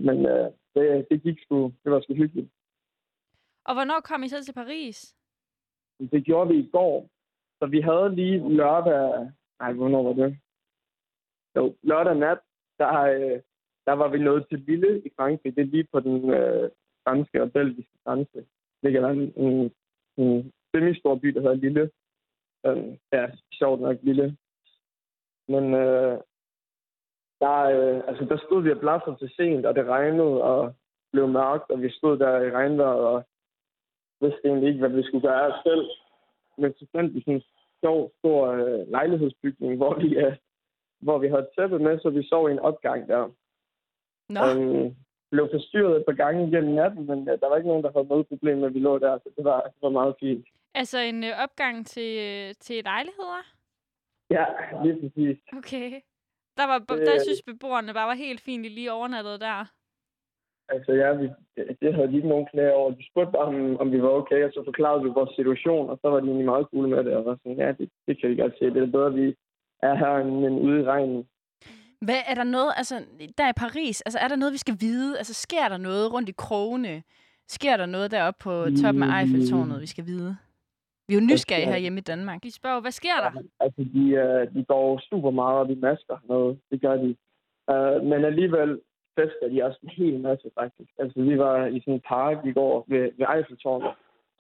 men 0.07 0.19
uh, 0.35 0.49
det, 0.75 1.07
det 1.11 1.23
gik 1.23 1.39
sgu, 1.43 1.73
det 1.85 1.93
var 1.93 2.01
sgu 2.01 2.15
hyggeligt. 2.15 2.51
Og 3.65 3.75
hvornår 3.75 4.01
kom 4.01 4.23
I 4.23 4.29
så 4.29 4.45
til 4.45 4.53
Paris? 4.53 5.17
Det 6.13 6.25
gjorde 6.25 6.49
vi 6.49 6.59
i 6.59 6.71
går. 6.73 7.09
Så 7.59 7.67
vi 7.67 7.81
havde 7.81 8.15
lige 8.15 8.49
lørdag... 8.49 9.31
Nej, 9.61 9.73
hvornår 9.73 10.03
var 10.03 10.13
det? 10.13 10.39
Jo, 11.57 11.75
lørdag 11.83 12.17
nat, 12.17 12.39
der, 12.79 13.01
øh, 13.01 13.41
der 13.87 13.93
var 13.93 14.09
vi 14.09 14.19
nået 14.19 14.47
til 14.49 14.59
Lille 14.59 15.03
i 15.07 15.11
Frankrig. 15.17 15.57
Det 15.57 15.63
er 15.63 15.73
lige 15.75 15.89
på 15.93 16.01
den 16.01 16.31
øh, 16.31 16.71
franske 17.05 17.43
og 17.43 17.53
belgiske 17.53 17.99
grænse. 18.05 18.39
Det 18.39 18.47
ligger 18.83 19.01
der 19.01 19.09
en, 19.09 19.33
en, 19.37 19.73
en 20.17 20.53
semi-stor 20.75 21.15
by, 21.15 21.29
der 21.29 21.41
hedder 21.41 21.55
Lille. 21.55 21.91
Øh, 22.67 22.99
ja, 23.13 23.31
sjovt 23.53 23.81
nok 23.81 23.97
Lille. 24.03 24.37
Men 25.49 25.75
øh, 25.75 26.19
der, 27.41 27.59
øh, 27.75 28.03
altså, 28.09 28.25
der 28.25 28.39
stod 28.47 28.63
vi 28.63 28.71
og 28.71 28.81
blæste 28.81 29.17
til 29.19 29.31
sent, 29.37 29.67
og 29.67 29.75
det 29.75 29.87
regnede 29.87 30.43
og 30.43 30.75
blev 31.13 31.29
mørkt, 31.29 31.71
og 31.71 31.83
vi 31.83 31.91
stod 31.91 32.19
der 32.19 32.41
i 32.41 32.51
regnvejret 32.51 33.01
og 33.13 33.25
vidste 34.21 34.49
egentlig 34.49 34.69
ikke, 34.69 34.81
hvad 34.81 34.97
vi 34.97 35.03
skulle 35.03 35.29
gøre 35.29 35.47
af 35.47 35.53
selv. 35.67 35.87
Men 36.59 36.73
så 36.75 36.87
fandt 36.93 37.15
vi 37.15 37.21
sådan 37.21 37.35
en 37.35 37.43
sjov, 37.81 38.13
stor 38.19 38.49
øh, 38.49 38.89
lejlighedsbygning, 38.89 39.77
hvor 39.77 39.95
vi, 39.95 40.17
øh, 40.17 40.37
hvor 41.01 41.19
vi 41.19 41.29
havde 41.29 41.43
et 41.43 41.55
tæppe 41.59 41.79
med, 41.79 41.99
så 41.99 42.11
vi 42.11 42.23
sov 42.23 42.49
i 42.49 42.53
en 42.53 42.59
opgang 42.59 43.09
der. 43.09 43.31
Nå, 44.29 44.41
Øhm, 44.47 44.97
blev 45.31 45.49
forstyrret 45.53 45.97
et 45.97 46.05
par 46.09 46.19
gange 46.23 46.49
igennem 46.49 46.75
natten, 46.75 47.07
men 47.07 47.29
øh, 47.29 47.41
der 47.41 47.49
var 47.49 47.57
ikke 47.57 47.69
nogen, 47.69 47.85
der 47.85 47.93
havde 47.93 48.09
noget 48.09 48.29
problem 48.29 48.59
med, 48.59 48.67
at 48.67 48.75
vi 48.75 48.79
lå 48.79 48.99
der, 48.99 49.19
så 49.19 49.29
det 49.37 49.45
var, 49.45 49.61
det 49.61 49.83
var 49.83 49.91
meget 50.01 50.15
fint. 50.21 50.47
Altså 50.75 50.99
en 50.99 51.25
øh, 51.25 51.31
opgang 51.45 51.87
til, 51.87 52.11
øh, 52.29 52.55
til 52.61 52.85
lejligheder? 52.85 53.43
Ja, 54.31 54.45
lige 54.85 55.01
præcis. 55.01 55.39
Okay. 55.59 55.91
Der, 56.57 56.67
var, 56.67 56.79
der 56.79 57.19
synes 57.27 57.43
beboerne 57.43 57.95
bare 57.95 58.09
var 58.09 58.15
helt 58.15 58.41
fint, 58.41 58.63
lige 58.63 58.93
overnattede 58.93 59.39
der. 59.39 59.65
Altså 60.69 60.93
ja, 60.93 61.13
vi, 61.13 61.27
det 61.83 61.95
havde 61.95 62.09
de 62.09 62.17
ikke 62.17 62.29
nogen 62.29 62.49
klager 62.53 62.73
over. 62.73 62.91
De 62.91 63.09
spurgte 63.11 63.33
bare, 63.33 63.49
om, 63.53 63.77
om 63.81 63.93
vi 63.93 64.03
var 64.03 64.09
okay, 64.09 64.45
og 64.45 64.51
så 64.55 64.63
forklarede 64.65 65.03
vi 65.05 65.09
vores 65.09 65.37
situation, 65.37 65.91
og 65.91 65.99
så 66.03 66.09
var 66.11 66.21
de 66.21 66.27
egentlig 66.27 66.47
meget 66.47 66.67
cool 66.71 66.89
med 66.89 67.05
det, 67.05 67.13
og 67.17 67.25
var 67.25 67.37
sådan, 67.37 67.59
ja, 67.59 67.73
det, 67.79 67.91
det 68.07 68.21
kan 68.21 68.31
vi 68.31 68.37
godt 68.37 68.55
se. 68.59 68.65
Det 68.65 68.83
er 68.83 68.95
bedre, 68.97 69.07
at 69.07 69.15
vi 69.15 69.35
er 69.83 69.95
her 69.95 70.17
end 70.17 70.61
ude 70.67 70.81
i 70.81 70.85
regnen. 70.85 71.29
hvad 72.01 72.21
er 72.31 72.35
der 72.35 72.45
noget, 72.45 72.73
altså, 72.77 72.95
der 73.39 73.49
i 73.49 73.61
Paris, 73.65 74.01
altså, 74.01 74.19
er 74.19 74.29
der 74.29 74.37
noget, 74.37 74.53
vi 74.53 74.59
skal 74.59 74.77
vide? 74.81 75.19
Altså, 75.19 75.35
sker 75.35 75.69
der 75.69 75.77
noget 75.77 76.13
rundt 76.13 76.29
i 76.29 76.35
krogene? 76.45 77.03
Sker 77.49 77.77
der 77.77 77.87
noget 77.87 78.11
deroppe 78.11 78.39
på 78.43 78.53
toppen 78.83 79.03
af 79.03 79.21
Eiffeltårnet, 79.21 79.81
vi 79.81 79.87
skal 79.87 80.07
vide? 80.07 80.37
Vi 81.13 81.17
er 81.17 81.21
jo 81.21 81.27
nysgerrige 81.33 81.67
her 81.73 81.77
hjemme 81.85 81.99
i 81.99 82.09
Danmark. 82.13 82.43
De 82.43 82.51
spørger, 82.53 82.81
hvad 82.81 82.91
sker 82.91 83.17
der? 83.25 83.33
Altså, 83.61 83.81
de, 83.95 84.05
øh, 84.25 84.55
de 84.55 84.65
går 84.65 85.01
super 85.11 85.31
meget 85.31 85.57
op 85.61 85.71
i 85.71 85.75
masker 85.75 86.17
noget. 86.25 86.61
Det 86.71 86.81
gør 86.81 86.97
de. 87.05 87.11
Uh, 87.73 87.99
men 88.11 88.25
alligevel 88.25 88.81
fester 89.19 89.49
de 89.53 89.63
også 89.65 89.79
en 89.83 89.89
hel 89.89 90.21
masse, 90.21 90.51
faktisk. 90.61 90.91
Altså, 90.99 91.21
vi 91.23 91.39
var 91.39 91.67
i 91.67 91.81
sådan 91.81 91.95
en 91.95 92.01
park 92.09 92.47
i 92.47 92.53
går 92.53 92.85
ved, 92.89 93.11
ved 93.19 93.27
Eiffeltårnet, 93.35 93.91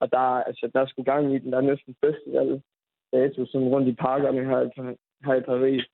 og 0.00 0.12
der, 0.12 0.18
altså, 0.48 0.70
der 0.74 0.86
skulle 0.86 1.12
gang 1.12 1.34
i 1.34 1.38
den. 1.38 1.52
Der 1.52 1.58
er 1.58 1.70
næsten 1.72 1.96
festival 2.04 2.62
dato 3.12 3.46
sådan 3.46 3.68
rundt 3.68 3.88
i 3.88 3.92
parkerne 3.94 4.44
her, 4.50 4.60
i- 4.60 4.96
her 5.26 5.34
i 5.34 5.40
Paris. 5.40 5.84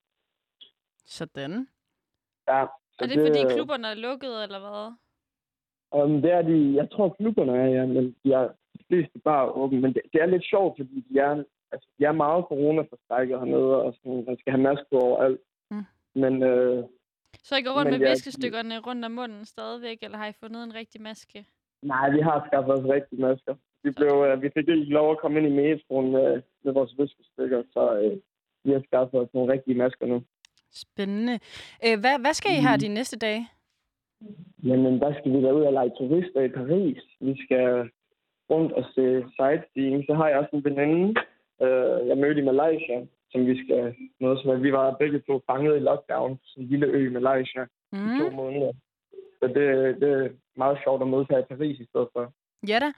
Sådan. 1.06 1.68
Ja, 2.48 2.60
Er 3.00 3.06
det, 3.06 3.18
fordi 3.26 3.40
øh, 3.44 3.50
klubberne 3.54 3.86
er 3.88 3.94
lukket, 3.94 4.42
eller 4.44 4.60
hvad? 4.64 4.86
Um, 6.02 6.22
det 6.22 6.32
er 6.32 6.42
de, 6.42 6.74
jeg 6.76 6.90
tror 6.90 7.08
klubberne 7.18 7.52
er, 7.58 7.66
ja, 7.66 7.86
men 7.86 8.16
de 8.24 8.32
er 8.32 8.48
fleste 8.88 9.18
bare 9.18 9.50
åbne. 9.50 9.80
Men 9.80 9.92
det, 9.94 10.02
det, 10.12 10.22
er 10.22 10.26
lidt 10.26 10.44
sjovt, 10.44 10.76
fordi 10.78 11.04
de 11.08 11.18
er, 11.18 11.44
altså, 11.72 11.88
de 11.98 12.04
er 12.04 12.12
meget 12.12 12.44
corona-forstrækket 12.48 13.38
hernede, 13.38 13.74
og 13.82 13.94
sådan, 13.94 14.24
man 14.26 14.38
skal 14.38 14.50
have 14.52 14.62
maske 14.62 14.84
på 14.92 14.98
overalt. 14.98 15.40
Mm. 15.70 15.84
Men 16.14 16.42
øh, 16.42 16.84
Så 17.48 17.56
I 17.56 17.62
går 17.62 17.70
rundt 17.78 17.90
Men 17.90 17.98
med 18.00 18.06
jeg- 18.06 18.12
viskestykkerne 18.14 18.78
rundt 18.78 19.04
om 19.04 19.10
munden 19.12 19.44
stadigvæk, 19.44 19.98
eller 20.02 20.18
har 20.18 20.26
I 20.28 20.32
fundet 20.42 20.64
en 20.64 20.74
rigtig 20.74 21.02
maske? 21.02 21.46
nej, 21.82 22.10
vi 22.10 22.20
har 22.20 22.44
skaffet 22.46 22.72
os 22.78 22.84
rigtige 22.94 23.20
masker. 23.20 23.54
Vi, 23.84 23.90
blev, 23.90 24.12
øh, 24.28 24.42
vi 24.42 24.48
fik 24.54 24.68
ikke 24.68 24.92
lov 24.98 25.10
at 25.10 25.18
komme 25.18 25.38
ind 25.38 25.46
i 25.48 25.56
metroen 25.62 26.12
med, 26.12 26.42
med 26.64 26.72
vores 26.72 26.92
viskestykker, 26.98 27.62
så 27.72 28.00
øh, 28.02 28.16
vi 28.64 28.72
har 28.72 28.82
skaffet 28.86 29.20
os 29.20 29.28
nogle 29.34 29.52
rigtige 29.52 29.78
masker 29.78 30.06
nu. 30.06 30.22
Spændende. 30.72 31.32
Øh, 31.86 32.00
hvad, 32.00 32.16
hvad 32.20 32.34
skal 32.34 32.50
I 32.52 32.60
her 32.66 32.76
de 32.76 32.88
næste 32.88 33.18
dage? 33.18 33.48
Jamen, 34.64 35.00
der 35.00 35.12
skal 35.18 35.32
vi 35.32 35.42
da 35.42 35.52
ud 35.52 35.62
og 35.62 35.72
lege 35.72 35.90
turister 35.98 36.40
i 36.42 36.48
Paris. 36.48 37.02
Vi 37.20 37.34
skal 37.44 37.90
rundt 38.50 38.72
og 38.72 38.84
se 38.94 39.04
sightseeing. 39.36 40.04
Så 40.06 40.14
har 40.14 40.28
jeg 40.28 40.38
også 40.38 40.50
en 40.56 40.64
veninde, 40.64 41.08
øh, 41.62 42.08
jeg 42.08 42.16
mødte 42.18 42.40
i 42.40 42.44
Malaysia, 42.52 42.96
som 43.32 43.46
vi 43.46 43.64
skal 43.64 43.94
mødes 44.20 44.44
med. 44.44 44.56
Vi 44.56 44.72
var 44.72 44.96
begge 45.02 45.18
to 45.26 45.34
fanget 45.50 45.76
i 45.76 45.86
lockdown, 45.88 46.38
sådan 46.44 46.64
en 46.64 46.70
lille 46.70 46.86
ø 46.86 47.06
i 47.06 47.12
Malaysia, 47.18 47.62
mm. 47.92 47.98
i 47.98 48.18
to 48.20 48.28
Mm. 48.30 48.36
måneder. 48.36 48.72
Så 49.40 49.46
det, 49.46 49.66
det 50.00 50.10
er 50.12 50.28
meget 50.56 50.78
sjovt 50.84 51.02
at 51.02 51.08
mødes 51.08 51.28
her 51.30 51.38
i 51.38 51.48
Paris 51.50 51.80
i 51.80 51.86
stedet 51.90 52.08
for. 52.12 52.32
Ja 52.68 52.78
da. 52.84 52.88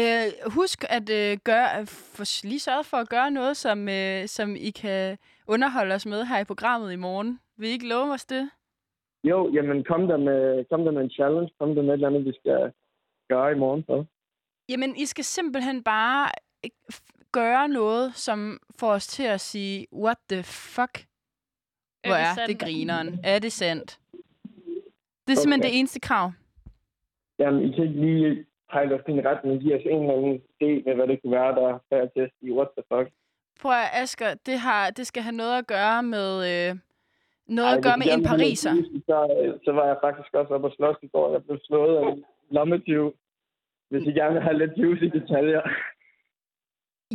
Øh, 0.00 0.28
husk 0.56 0.78
at 0.96 1.06
øh, 1.20 1.38
gøre, 1.44 1.86
for, 1.86 2.46
lige 2.48 2.60
sørge 2.60 2.84
for 2.84 2.96
at 2.96 3.08
gøre 3.08 3.30
noget, 3.30 3.56
som, 3.56 3.88
øh, 3.88 4.26
som 4.26 4.56
I 4.56 4.70
kan 4.70 5.18
underholde 5.48 5.94
os 5.94 6.06
med 6.06 6.24
her 6.24 6.38
i 6.40 6.44
programmet 6.44 6.92
i 6.92 6.96
morgen. 6.96 7.40
Vil 7.58 7.68
I 7.68 7.72
ikke 7.72 7.88
love 7.88 8.12
os 8.12 8.24
det? 8.24 8.50
Jo, 9.24 9.50
jamen 9.54 9.84
kom 9.84 10.06
der 10.06 10.16
med, 10.16 10.64
kom 10.70 10.84
der 10.84 10.90
med 10.92 11.02
en 11.02 11.10
challenge. 11.10 11.50
Kom 11.58 11.74
der 11.74 11.82
med 11.82 11.90
et 11.90 11.94
eller 11.94 12.08
andet, 12.08 12.24
vi 12.24 12.32
skal 12.40 12.72
gøre 13.30 13.52
i 13.52 13.58
morgen. 13.58 13.82
Så. 13.88 14.04
Jamen, 14.68 14.96
I 14.96 15.06
skal 15.06 15.24
simpelthen 15.24 15.82
bare 15.84 16.30
øh, 16.64 16.70
gøre 17.32 17.68
noget, 17.68 18.14
som 18.14 18.58
får 18.78 18.90
os 18.92 19.06
til 19.06 19.22
at 19.22 19.40
sige, 19.40 19.86
what 19.92 20.16
the 20.30 20.42
fuck? 20.42 21.06
Hvor 22.06 22.14
det 22.14 22.42
er 22.42 22.46
det 22.46 22.58
grineren? 22.58 23.20
Er 23.24 23.38
det 23.38 23.52
sandt? 23.52 23.98
Det 25.26 25.32
er 25.32 25.36
simpelthen 25.36 25.60
Okay. 25.60 25.70
det 25.70 25.78
eneste 25.78 26.00
krav. 26.00 26.32
Jamen, 27.38 27.62
I 27.62 27.74
kan 27.74 27.84
ikke 27.84 28.00
lige 28.00 28.46
pejle 28.72 28.94
os 28.94 29.00
i 29.08 29.10
en 29.10 29.24
retning. 29.26 29.60
Giv 29.62 29.74
os 29.74 29.80
en 29.84 30.00
eller 30.00 30.14
anden 30.14 30.34
idé 30.34 30.70
med, 30.86 30.94
hvad 30.94 31.06
det 31.08 31.22
kunne 31.22 31.32
være, 31.32 31.54
der 31.54 31.78
er 31.90 32.06
til 32.14 32.20
at 32.20 32.30
sige, 32.40 32.52
what 32.54 32.68
the 32.76 32.84
fuck. 32.92 33.08
Prøv 33.60 33.72
at 33.72 33.90
Asger, 34.02 34.34
det, 34.46 34.58
har, 34.58 34.90
det 34.90 35.06
skal 35.06 35.22
have 35.22 35.36
noget 35.36 35.58
at 35.58 35.66
gøre 35.66 36.02
med... 36.02 36.30
Øh, 36.50 36.76
noget 37.46 37.70
Ej, 37.70 37.76
at 37.76 37.82
gøre 37.84 37.96
med 37.98 38.06
en 38.12 38.24
pariser. 38.24 38.74
Så, 39.08 39.18
øh, 39.42 39.54
så 39.64 39.72
var 39.72 39.86
jeg 39.86 39.96
faktisk 40.02 40.34
også 40.34 40.54
oppe 40.54 40.66
og 40.68 40.72
slås 40.76 40.96
i 41.02 41.06
går. 41.06 41.32
Jeg 41.32 41.42
blev 41.44 41.58
slået 41.64 41.96
af 41.96 42.12
en 42.12 42.24
lommetyv. 42.50 43.14
Hvis 43.90 44.02
I 44.06 44.10
gerne 44.12 44.32
vil 44.34 44.42
have 44.42 44.58
lidt 44.58 44.70
juicy 44.76 45.04
detaljer. 45.18 45.62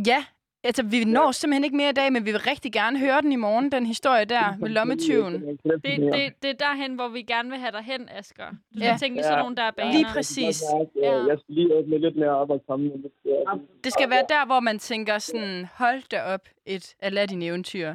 Ja, 0.06 0.24
altså 0.64 0.82
vi 0.82 1.04
når 1.04 1.32
simpelthen 1.32 1.64
ikke 1.64 1.76
mere 1.76 1.90
i 1.90 1.92
dag, 1.92 2.12
men 2.12 2.26
vi 2.26 2.30
vil 2.30 2.40
rigtig 2.40 2.72
gerne 2.72 2.98
høre 2.98 3.20
den 3.22 3.32
i 3.32 3.36
morgen, 3.36 3.72
den 3.72 3.86
historie 3.86 4.24
der 4.24 4.56
med 4.56 4.68
lommetyven. 4.68 5.32
Det, 5.32 5.84
det, 5.84 6.42
det 6.42 6.50
er 6.50 6.54
derhen, 6.66 6.94
hvor 6.94 7.08
vi 7.08 7.22
gerne 7.22 7.50
vil 7.50 7.58
have 7.58 7.72
dig 7.72 7.82
hen, 7.82 8.08
Asger. 8.08 8.50
Du 8.50 8.56
skal 8.78 8.86
Ja. 8.86 8.96
tænke 9.00 9.22
sådan 9.22 9.38
Ja. 9.38 9.42
nogle, 9.42 9.56
der 9.56 9.62
er 9.62 9.70
baner. 9.70 9.92
Lige 9.92 10.06
præcis. 10.14 10.62
Ja. 11.02 11.24
Jeg 11.26 11.38
skal 11.38 11.54
lige 11.54 11.74
åbne 11.74 11.98
lidt 11.98 12.16
mere 12.16 12.30
op 12.30 12.50
og 12.50 12.62
komme. 12.68 12.88
med 12.88 12.96
lidt, 12.98 13.12
øh, 13.24 13.60
Det 13.84 13.92
skal 13.92 14.10
være 14.10 14.24
der, 14.28 14.46
hvor 14.46 14.60
man 14.60 14.78
tænker 14.78 15.18
sådan, 15.18 15.64
hold 15.78 16.08
da 16.08 16.22
op, 16.22 16.48
et 16.66 16.94
Aladdin-eventyr. 17.00 17.94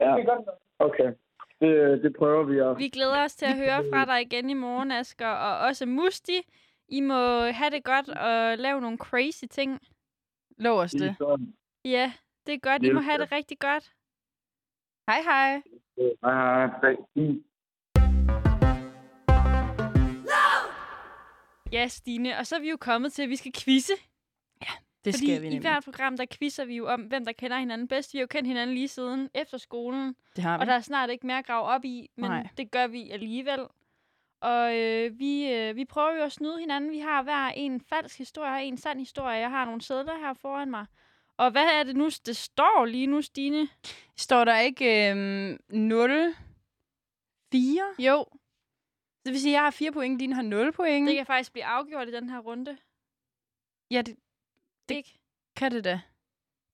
Ja. 0.00 0.16
Okay. 0.78 1.12
Det, 1.60 2.02
det 2.02 2.16
prøver 2.18 2.42
vi 2.44 2.58
at... 2.58 2.78
Vi 2.78 2.88
glæder 2.88 3.24
os 3.24 3.34
til 3.34 3.46
at 3.46 3.56
høre 3.56 3.84
fra 3.92 4.04
dig 4.04 4.20
igen 4.22 4.50
i 4.50 4.54
morgen, 4.54 4.92
Asger. 4.92 5.28
Og 5.28 5.58
også 5.58 5.86
Musti, 5.86 6.40
I 6.88 7.00
må 7.00 7.40
have 7.40 7.70
det 7.70 7.84
godt 7.84 8.08
og 8.08 8.58
lave 8.58 8.80
nogle 8.80 8.98
crazy 8.98 9.44
ting. 9.50 9.80
Lov 10.58 10.78
os 10.78 10.90
det. 10.90 11.16
Ja, 11.84 12.12
det 12.46 12.54
er 12.54 12.58
godt. 12.58 12.82
I 12.82 12.92
må 12.92 13.00
have 13.00 13.18
det 13.18 13.32
rigtig 13.32 13.58
godt. 13.58 13.92
Hej 15.08 15.20
hej. 15.22 15.62
Hej, 16.24 16.66
hej. 16.66 16.96
Ja, 21.72 21.88
Stine. 21.88 22.38
Og 22.38 22.46
så 22.46 22.56
er 22.56 22.60
vi 22.60 22.70
jo 22.70 22.76
kommet 22.80 23.12
til, 23.12 23.22
at 23.22 23.28
vi 23.28 23.36
skal 23.36 23.52
quizze. 23.64 23.92
Det 25.04 25.14
Fordi 25.14 25.26
skal 25.26 25.42
vi 25.42 25.46
i 25.46 25.50
nemlig. 25.50 25.60
hvert 25.60 25.84
program, 25.84 26.16
der 26.16 26.26
quizzer 26.38 26.64
vi 26.64 26.76
jo 26.76 26.88
om, 26.88 27.00
hvem 27.00 27.24
der 27.24 27.32
kender 27.32 27.58
hinanden 27.58 27.88
bedst. 27.88 28.12
Vi 28.14 28.18
har 28.18 28.22
jo 28.22 28.26
kendt 28.26 28.46
hinanden 28.48 28.74
lige 28.74 28.88
siden 28.88 29.30
efter 29.34 29.58
skolen. 29.58 30.14
Det 30.36 30.44
har 30.44 30.58
vi. 30.58 30.60
Og 30.60 30.66
der 30.66 30.72
er 30.72 30.80
snart 30.80 31.10
ikke 31.10 31.26
mere 31.26 31.38
at 31.38 31.46
grave 31.46 31.64
op 31.66 31.84
i, 31.84 32.10
men 32.16 32.30
Nej. 32.30 32.48
det 32.56 32.70
gør 32.70 32.86
vi 32.86 33.10
alligevel. 33.10 33.60
Og 34.44 34.76
øh, 34.78 35.18
vi, 35.18 35.52
øh, 35.52 35.76
vi 35.76 35.84
prøver 35.84 36.12
jo 36.12 36.22
at 36.22 36.32
snyde 36.32 36.58
hinanden. 36.60 36.90
Vi 36.90 36.98
har 36.98 37.22
hver 37.22 37.46
en 37.48 37.80
falsk 37.80 38.18
historie 38.18 38.52
og 38.52 38.64
en 38.64 38.76
sand 38.76 38.98
historie. 38.98 39.36
Jeg 39.38 39.50
har 39.50 39.64
nogle 39.64 39.82
sædler 39.82 40.18
her 40.18 40.34
foran 40.34 40.70
mig. 40.70 40.86
Og 41.36 41.50
hvad 41.50 41.64
er 41.66 41.82
det 41.82 41.96
nu, 41.96 42.04
det 42.26 42.36
står 42.36 42.84
lige 42.84 43.06
nu, 43.06 43.22
Stine? 43.22 43.68
Står 44.16 44.44
der 44.44 44.58
ikke 44.58 45.10
øhm, 45.10 45.58
0, 45.68 46.34
4? 47.52 47.94
Jo, 47.98 48.26
Det 49.24 49.32
vil 49.32 49.40
sige, 49.40 49.50
at 49.52 49.54
jeg 49.54 49.62
har 49.62 49.70
4 49.70 49.92
point, 49.92 50.20
dine 50.20 50.34
har 50.34 50.42
0 50.42 50.72
point. 50.72 51.08
det 51.08 51.16
kan 51.16 51.26
faktisk 51.26 51.52
blive 51.52 51.64
afgjort 51.64 52.08
i 52.08 52.12
den 52.12 52.30
her 52.30 52.38
runde. 52.38 52.78
Ja, 53.90 54.02
det 54.02 54.16
Det 54.88 54.94
ikke? 54.96 55.18
kan 55.56 55.72
det 55.72 55.84
da. 55.84 56.00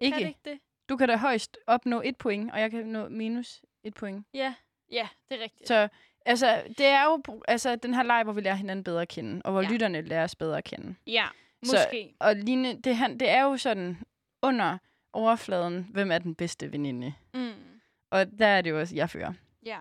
Ikke. 0.00 0.14
Kan 0.14 0.22
det 0.22 0.28
ikke 0.28 0.40
det? 0.44 0.60
Du 0.88 0.96
kan 0.96 1.08
da 1.08 1.16
højst 1.16 1.58
opnå 1.66 2.00
1 2.04 2.16
point, 2.18 2.52
og 2.52 2.60
jeg 2.60 2.70
kan 2.70 2.86
nå 2.86 3.08
minus 3.08 3.62
1 3.84 3.94
point. 3.94 4.26
Ja, 4.34 4.54
ja, 4.90 5.08
det 5.28 5.38
er 5.40 5.42
rigtigt. 5.44 5.68
Så 5.68 5.88
altså, 6.26 6.62
det 6.78 6.86
er 6.86 7.04
jo 7.04 7.22
altså, 7.48 7.76
den 7.76 7.94
her 7.94 8.02
leg, 8.02 8.22
hvor 8.24 8.32
vi 8.32 8.40
lærer 8.40 8.54
hinanden 8.54 8.84
bedre 8.84 9.02
at 9.02 9.08
kende, 9.08 9.42
og 9.44 9.52
hvor 9.52 9.60
Ja. 9.60 9.66
ja. 9.66 9.72
lytterne 9.72 10.00
lærer 10.00 10.24
os 10.24 10.34
bedre 10.36 10.58
at 10.58 10.64
kende. 10.64 10.94
Ja, 11.06 11.26
Så- 11.62 11.72
måske. 11.76 12.14
Og 12.18 12.36
Line, 12.36 12.80
det, 12.80 12.96
han, 12.96 13.20
det 13.20 13.28
er 13.30 13.42
jo 13.42 13.56
sådan 13.56 13.98
under 14.42 14.78
overfladen, 15.12 15.88
hvem 15.92 16.10
er 16.12 16.18
den 16.18 16.34
bedste 16.34 16.72
veninde. 16.72 17.14
Mm. 17.34 17.52
Og 18.10 18.38
der 18.38 18.46
er 18.46 18.62
det 18.62 18.70
jo 18.70 18.80
også, 18.80 18.94
jeg 18.96 19.10
fører. 19.10 19.32
Ja. 19.66 19.78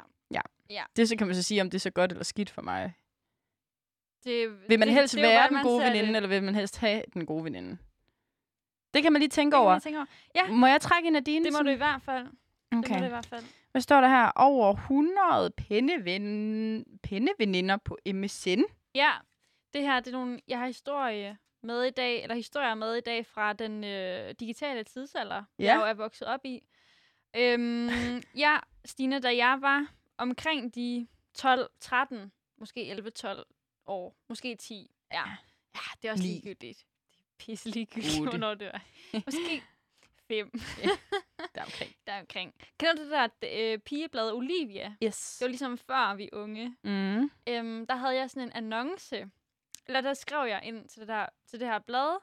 Det 0.95 1.09
så 1.09 1.15
kan 1.15 1.27
man 1.27 1.35
så 1.35 1.43
sige, 1.43 1.61
om 1.61 1.69
det 1.69 1.77
er 1.77 1.79
så 1.79 1.89
godt 1.89 2.11
eller 2.11 2.23
skidt 2.23 2.49
for 2.49 2.61
mig. 2.61 2.93
Det, 4.23 4.59
Vil 4.69 4.79
man 4.79 4.87
det, 4.87 4.95
helst 4.95 5.13
det 5.15 5.21
være 5.21 5.39
hvordan 5.47 5.53
den 5.53 5.63
gode 5.63 5.83
veninde, 5.83 6.07
det. 6.07 6.15
eller 6.15 6.29
vil 6.29 6.43
man 6.43 6.55
helst 6.55 6.77
have 6.77 7.03
den 7.13 7.25
gode 7.25 7.43
veninde? 7.43 7.77
Det 8.93 9.03
kan 9.03 9.13
man 9.13 9.19
lige 9.19 9.29
tænke 9.29 9.55
Det 9.55 9.59
over. 9.61 9.71
man 9.71 9.81
tænke 9.81 9.97
over. 9.99 10.05
Ja. 10.35 10.47
Må 10.47 10.67
jeg 10.67 10.81
trække 10.81 11.07
en 11.07 11.15
af 11.15 11.23
dine? 11.23 11.45
Det 11.45 11.53
må 11.53 11.59
du 11.59 11.69
i 11.69 11.75
hvert 11.75 12.01
fald. 12.01 12.23
Det 12.25 12.33
må 12.71 12.79
Okay. 12.79 12.99
du 12.99 13.05
i 13.05 13.07
hvert 13.07 13.25
fald. 13.25 13.43
Hvad 13.71 13.81
står 13.81 14.01
der 14.01 14.07
her? 14.07 14.31
Over 14.35 14.73
100 14.73 15.51
penneven... 15.57 16.85
penneveninder 17.03 17.77
på 17.77 17.97
MSN. 18.13 18.61
Ja, 18.95 19.11
det 19.73 19.81
her 19.81 19.99
det 19.99 20.07
er 20.07 20.17
nogle, 20.17 20.39
jeg 20.47 20.59
har 20.59 20.67
historie 20.67 21.37
med 21.61 21.83
i 21.83 21.89
dag, 21.89 22.23
eller 22.23 22.35
historier 22.35 22.75
med 22.75 22.95
i 22.95 23.01
dag 23.01 23.25
fra 23.25 23.53
den 23.53 23.83
øh, 23.83 24.35
digitale 24.39 24.83
tidsalder, 24.83 25.43
ja. 25.59 25.63
jeg 25.63 25.75
jo 25.75 25.81
er 25.81 25.93
vokset 25.93 26.27
op 26.27 26.45
i. 26.45 26.63
Øhm, 27.35 27.89
ja, 28.43 28.57
Stine, 28.85 29.19
da 29.19 29.35
jeg 29.35 29.57
var 29.61 29.93
omkring 30.17 30.75
de 30.75 31.07
12, 31.33 31.69
13, 31.79 32.31
måske 32.57 32.89
11, 32.89 33.09
12 33.09 33.45
år, 33.85 34.15
måske 34.29 34.55
10. 34.55 34.91
Ja, 35.11 35.23
ja 35.75 35.79
det 36.01 36.07
er 36.07 36.11
også 36.11 36.23
ligegyldigt. 36.23 36.59
Det 36.59 37.21
er 37.21 37.45
pisse 37.45 37.69
ligegyldigt, 37.69 38.29
hvornår 38.29 38.53
det 38.53 38.67
er. 38.67 38.79
Måske 39.25 39.63
5, 40.29 40.51
Der 41.55 41.63
omkring. 41.63 41.95
der 42.07 42.19
omkring. 42.19 42.53
Kender 42.79 42.95
du 42.95 43.03
det 43.03 43.11
der 43.11 43.27
øh, 43.43 43.79
pigeblad 43.79 44.31
Olivia? 44.31 44.95
Yes. 45.03 45.37
Det 45.39 45.45
var 45.45 45.49
ligesom 45.49 45.77
før 45.77 46.15
vi 46.15 46.29
unge. 46.33 46.75
Mm. 46.83 47.31
øhm, 47.47 47.87
der 47.87 47.95
havde 47.95 48.15
jeg 48.15 48.29
sådan 48.29 48.47
en 48.47 48.53
annonce. 48.53 49.29
Eller 49.87 50.01
der 50.01 50.13
skrev 50.13 50.47
jeg 50.47 50.61
ind 50.63 50.89
til 50.89 50.99
det, 50.99 51.07
der, 51.07 51.25
til 51.47 51.59
det 51.59 51.67
her 51.67 51.79
blad. 51.79 52.19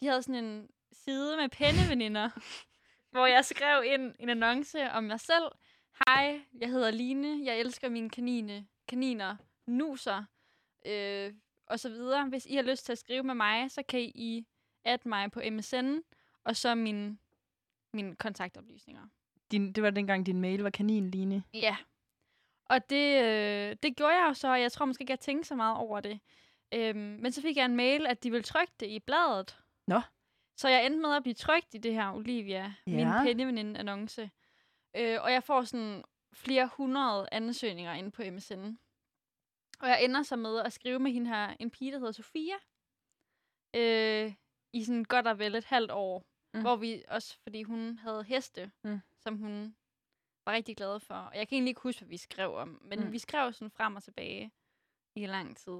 De 0.00 0.06
havde 0.06 0.22
sådan 0.22 0.44
en 0.44 0.68
side 0.92 1.36
med 1.36 1.48
penneveninder, 1.48 2.30
hvor 3.12 3.26
jeg 3.26 3.44
skrev 3.44 3.84
ind 3.86 4.14
en 4.18 4.28
annonce 4.28 4.90
om 4.90 5.04
mig 5.04 5.20
selv. 5.20 5.44
Hej, 6.06 6.40
jeg 6.60 6.68
hedder 6.68 6.90
Line. 6.90 7.44
Jeg 7.44 7.58
elsker 7.60 7.88
mine 7.88 8.10
kanine, 8.10 8.66
kaniner, 8.88 9.36
nuser 9.66 10.24
øh, 10.86 11.32
og 11.66 11.80
så 11.80 11.88
videre. 11.88 12.28
Hvis 12.28 12.46
I 12.46 12.54
har 12.54 12.62
lyst 12.62 12.84
til 12.84 12.92
at 12.92 12.98
skrive 12.98 13.22
med 13.22 13.34
mig, 13.34 13.70
så 13.70 13.82
kan 13.82 14.00
I 14.00 14.46
add 14.84 15.02
mig 15.04 15.32
på 15.32 15.40
MSN, 15.50 15.98
og 16.44 16.56
så 16.56 16.74
min, 16.74 17.18
mine 17.94 18.16
kontaktoplysninger. 18.16 19.02
Din, 19.50 19.72
det 19.72 19.82
var 19.82 19.90
dengang, 19.90 20.26
din 20.26 20.40
mail 20.40 20.60
var 20.60 20.70
kaninline. 20.70 21.44
Ja. 21.54 21.76
Og 22.64 22.90
det, 22.90 23.22
øh, 23.22 23.76
det 23.82 23.96
gjorde 23.96 24.14
jeg 24.14 24.26
jo 24.28 24.34
så, 24.34 24.48
og 24.48 24.60
jeg 24.60 24.72
tror 24.72 24.86
måske 24.86 25.02
ikke, 25.02 25.10
jeg 25.10 25.20
tænkte 25.20 25.48
så 25.48 25.54
meget 25.54 25.76
over 25.76 26.00
det. 26.00 26.20
Øhm, 26.74 26.98
men 26.98 27.32
så 27.32 27.42
fik 27.42 27.56
jeg 27.56 27.64
en 27.64 27.76
mail, 27.76 28.06
at 28.06 28.22
de 28.22 28.30
ville 28.30 28.44
trykke 28.44 28.72
det 28.80 28.86
i 28.86 29.00
bladet. 29.00 29.58
Nå. 29.86 30.00
Så 30.56 30.68
jeg 30.68 30.86
endte 30.86 31.00
med 31.00 31.16
at 31.16 31.22
blive 31.22 31.34
trykt 31.34 31.74
i 31.74 31.78
det 31.78 31.94
her 31.94 32.12
Olivia, 32.12 32.74
ja. 32.86 32.92
min 32.92 33.06
penneveninde-annonce. 33.06 34.30
Øh, 34.96 35.22
og 35.22 35.32
jeg 35.32 35.42
får 35.44 35.62
sådan 35.62 36.04
flere 36.32 36.70
hundrede 36.76 37.28
ansøgninger 37.32 37.92
inde 37.92 38.10
på 38.10 38.22
MSN. 38.30 38.78
Og 39.80 39.88
jeg 39.88 40.04
ender 40.04 40.22
så 40.22 40.36
med 40.36 40.58
at 40.58 40.72
skrive 40.72 40.98
med 40.98 41.12
hende 41.12 41.30
her, 41.30 41.56
en 41.60 41.70
pige, 41.70 41.92
der 41.92 41.98
hedder 41.98 42.12
Sofia. 42.12 42.54
Øh, 43.74 44.32
I 44.72 44.84
sådan 44.84 45.04
godt 45.04 45.26
og 45.26 45.38
vel 45.38 45.54
et 45.54 45.64
halvt 45.64 45.90
år. 45.90 46.24
Mm. 46.54 46.60
Hvor 46.60 46.76
vi 46.76 47.02
også, 47.08 47.36
fordi 47.42 47.62
hun 47.62 47.98
havde 47.98 48.24
heste, 48.24 48.70
Mm. 48.84 49.00
som 49.20 49.36
hun 49.36 49.74
var 50.44 50.52
rigtig 50.52 50.76
glad 50.76 51.00
for. 51.00 51.14
Og 51.14 51.36
jeg 51.36 51.48
kan 51.48 51.56
egentlig 51.56 51.70
ikke 51.70 51.80
huske, 51.80 52.00
hvad 52.00 52.08
vi 52.08 52.16
skrev 52.16 52.54
om, 52.56 52.78
men 52.84 53.00
mm. 53.00 53.12
Vi 53.12 53.18
skrev 53.18 53.52
sådan 53.52 53.70
frem 53.70 53.96
og 53.96 54.02
tilbage 54.02 54.52
i 55.14 55.26
lang 55.26 55.56
tid. 55.56 55.78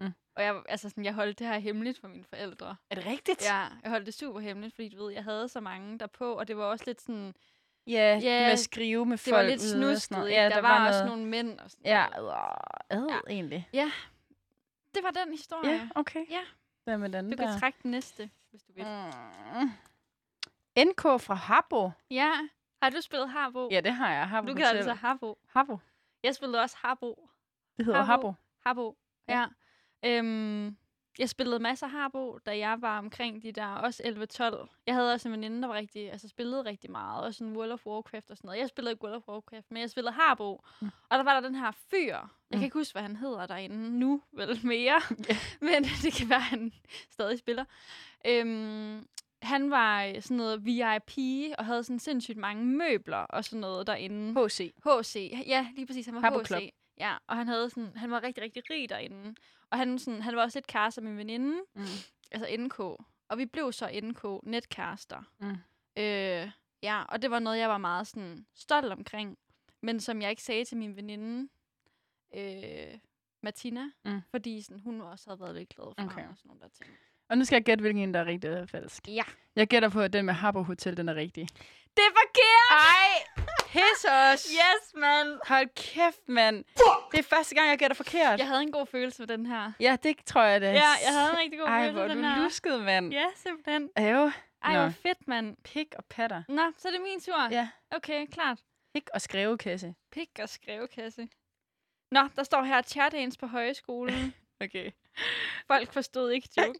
Mm. 0.00 0.12
Og 0.36 0.42
jeg, 0.42 0.62
altså 0.68 0.88
sådan, 0.88 1.04
jeg 1.04 1.14
holdt 1.14 1.38
det 1.38 1.46
her 1.46 1.58
hemmeligt 1.58 1.98
for 1.98 2.08
mine 2.08 2.24
forældre. 2.24 2.76
Er 2.90 2.94
det 2.94 3.06
rigtigt? 3.06 3.44
Ja, 3.44 3.66
jeg 3.82 3.90
holdt 3.90 4.06
det 4.06 4.14
super 4.14 4.40
hemmeligt, 4.40 4.74
fordi 4.74 4.88
du 4.88 5.04
ved, 5.04 5.12
jeg 5.12 5.24
havde 5.24 5.48
så 5.48 5.60
mange 5.60 5.98
derpå, 5.98 6.32
og 6.34 6.48
det 6.48 6.56
var 6.56 6.64
også 6.64 6.84
lidt 6.86 7.00
sådan, 7.02 7.34
Ja, 7.86 8.18
Ja, 8.22 8.40
med 8.44 8.52
at 8.52 8.58
skrive 8.58 9.06
med 9.06 9.12
det 9.16 9.20
folk 9.20 9.34
var 9.36 9.42
lidt 9.42 9.62
og 9.62 9.68
snusket? 9.68 10.16
Ja, 10.30 10.42
der, 10.42 10.48
der, 10.48 10.60
var, 10.60 10.78
var 10.80 10.88
også 10.88 11.04
noget... 11.04 11.18
nogle 11.18 11.30
mænd 11.30 11.58
og 11.58 11.70
sådan 11.70 11.86
Ja, 11.86 12.06
noget. 12.16 12.34
ad, 12.90 13.06
Ja. 13.08 13.18
egentlig. 13.34 13.68
Det 14.94 15.02
var 15.02 15.10
den 15.10 15.30
historie. 15.32 15.70
Ja, 15.70 15.88
okay. 15.94 16.24
Ja. 16.30 16.40
Hvad 16.84 16.98
med 16.98 17.08
den 17.10 17.30
Du 17.30 17.36
der? 17.36 17.50
kan 17.50 17.60
trække 17.60 17.78
den 17.82 17.90
næste, 17.90 18.30
hvis 18.50 18.62
du 18.62 18.72
vil. 18.72 18.84
Mm. 18.84 19.70
NK 20.78 21.00
fra 21.20 21.34
Habbo. 21.34 21.90
Ja. 22.10 22.32
Har 22.82 22.90
du 22.90 23.00
spillet 23.00 23.30
Harbo? 23.30 23.68
Ja, 23.70 23.80
det 23.80 23.92
har 23.92 24.12
jeg. 24.12 24.28
Habbo 24.28 24.48
du 24.48 24.54
kalder 24.54 24.72
det 24.72 24.84
så 24.84 24.92
Harbo. 24.94 25.38
Habbo. 25.48 25.78
Jeg 26.22 26.34
spillede 26.34 26.62
også 26.62 26.76
Harbo. 26.78 27.28
Det 27.76 27.86
hedder. 27.86 28.02
Habbo. 28.02 28.32
Harbo, 28.66 28.96
Ja. 29.28 29.46
ja. 30.02 30.18
Øhm, 30.18 30.76
jeg 31.18 31.28
spillede 31.28 31.58
masser 31.58 31.86
af 31.86 31.92
Harbo, 31.92 32.38
da 32.46 32.58
jeg 32.58 32.82
var 32.82 32.98
omkring 32.98 33.42
de 33.42 33.52
der 33.52 33.66
også 33.66 34.02
11-12. 34.02 34.68
Jeg 34.86 34.94
havde 34.94 35.12
også 35.12 35.28
en 35.28 35.32
veninde, 35.32 35.62
der 35.62 35.68
var 35.68 35.74
rigtig, 35.74 36.12
altså 36.12 36.28
spillede 36.28 36.62
rigtig 36.64 36.90
meget. 36.90 37.24
Også 37.24 37.38
sådan 37.38 37.56
World 37.56 37.72
of 37.72 37.86
Warcraft 37.86 38.30
og 38.30 38.36
sådan 38.36 38.48
noget. 38.48 38.58
Jeg 38.60 38.68
spillede 38.68 38.92
ikke 38.92 39.04
World 39.04 39.16
of 39.16 39.28
Warcraft, 39.28 39.70
men 39.70 39.80
jeg 39.80 39.90
spillede 39.90 40.12
Harbo. 40.14 40.64
Mm. 40.80 40.90
Og 41.10 41.18
der 41.18 41.24
var 41.24 41.40
der 41.40 41.48
den 41.48 41.54
her 41.54 41.70
fyr. 41.90 42.14
Jeg 42.16 42.22
Mm. 42.50 42.58
kan 42.58 42.62
ikke 42.64 42.78
huske, 42.78 42.94
hvad 42.94 43.02
han 43.02 43.16
hedder 43.16 43.46
derinde 43.46 43.98
nu, 43.98 44.22
vel 44.32 44.60
mere. 44.66 45.00
Ja. 45.28 45.36
men 45.68 45.84
det 45.84 46.12
kan 46.18 46.28
være, 46.28 46.36
at 46.38 46.42
han 46.44 46.72
stadig 47.10 47.38
spiller. 47.38 47.64
Øhm, 48.26 49.06
han 49.42 49.70
var 49.70 50.04
øh, 50.04 50.22
sådan 50.22 50.36
noget 50.36 50.64
VIP, 50.64 51.18
og 51.58 51.64
havde 51.66 51.84
sådan 51.84 51.98
sindssygt 51.98 52.38
mange 52.38 52.64
møbler 52.64 53.16
og 53.16 53.44
sådan 53.44 53.60
noget 53.60 53.86
derinde. 53.86 54.44
HC. 54.46 54.72
HC. 54.84 55.16
Ja, 55.46 55.68
lige 55.74 55.86
præcis. 55.86 56.06
Han 56.06 56.14
var 56.14 56.40
HC. 56.40 56.46
Club. 56.46 56.62
Ja, 56.98 57.16
og 57.26 57.36
han, 57.36 57.48
havde 57.48 57.70
sådan, 57.70 57.96
han 57.96 58.10
var 58.10 58.22
rigtig, 58.22 58.44
rigtig 58.44 58.62
rig 58.70 58.88
derinde. 58.88 59.34
Og 59.70 59.78
han, 59.78 59.98
sådan, 59.98 60.22
han 60.22 60.36
var 60.36 60.42
også 60.42 60.58
lidt 60.58 60.66
kærester 60.66 61.02
med 61.02 61.10
min 61.10 61.18
veninde, 61.18 61.60
Mm. 61.74 61.82
altså 62.30 62.56
NK. 62.58 62.78
Og 63.28 63.38
vi 63.38 63.46
blev 63.46 63.72
så 63.72 64.00
NK, 64.02 64.46
netkærester. 64.50 65.22
Mm. 65.40 65.50
Øh, 66.02 66.50
ja, 66.82 67.02
og 67.08 67.22
det 67.22 67.30
var 67.30 67.38
noget, 67.38 67.58
jeg 67.58 67.68
var 67.68 67.78
meget 67.78 68.06
sådan 68.06 68.46
stolt 68.54 68.92
omkring. 68.92 69.38
Men 69.82 70.00
som 70.00 70.22
jeg 70.22 70.30
ikke 70.30 70.42
sagde 70.42 70.64
til 70.64 70.76
min 70.76 70.96
veninde, 70.96 71.48
øh, 72.34 72.98
Martina. 73.42 73.90
Mm. 74.04 74.20
Fordi 74.30 74.62
sådan, 74.62 74.80
hun 74.80 75.00
også 75.00 75.30
havde 75.30 75.40
været 75.40 75.54
lidt 75.54 75.68
glad 75.68 75.84
for 75.98 76.04
Okay. 76.04 76.22
ham 76.22 76.30
og 76.30 76.36
sådan 76.36 76.48
nogle 76.48 76.60
der 76.62 76.68
ting. 76.68 76.90
Og 77.32 77.38
nu 77.38 77.44
skal 77.44 77.56
jeg 77.56 77.64
gætte, 77.64 77.82
hvilken 77.82 78.02
en, 78.02 78.14
der 78.14 78.20
er 78.20 78.24
rigtig 78.26 78.48
eller 78.48 78.66
falsk. 78.66 79.08
Ja. 79.08 79.22
Jeg 79.56 79.66
gætter 79.66 79.88
på, 79.88 80.00
at 80.00 80.12
den 80.12 80.24
med 80.24 80.34
Habbo 80.34 80.62
Hotel, 80.62 80.96
den 80.96 81.08
er 81.08 81.14
rigtig. 81.14 81.48
Det 81.96 82.02
er 82.08 82.12
forkert! 82.22 82.70
Ej! 82.70 83.44
Piss 83.68 84.04
os! 84.04 84.50
Yes, 84.52 84.94
man! 84.94 85.38
Hold 85.48 85.68
kæft, 85.74 86.28
mand. 86.28 86.64
Det 87.12 87.18
er 87.18 87.22
første 87.22 87.54
gang, 87.54 87.68
jeg 87.68 87.78
gætter 87.78 87.94
forkert. 87.94 88.38
Jeg 88.38 88.46
havde 88.48 88.62
en 88.62 88.72
god 88.72 88.86
følelse 88.86 89.22
med 89.22 89.26
den 89.26 89.46
her. 89.46 89.72
Ja, 89.80 89.96
det 90.02 90.16
tror 90.26 90.42
jeg 90.42 90.60
da. 90.60 90.66
Ja, 90.72 90.72
jeg 91.06 91.12
havde 91.18 91.30
en 91.30 91.38
rigtig 91.38 91.58
god 91.58 91.66
Ej, 91.66 91.78
følelse 91.80 91.92
hvor 91.92 92.02
med 92.02 92.08
du 92.14 92.14
den 92.16 92.24
her. 92.24 92.42
lusket, 92.42 92.82
mand. 92.82 93.12
Ja, 93.12 93.24
simpelthen. 93.36 93.82
Øv. 93.98 94.30
Ej, 94.64 94.72
Nå. 94.74 94.80
hvor 94.80 94.90
fedt, 95.02 95.28
mand. 95.28 95.56
Pik 95.64 95.94
og 95.98 96.04
patter. 96.04 96.42
Nå, 96.48 96.62
så 96.78 96.88
er 96.88 96.92
det 96.92 97.00
min 97.00 97.20
tur. 97.20 97.48
Ja. 97.50 97.68
Okay, 97.90 98.26
klart. 98.26 98.58
Pik 98.94 99.08
og 99.14 99.20
skrevekasse. 99.20 99.94
Pik 100.12 100.28
og 100.42 100.48
skrevekasse. 100.48 101.28
Nå, 102.10 102.20
der 102.36 102.42
står 102.42 102.62
her 102.62 102.82
chatdagens 102.82 103.36
på 103.36 103.46
højskolen. 103.46 104.34
Okay. 104.64 104.90
Folk 105.66 105.92
forstod 105.92 106.30
ikke 106.30 106.48
joke. 106.58 106.78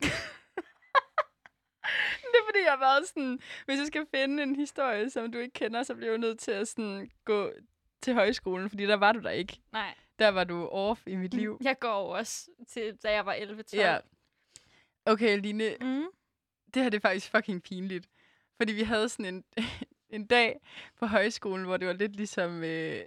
Det 2.33 2.39
er 2.41 2.45
fordi, 2.49 2.59
jeg 2.65 2.73
har 2.73 2.79
været 2.79 3.09
sådan, 3.09 3.41
hvis 3.65 3.79
jeg 3.79 3.87
skal 3.87 4.07
finde 4.15 4.43
en 4.43 4.57
historie, 4.57 5.11
som 5.11 5.33
du 5.33 5.39
ikke 5.39 5.53
kender, 5.53 5.83
så 5.83 5.95
bliver 5.95 6.11
jeg 6.11 6.19
nødt 6.19 6.39
til 6.39 6.51
at 6.51 6.69
sådan, 6.69 7.11
gå 7.25 7.53
til 8.03 8.15
højskolen, 8.15 8.69
fordi 8.71 8.87
der 8.87 8.95
var 8.97 9.13
du 9.13 9.21
der 9.21 9.31
ikke. 9.31 9.61
Nej, 9.73 9.95
Der 10.19 10.29
var 10.29 10.45
du 10.45 10.67
off 10.69 11.07
i 11.07 11.17
mit 11.17 11.35
liv. 11.35 11.59
jeg 11.61 11.79
går 11.79 12.17
også 12.17 12.51
til, 12.69 12.97
da 13.03 13.13
jeg 13.13 13.27
var 13.27 13.35
11-12. 13.35 13.77
Ja. 13.77 13.99
Okay, 15.07 15.41
Line, 15.41 15.77
Mm. 15.81 16.07
det 16.75 16.83
her 16.83 16.91
det 16.91 16.97
er 16.97 17.01
faktisk 17.09 17.31
fucking 17.31 17.63
pinligt. 17.63 18.09
Fordi 18.57 18.73
vi 18.73 18.83
havde 18.83 19.09
sådan 19.09 19.35
en, 19.35 19.45
en 20.17 20.27
dag 20.27 20.61
på 20.99 21.07
højskolen, 21.07 21.65
hvor 21.67 21.77
det 21.77 21.87
var 21.89 21.95
lidt 21.95 22.17
ligesom 22.17 22.65
øh, 22.65 23.01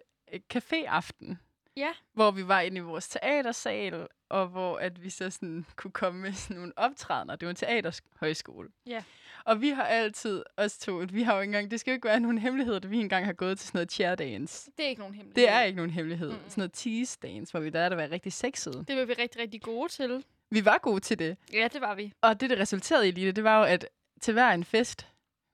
caféaften. 0.53 1.36
Ja. 1.78 1.89
Hvor 2.13 2.32
vi 2.32 2.47
var 2.47 2.61
inde 2.61 2.78
i 2.78 2.80
vores 2.80 3.07
teatersal, 3.07 4.07
og 4.30 4.47
hvor 4.47 4.78
at 4.78 5.03
vi 5.03 5.09
så 5.09 5.30
sådan 5.30 5.65
kunne 5.76 5.91
komme 5.91 6.21
med 6.21 6.34
sådan 6.34 6.55
nogle 6.57 6.73
optrædener. 6.76 7.36
Det 7.36 7.45
var 7.45 7.49
en 7.49 7.55
teaterhøjskole. 7.55 8.69
Ja. 8.86 9.03
Og 9.45 9.61
vi 9.61 9.69
har 9.69 9.84
altid, 9.84 10.43
os 10.57 10.78
to, 10.78 11.03
vi 11.09 11.23
har 11.23 11.36
jo 11.36 11.41
ikke 11.41 11.49
engang, 11.49 11.71
det 11.71 11.80
skal 11.80 11.91
jo 11.91 11.95
ikke 11.95 12.07
være 12.07 12.19
nogen 12.19 12.38
hemmelighed, 12.38 12.76
at 12.76 12.91
vi 12.91 12.97
engang 12.97 13.26
har 13.26 13.34
gået 13.34 13.57
til 13.59 13.67
sådan 13.67 13.78
noget 13.78 13.91
chair 13.91 14.15
dance. 14.15 14.71
Det 14.78 14.86
er 14.86 14.89
ikke 14.89 14.99
nogen 14.99 15.15
hemmelighed. 15.15 15.43
Det 15.43 15.53
er 15.53 15.61
ikke 15.61 15.76
nogen 15.76 15.91
hemmelighed. 15.91 16.30
Mm. 16.30 16.36
Mm. 16.36 16.49
Sådan 16.49 16.61
noget 16.61 16.73
tease 16.73 17.17
dance, 17.21 17.51
hvor 17.51 17.59
vi 17.59 17.69
der 17.69 17.80
er 17.80 17.89
der 17.89 17.95
var 17.95 18.11
rigtig 18.11 18.34
sexede. 18.34 18.86
Det 18.88 18.97
var 18.97 19.05
vi 19.05 19.13
rigtig, 19.13 19.41
rigtig 19.41 19.61
gode 19.61 19.91
til. 19.91 20.23
Vi 20.49 20.65
var 20.65 20.78
gode 20.78 20.99
til 20.99 21.19
det. 21.19 21.38
Ja, 21.53 21.67
det 21.73 21.82
var 21.82 21.95
vi. 21.95 22.13
Og 22.21 22.41
det, 22.41 22.49
det 22.49 22.59
resulterede 22.59 23.07
i 23.07 23.11
lige 23.11 23.28
det, 23.28 23.36
det 23.36 23.43
var 23.43 23.57
jo, 23.57 23.63
at 23.63 23.88
til 24.21 24.34
hver 24.34 24.51
en 24.51 24.63
fest, 24.63 25.07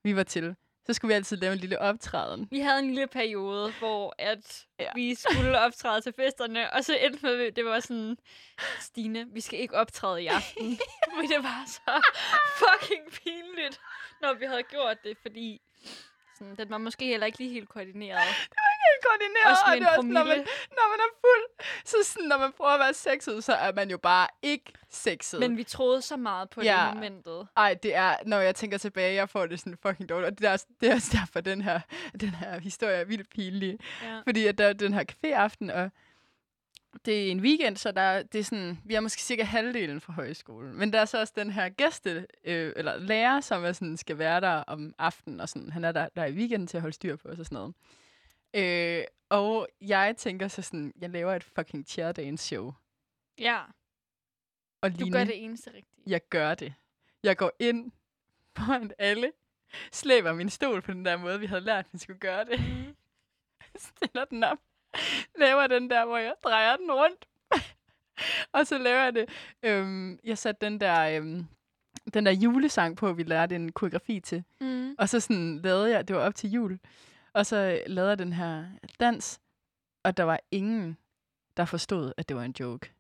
vi 0.04 0.16
var 0.16 0.24
til, 0.24 0.56
så 0.88 0.94
skulle 0.94 1.10
vi 1.10 1.14
altid 1.16 1.38
lave 1.38 1.54
en 1.54 1.60
lille 1.60 1.80
optræden. 1.80 2.48
Vi 2.52 2.60
havde 2.60 2.80
en 2.80 2.86
lille 2.88 3.08
periode, 3.08 3.74
hvor 3.80 4.16
at 4.18 4.66
Ja. 4.80 4.92
vi 4.96 5.16
skulle 5.16 5.60
optræde 5.60 6.02
til 6.02 6.14
festerne, 6.14 6.74
og 6.74 6.84
så 6.86 6.98
endte 6.98 7.20
med, 7.26 7.52
det 7.52 7.66
var 7.66 7.80
sådan, 7.80 8.18
Stine, 8.80 9.26
vi 9.34 9.42
skal 9.42 9.60
ikke 9.60 9.76
optræde 9.76 10.24
i 10.24 10.28
aften. 10.28 10.66
Men 11.18 11.30
det 11.30 11.44
var 11.44 11.64
så 11.68 12.02
fucking 12.58 13.04
pinligt, 13.24 13.80
når 14.22 14.34
vi 14.34 14.46
havde 14.46 14.64
gjort 14.64 14.98
det, 15.04 15.18
fordi 15.22 15.62
sådan, 16.38 16.56
den 16.56 16.70
var 16.70 16.78
måske 16.78 17.06
heller 17.06 17.26
ikke 17.26 17.38
lige 17.38 17.52
helt 17.54 17.70
koordineret. 17.70 18.20
Helt 18.22 18.54
koordineret, 19.08 19.52
Også 19.52 19.64
og 19.68 19.72
det 19.78 19.84
er 19.84 19.88
også, 19.98 20.08
når 20.08 20.24
man, 20.24 20.38
når 20.78 20.88
man 20.92 21.00
er 21.00 21.12
fuld, 21.22 21.68
så 21.86 21.96
sådan, 22.04 22.28
når 22.28 22.38
man 22.38 22.52
prøver 22.52 22.72
at 22.72 22.80
være 22.80 22.94
sexet, 22.94 23.44
så 23.44 23.54
er 23.54 23.74
man 23.74 23.90
jo 23.90 23.98
bare 23.98 24.28
ikke 24.42 24.74
sexet. 24.90 25.40
Men 25.40 25.58
vi 25.58 25.64
troede 25.64 26.02
så 26.02 26.18
meget 26.18 26.50
på 26.50 26.62
Ja. 26.62 26.86
det 26.88 26.94
momentet. 26.94 27.48
Ej, 27.58 27.74
det 27.84 27.96
er, 27.96 28.16
når 28.26 28.40
jeg 28.40 28.56
tænker 28.56 28.78
tilbage, 28.78 29.14
jeg 29.16 29.30
får 29.30 29.46
det 29.46 29.60
sådan 29.60 29.78
fucking 29.82 30.10
dårligt. 30.10 30.32
Og 30.32 30.38
det 30.40 30.48
er, 30.48 30.52
også- 30.52 30.68
det 30.82 30.90
er 30.90 30.94
også 30.96 31.18
derfor, 31.20 31.42
den 31.42 31.62
her, 31.62 31.80
den 32.22 32.30
her 32.30 32.60
historie 32.60 32.96
er 32.96 33.04
vildt 33.06 33.30
pinlig. 33.30 33.80
Ja. 34.04 34.20
Fordi 34.28 34.48
at 34.48 34.58
der 34.58 34.66
er 34.68 34.74
den 34.74 34.94
her 34.94 35.04
caféaften, 35.12 35.74
og 35.74 35.90
det 37.06 37.28
er 37.28 37.32
en 37.32 37.40
weekend, 37.40 37.78
så 37.78 37.92
der, 37.92 38.02
er- 38.02 38.24
det 38.24 38.40
er 38.40 38.44
sådan, 38.44 38.80
vi 38.86 38.94
er 38.96 39.00
måske 39.00 39.22
cirka 39.22 39.44
halvdelen 39.44 40.02
fra 40.02 40.14
højskolen. 40.14 40.78
Men 40.78 40.94
der 40.94 41.00
er 41.02 41.06
så 41.06 41.20
også 41.20 41.34
den 41.36 41.52
her 41.52 41.70
gæste, 41.70 42.28
øh, 42.46 42.74
eller 42.76 42.98
lærer, 42.98 43.42
som 43.42 43.66
er 43.66 43.72
sådan, 43.72 43.98
skal 43.98 44.18
være 44.18 44.42
der 44.42 44.52
om 44.68 44.94
aftenen, 45.00 45.40
og 45.40 45.50
sådan, 45.50 45.72
han 45.72 45.84
er 45.84 45.92
der, 45.92 46.08
der 46.16 46.26
i 46.26 46.32
weekenden 46.32 46.68
til 46.68 46.78
at 46.78 46.82
holde 46.82 46.94
styr 46.96 47.16
på 47.16 47.28
os 47.28 47.40
og 47.40 47.46
sådan 47.46 47.56
noget. 47.56 47.74
Øh, 48.54 49.04
og 49.30 49.68
jeg 49.82 50.18
tænker 50.18 50.48
så 50.48 50.62
sådan, 50.62 50.94
jeg 51.02 51.10
laver 51.10 51.34
et 51.34 51.44
fucking 51.44 51.88
chair 51.88 52.12
dance 52.12 52.48
show. 52.48 52.74
ja, 53.40 53.60
Og 54.82 54.92
du 54.92 54.98
Line, 55.06 55.12
gør 55.18 55.24
det 55.24 55.44
eneste 55.44 55.70
rigtige. 55.70 56.04
jeg 56.08 56.22
gør 56.30 56.56
det. 56.56 56.74
Jeg 57.24 57.38
går 57.38 57.52
ind 57.60 57.92
foran 58.58 58.92
alle, 59.00 59.32
slæber 59.92 60.34
min 60.34 60.50
stol 60.50 60.82
på 60.82 60.92
den 60.94 61.06
der 61.06 61.18
måde, 61.18 61.40
vi 61.40 61.46
havde 61.46 61.62
lært, 61.62 61.86
at 61.86 61.94
vi 61.94 61.98
skulle 61.98 62.20
gøre 62.20 62.46
det. 62.46 62.60
Mm. 62.60 62.96
Stiller 63.76 64.26
den 64.26 64.44
op. 64.44 64.58
Laver 65.38 65.68
den 65.68 65.90
der, 65.90 66.06
hvor 66.06 66.18
jeg 66.18 66.34
drejer 66.44 66.78
den 66.78 66.92
rundt. 66.92 67.26
og 68.54 68.68
så 68.68 68.78
laver 68.78 69.04
jeg 69.04 69.14
det. 69.14 69.30
Øhm, 69.64 70.20
jeg 70.24 70.38
satte 70.38 70.66
den 70.66 70.80
der, 70.80 71.18
øhm, 71.18 71.46
den 72.14 72.26
der 72.26 72.32
julesang 72.32 72.98
på, 72.98 73.14
vi 73.14 73.24
lærte 73.24 73.56
en 73.56 73.72
koreografi 73.72 74.20
til. 74.20 74.44
Mm. 74.62 74.96
Og 74.98 75.10
så 75.10 75.20
sådan 75.20 75.58
lavede 75.58 75.90
jeg, 75.92 76.08
det 76.08 76.16
var 76.16 76.22
op 76.22 76.36
til 76.36 76.52
jul. 76.52 76.80
Og 77.34 77.46
så 77.46 77.84
lavede 77.88 78.10
jeg 78.10 78.20
den 78.20 78.34
her 78.34 78.66
dans. 79.00 79.42
Og 80.04 80.18
der 80.18 80.24
var 80.24 80.40
ingen, 80.52 80.98
der 81.58 81.66
forstod, 81.66 82.14
at 82.18 82.30
det 82.30 82.38
var 82.38 82.44
en 82.44 82.56
joke. 82.60 82.92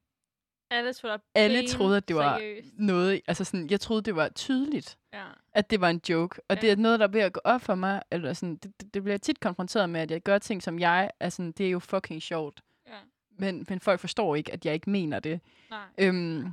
Alle 0.69 0.93
troede, 0.93 1.19
Alle 1.35 1.67
troede, 1.67 1.97
at 1.97 2.07
det 2.07 2.15
var 2.15 2.37
seriøst. 2.37 2.67
noget, 2.73 3.21
altså 3.27 3.43
sådan, 3.43 3.69
jeg 3.69 3.79
troede, 3.79 4.01
det 4.01 4.15
var 4.15 4.29
tydeligt. 4.29 4.97
Ja. 5.13 5.25
at 5.53 5.69
det 5.69 5.81
var 5.81 5.89
en 5.89 6.01
joke. 6.09 6.41
Og 6.47 6.55
Ja. 6.55 6.61
det 6.61 6.71
er 6.71 6.75
noget, 6.75 6.99
der 6.99 7.07
er 7.07 7.11
ved 7.11 7.21
at 7.21 7.33
gå 7.33 7.41
op 7.43 7.61
for 7.61 7.75
mig. 7.75 8.01
Eller 8.11 8.33
sådan, 8.33 8.55
det, 8.55 8.81
det, 8.81 8.93
det 8.93 9.03
bliver 9.03 9.17
tit 9.17 9.39
konfronteret 9.39 9.89
med, 9.89 10.01
at 10.01 10.11
jeg 10.11 10.21
gør 10.21 10.37
ting, 10.37 10.63
som 10.63 10.79
jeg 10.79 11.11
sådan, 11.29 11.51
det 11.51 11.65
er 11.65 11.69
jo 11.69 11.79
fucking 11.79 12.21
sjovt. 12.21 12.61
ja. 12.87 12.93
Men, 13.37 13.65
men 13.69 13.79
folk 13.79 13.99
forstår 13.99 14.35
ikke, 14.35 14.51
at 14.53 14.65
jeg 14.65 14.73
ikke 14.73 14.89
mener 14.89 15.19
det. 15.19 15.39
Nej. 15.69 15.85
Øhm, 15.97 16.47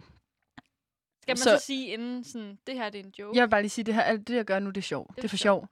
Skal 1.23 1.33
man 1.33 1.37
Så- 1.37 1.59
så, 1.59 1.65
sige 1.67 1.87
inden 1.87 2.25
sådan, 2.25 2.59
det 2.67 2.75
her 2.75 2.91
det 2.91 3.01
er 3.01 3.05
en 3.05 3.13
joke? 3.19 3.37
jeg 3.39 3.43
vil 3.43 3.51
bare 3.51 3.63
lige 3.63 3.71
sige, 3.71 3.85
det 3.85 3.95
her, 3.95 4.03
alt 4.03 4.29
det, 4.29 4.37
jeg 4.37 4.45
gør 4.45 4.59
nu, 4.59 4.71
det 4.71 4.77
er 4.77 4.83
sjovt. 4.83 5.11
Det 5.17 5.19
er, 5.19 5.25
er 5.25 5.29
for 5.29 5.37
sjovt. 5.37 5.61
sjov. 5.61 5.69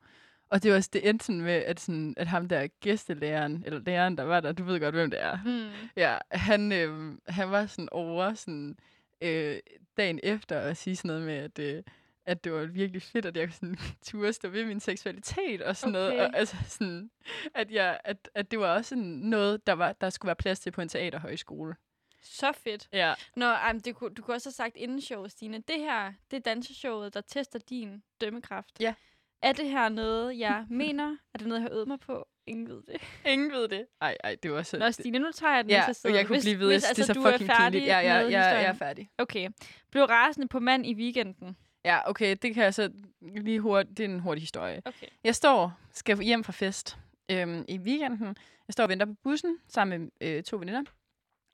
Og 0.51 0.63
det 0.63 0.71
var 0.71 0.77
også 0.77 0.91
det 0.93 1.09
endte 1.09 1.25
sådan 1.25 1.41
med, 1.41 1.53
at, 1.53 1.81
sådan, 1.81 2.15
at 2.17 2.27
ham 2.27 2.49
der 2.49 2.67
gæstelæreren, 2.81 3.63
eller 3.67 3.81
læreren, 3.81 4.19
der 4.19 4.25
var 4.25 4.41
der, 4.41 4.53
du 4.53 4.65
ved 4.65 4.81
godt, 4.81 4.95
hvem 4.95 5.11
det 5.11 5.23
er. 5.23 5.39
Hmm. 5.43 5.89
Ja, 5.97 6.19
han, 6.31 6.73
øh, 6.73 7.19
han 7.29 7.51
var 7.51 7.67
sådan 7.67 7.89
over 7.93 8.35
sådan, 8.35 8.77
øh, 9.21 9.59
dagen 9.97 10.21
efter 10.23 10.61
at 10.61 10.77
sige 10.77 10.97
sådan 10.97 11.09
noget 11.09 11.23
med, 11.23 11.35
at, 11.35 11.59
øh, 11.59 11.83
at 12.27 12.45
det 12.45 12.53
var 12.53 12.65
virkelig 12.65 13.03
fedt, 13.03 13.27
at 13.27 13.37
jeg 13.37 13.53
sådan, 13.53 13.79
turde 14.07 14.33
stå 14.33 14.49
ved 14.49 14.65
min 14.65 14.81
seksualitet 14.81 15.63
og 15.63 15.77
sådan 15.77 15.93
noget. 15.93 16.13
Okay. 16.13 16.25
Og, 16.25 16.37
altså 16.37 16.57
sådan, 16.67 17.11
at, 17.55 17.71
jeg, 17.71 18.01
at, 18.05 18.31
at 18.35 18.51
det 18.51 18.59
var 18.59 18.77
også 18.77 18.89
sådan 18.89 19.05
noget, 19.05 19.67
der, 19.67 19.73
var, 19.73 19.93
der 19.93 20.11
skulle 20.11 20.29
være 20.29 20.37
plads 20.37 20.61
til 20.61 20.71
på 20.71 20.81
en 20.81 20.89
teaterhøjskole. 20.89 21.77
Så 22.23 22.53
fedt. 22.53 22.89
Ja. 22.93 23.15
Nå, 23.37 23.47
ej, 23.47 23.73
det 23.85 23.95
kunne, 23.95 24.15
du 24.15 24.23
kunne 24.23 24.35
også 24.35 24.49
have 24.49 24.53
sagt 24.53 24.77
inden 24.77 25.01
showet, 25.01 25.31
Stine. 25.31 25.59
Det 25.59 25.79
her, 25.79 26.13
det 26.31 26.37
er 26.37 26.41
danseshowet, 26.41 27.15
der 27.15 27.21
tester 27.21 27.59
din 27.59 28.03
dømmekraft. 28.21 28.81
Ja. 28.81 28.95
Er 29.43 29.53
det 29.53 29.71
her 29.71 29.89
noget, 29.89 30.39
jeg 30.39 30.67
mener? 30.71 31.17
Er 31.35 31.39
det 31.39 31.47
noget, 31.47 31.61
jeg 31.61 31.69
har 31.69 31.75
øvet 31.75 31.89
mig 31.89 32.01
på? 32.01 32.29
Ingen 32.47 32.69
ved 32.69 32.83
det. 32.83 32.97
Ingen 33.33 33.53
ved 33.53 33.69
det. 33.69 33.87
Ej, 34.01 34.17
ej, 34.25 34.37
det 34.43 34.53
var 34.53 34.63
så... 34.63 34.79
Nå, 34.79 34.91
Stine, 34.91 35.19
nu 35.19 35.33
tager 35.33 35.55
jeg 35.55 35.65
den 35.65 35.71
ja, 35.71 35.87
næste 35.87 36.01
side. 36.03 36.15
jeg 36.15 36.27
kunne 36.27 36.37
Hvis- 36.37 36.45
blive 36.45 36.59
ved, 36.59 36.73
hvis, 36.73 36.83
det 36.83 36.99
er 36.99 37.05
så 37.05 37.13
du 37.13 37.23
fucking 37.23 37.51
er 37.51 37.55
færdig 37.55 37.73
pinligt. 37.73 37.87
Ja, 37.87 37.99
ja, 37.99 38.23
med 38.23 38.31
ja, 38.31 38.41
jeg 38.47 38.63
er 38.65 38.73
færdig. 38.73 39.11
Okay. 39.19 39.49
Blev 39.91 40.05
rasende 40.05 40.49
på 40.49 40.61
mand 40.61 40.87
i 40.87 40.95
weekenden. 40.95 41.57
Ja, 41.85 42.11
okay, 42.11 42.37
det 42.43 42.55
kan 42.55 42.65
jeg 42.65 42.75
så 42.75 42.91
lige 43.21 43.61
hurtigt... 43.61 43.99
Det 43.99 44.05
er 44.05 44.09
en 44.09 44.21
hurtig 44.21 44.43
historie. 44.43 44.83
Okay. 44.85 45.07
Jeg 45.25 45.35
står, 45.35 45.79
skal 45.93 46.19
hjem 46.19 46.45
fra 46.45 46.53
fest 46.53 46.99
øhm, 47.31 47.65
i 47.69 47.79
weekenden. 47.79 48.37
Jeg 48.69 48.73
står 48.73 48.83
og 48.85 48.89
venter 48.91 49.07
på 49.07 49.15
bussen 49.23 49.59
sammen 49.69 50.01
med 50.21 50.29
øh, 50.37 50.43
to 50.43 50.57
veninder. 50.57 50.83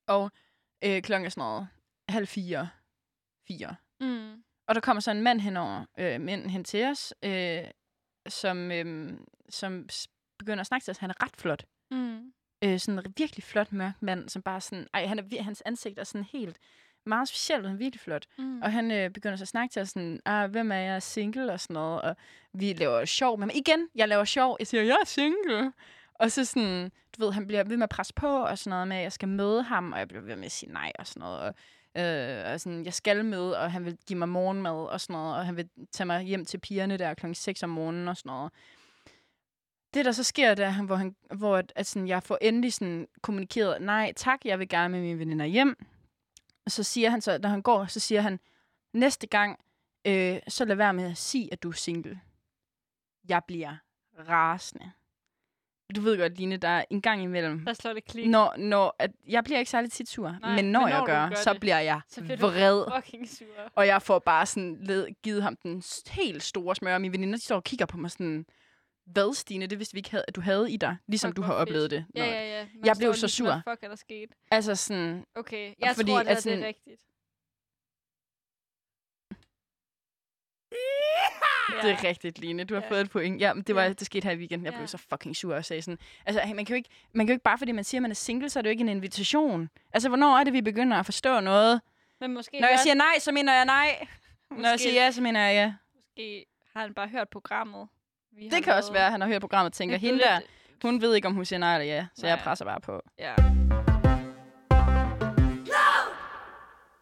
Og 0.08 0.30
øh, 0.84 1.02
klokken 1.02 1.26
er 1.26 1.30
sådan 1.30 1.40
noget 1.40 1.68
halv 2.08 2.26
fire. 2.26 2.68
Fire. 3.48 3.76
Mm. 4.00 4.42
Og 4.72 4.76
der 4.76 4.80
kommer 4.80 5.00
så 5.00 5.10
en 5.10 5.22
mand 5.22 5.40
henover, 5.40 5.84
øh, 5.98 6.20
mænd 6.20 6.46
hen 6.46 6.64
til 6.64 6.84
os, 6.84 7.14
øh, 7.22 7.64
som, 8.28 8.72
øh, 8.72 9.12
som 9.48 9.88
begynder 10.38 10.60
at 10.60 10.66
snakke 10.66 10.84
til 10.84 10.90
os. 10.90 10.98
Han 10.98 11.10
er 11.10 11.24
ret 11.24 11.36
flot. 11.38 11.64
Mm. 11.90 12.32
Øh, 12.64 12.78
sådan 12.78 12.98
en 12.98 13.14
virkelig 13.16 13.44
flot 13.44 13.72
mørk 13.72 14.02
mand, 14.02 14.28
som 14.28 14.42
bare 14.42 14.60
sådan... 14.60 14.86
Ej, 14.94 15.06
han 15.06 15.18
er, 15.18 15.42
hans 15.42 15.62
ansigt 15.66 15.98
er 15.98 16.04
sådan 16.04 16.26
helt 16.32 16.58
meget 17.06 17.28
specielt, 17.28 17.64
og 17.64 17.68
han 17.70 17.76
er 17.76 17.78
virkelig 17.78 18.00
flot. 18.00 18.26
Mm. 18.38 18.62
Og 18.62 18.72
han 18.72 18.90
øh, 18.90 19.10
begynder 19.10 19.36
så 19.36 19.44
at 19.44 19.48
snakke 19.48 19.72
til 19.72 19.82
os 19.82 19.88
sådan, 19.88 20.20
ah, 20.24 20.50
hvem 20.50 20.72
er 20.72 20.76
jeg, 20.76 21.02
single 21.02 21.52
og 21.52 21.60
sådan 21.60 21.74
noget. 21.74 22.02
Og 22.02 22.16
vi 22.52 22.72
laver 22.72 23.04
sjov 23.04 23.38
med 23.38 23.46
ham. 23.46 23.50
Igen, 23.54 23.88
jeg 23.94 24.08
laver 24.08 24.24
sjov. 24.24 24.56
Jeg 24.58 24.66
siger, 24.66 24.82
jeg 24.82 24.98
er 25.00 25.06
single. 25.06 25.72
Og 26.14 26.30
så 26.30 26.44
sådan, 26.44 26.90
du 27.16 27.24
ved, 27.24 27.32
han 27.32 27.46
bliver 27.46 27.64
ved 27.64 27.76
med 27.76 27.84
at 27.84 27.90
presse 27.90 28.14
på 28.14 28.28
og 28.28 28.58
sådan 28.58 28.70
noget 28.70 28.88
med, 28.88 28.96
at 28.96 29.02
jeg 29.02 29.12
skal 29.12 29.28
møde 29.28 29.62
ham, 29.62 29.92
og 29.92 29.98
jeg 29.98 30.08
bliver 30.08 30.22
ved 30.22 30.36
med 30.36 30.44
at 30.44 30.52
sige 30.52 30.72
nej 30.72 30.92
og 30.98 31.06
sådan 31.06 31.20
noget. 31.20 31.40
Og, 31.40 31.54
øh, 31.96 32.52
og 32.52 32.60
sådan, 32.60 32.84
jeg 32.84 32.94
skal 32.94 33.24
med, 33.24 33.50
og 33.50 33.72
han 33.72 33.84
vil 33.84 33.98
give 34.06 34.18
mig 34.18 34.28
morgenmad 34.28 34.72
og 34.72 35.00
sådan 35.00 35.14
noget, 35.14 35.36
og 35.36 35.46
han 35.46 35.56
vil 35.56 35.68
tage 35.92 36.06
mig 36.06 36.22
hjem 36.22 36.44
til 36.44 36.58
pigerne 36.58 36.96
der 36.96 37.14
klokken 37.14 37.34
6 37.34 37.62
om 37.62 37.70
morgenen 37.70 38.08
og 38.08 38.16
sådan 38.16 38.30
noget. 38.30 38.52
Det, 39.94 40.04
der 40.04 40.12
så 40.12 40.24
sker, 40.24 40.54
det 40.54 40.64
er, 40.64 40.82
hvor, 40.82 40.96
han, 40.96 41.16
hvor 41.34 41.56
at, 41.56 41.72
at 41.76 41.86
sådan, 41.86 42.08
jeg 42.08 42.22
får 42.22 42.38
endelig 42.40 42.72
sådan 42.72 43.08
kommunikeret, 43.22 43.82
nej 43.82 44.12
tak, 44.16 44.44
jeg 44.44 44.58
vil 44.58 44.68
gerne 44.68 44.88
med 44.88 45.00
mine 45.00 45.18
veninder 45.18 45.46
hjem. 45.46 45.76
Og 46.64 46.70
så 46.70 46.82
siger 46.82 47.10
han 47.10 47.20
så, 47.20 47.38
når 47.38 47.48
han 47.48 47.62
går, 47.62 47.86
så 47.86 48.00
siger 48.00 48.20
han, 48.20 48.40
næste 48.92 49.26
gang, 49.26 49.58
øh, 50.04 50.38
så 50.48 50.64
lad 50.64 50.76
være 50.76 50.94
med 50.94 51.10
at 51.10 51.16
sige, 51.16 51.52
at 51.52 51.62
du 51.62 51.68
er 51.68 51.72
single. 51.72 52.20
Jeg 53.28 53.42
bliver 53.46 53.76
rasende. 54.28 54.92
Du 55.96 56.00
ved 56.00 56.18
godt, 56.18 56.38
Line, 56.38 56.56
der 56.56 56.68
er 56.68 56.84
en 56.90 57.02
gang 57.02 57.22
imellem, 57.22 57.64
Der 57.64 57.72
slår 57.72 57.92
det 57.92 58.04
klik. 58.04 58.28
når, 58.28 58.54
når 58.56 58.96
at, 58.98 59.10
jeg 59.28 59.44
bliver 59.44 59.58
ikke 59.58 59.70
særlig 59.70 59.92
tit 59.92 60.08
sur, 60.08 60.36
Nej, 60.40 60.54
men 60.56 60.64
når 60.72 60.80
men 60.80 60.88
jeg 60.88 60.98
når 60.98 61.06
du 61.06 61.12
gør, 61.12 61.28
gør 61.28 61.34
så 61.34 61.52
det, 61.52 61.60
bliver 61.60 61.78
jeg 61.78 62.00
så 62.08 62.20
bliver 62.22 62.36
vred. 62.36 62.84
Fucking 62.96 63.28
sur. 63.28 63.46
Og 63.74 63.86
jeg 63.86 64.02
får 64.02 64.18
bare 64.18 64.46
sådan 64.46 64.76
led, 64.80 65.06
givet 65.22 65.42
ham 65.42 65.56
den 65.56 65.82
helt 66.10 66.42
store 66.42 66.76
smør. 66.76 66.94
Og 66.94 67.00
mine 67.00 67.12
veninder, 67.12 67.36
de 67.36 67.42
står 67.44 67.56
og 67.56 67.64
kigger 67.64 67.86
på 67.86 67.96
mig 67.96 68.10
sådan, 68.10 68.46
hvad, 69.06 69.34
Stine, 69.34 69.66
det 69.66 69.78
vidste 69.78 69.94
vi 69.94 69.98
ikke, 69.98 70.10
havde, 70.10 70.24
at 70.28 70.36
du 70.36 70.40
havde 70.40 70.72
i 70.72 70.76
dig, 70.76 70.96
ligesom 71.08 71.28
Fuck, 71.28 71.36
du 71.36 71.42
har 71.42 71.52
fedt. 71.52 71.60
oplevet 71.60 71.90
det. 71.90 72.04
Ja, 72.16 72.24
ja, 72.24 72.58
ja. 72.58 72.66
Man 72.74 72.84
Jeg 72.86 72.94
blev 72.98 73.14
så 73.14 73.28
sur. 73.28 73.62
Fuck 73.68 73.82
er 73.82 73.88
der 73.88 73.96
sket? 73.96 74.30
Altså 74.50 74.74
sådan, 74.74 75.24
Okay, 75.34 75.74
jeg 75.80 75.92
Fordi 75.96 76.10
tror, 76.10 76.18
at 76.20 76.26
det, 76.26 76.44
her, 76.44 76.50
det 76.56 76.62
er 76.62 76.66
rigtigt. 76.66 77.00
Det 81.82 81.90
er 81.90 82.04
rigtigt, 82.04 82.38
Line. 82.38 82.64
Du 82.64 82.74
har 82.74 82.80
Ja. 82.80 82.86
ja. 82.86 82.90
fået 82.94 83.00
et 83.00 83.10
point. 83.10 83.40
Ja, 83.40 83.54
men 83.54 83.62
det, 83.62 83.74
var, 83.74 83.82
Ja. 83.82 83.88
det 83.92 84.06
skete 84.06 84.24
her 84.24 84.32
i 84.32 84.36
weekenden. 84.36 84.64
Jeg 84.66 84.72
Ja. 84.72 84.78
blev 84.78 84.86
så 84.88 84.98
fucking 85.10 85.36
sur 85.36 85.54
og 85.54 85.64
sagde 85.64 85.82
sådan... 85.82 85.98
Altså, 86.26 86.40
hey, 86.40 86.54
man 86.54 86.64
kan, 86.64 86.74
jo 86.74 86.76
ikke, 86.76 86.88
man 87.12 87.26
kan 87.26 87.32
jo 87.32 87.34
ikke 87.34 87.42
bare, 87.42 87.58
fordi 87.58 87.72
man 87.72 87.84
siger, 87.84 87.98
at 87.98 88.02
man 88.02 88.10
er 88.10 88.14
single, 88.14 88.48
så 88.50 88.58
er 88.58 88.62
det 88.62 88.68
jo 88.68 88.70
ikke 88.70 88.80
en 88.80 88.88
invitation. 88.88 89.70
Altså, 89.92 90.08
hvornår 90.08 90.38
er 90.38 90.44
det, 90.44 90.52
vi 90.52 90.60
begynder 90.62 90.96
at 90.96 91.04
forstå 91.04 91.40
noget? 91.40 91.80
Men 92.20 92.34
måske, 92.34 92.60
Når 92.60 92.66
jeg 92.68 92.72
også- 92.74 92.82
siger 92.82 92.94
nej, 92.94 93.18
så 93.18 93.32
mener 93.32 93.54
jeg 93.54 93.64
nej. 93.64 94.06
Når 94.50 94.56
jeg 94.62 94.72
Måske- 94.74 94.82
siger 94.82 95.04
ja, 95.04 95.10
så 95.10 95.22
mener 95.22 95.40
jeg 95.46 95.54
ja. 95.54 95.72
måske 95.96 96.46
har 96.76 96.80
han 96.82 96.94
bare 96.94 97.08
hørt 97.08 97.28
programmet. 97.28 97.88
Vi 98.36 98.44
har 98.44 98.50
Det 98.56 98.64
kan 98.64 98.72
også 98.74 98.88
lavet. 98.90 98.94
være, 98.98 99.06
at 99.06 99.12
han 99.12 99.20
har 99.20 99.28
hørt 99.28 99.40
programmet 99.40 99.70
og 99.70 99.72
tænker, 99.74 99.94
er 99.96 100.00
hende 100.00 100.18
der, 100.18 100.40
hun 100.82 101.00
ved 101.00 101.14
ikke, 101.14 101.28
om 101.28 101.34
hun 101.34 101.44
siger 101.44 101.60
nej 101.60 101.74
eller 101.80 101.94
ja. 101.94 102.06
Så 102.14 102.26
jeg 102.26 102.36
Nej. 102.36 102.44
presser 102.44 102.64
bare 102.64 102.80
på. 102.80 103.00
Ja. 103.18 103.34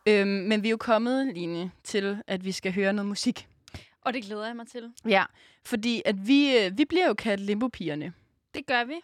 Øhm, 0.07 0.29
men 0.29 0.63
vi 0.63 0.69
er 0.69 0.71
jo 0.71 0.77
kommet, 0.77 1.27
Line, 1.35 1.71
til, 1.85 2.23
at 2.27 2.45
vi 2.45 2.53
skal 2.53 2.75
høre 2.75 2.93
noget 2.93 3.07
musik. 3.09 3.47
Og 4.03 4.13
det 4.15 4.25
glæder 4.25 4.47
jeg 4.47 4.57
mig 4.57 4.67
til. 4.67 4.93
Ja, 5.09 5.25
fordi 5.65 6.03
at 6.05 6.27
vi, 6.29 6.57
øh, 6.59 6.79
vi 6.79 6.85
bliver 6.85 7.07
jo 7.07 7.15
kaldt 7.15 7.41
limbopigerne. 7.43 8.13
Det 8.55 8.67
gør 8.67 8.85
vi. 8.85 8.95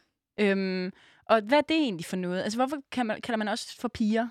Øhm, 0.40 0.92
og 1.24 1.40
hvad 1.40 1.58
er 1.58 1.62
det 1.62 1.76
egentlig 1.76 2.06
for 2.06 2.16
noget? 2.16 2.42
Altså, 2.42 2.58
hvorfor 2.58 2.76
kan 2.90 3.06
man, 3.06 3.20
kalder 3.20 3.36
man 3.36 3.48
også 3.48 3.76
for 3.80 3.88
piger? 3.88 4.28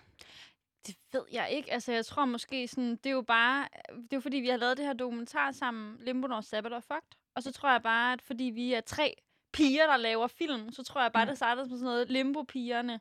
Det 0.88 0.96
ved 1.14 1.22
jeg 1.32 1.50
ikke. 1.52 1.74
Altså, 1.74 1.92
jeg 1.92 2.06
tror 2.06 2.26
måske 2.26 2.68
sådan, 2.68 2.92
det 2.92 3.06
er 3.06 3.10
jo 3.14 3.22
bare, 3.22 3.68
det 3.90 4.14
er 4.14 4.18
jo 4.18 4.20
fordi, 4.20 4.38
vi 4.38 4.48
har 4.50 4.58
lavet 4.58 4.78
det 4.78 4.86
her 4.86 4.94
dokumentar 4.94 5.52
sammen, 5.52 5.98
Limbo, 6.00 6.28
når 6.28 6.42
Sabbat 6.42 6.74
og 6.74 6.84
Fucked. 6.84 7.18
Og 7.36 7.44
så 7.44 7.52
tror 7.52 7.72
jeg 7.72 7.82
bare, 7.82 8.14
at 8.14 8.22
fordi 8.22 8.44
vi 8.44 8.74
er 8.74 8.82
tre 8.82 9.16
piger, 9.54 9.88
der 9.88 9.98
laver 9.98 10.28
film, 10.28 10.72
så 10.72 10.84
tror 10.84 11.02
jeg 11.02 11.12
bare, 11.12 11.24
Ja. 11.24 11.30
det 11.30 11.38
startede 11.38 11.68
som 11.70 11.78
sådan 11.78 11.86
noget 11.86 12.10
Limbo-pigerne. 12.12 13.00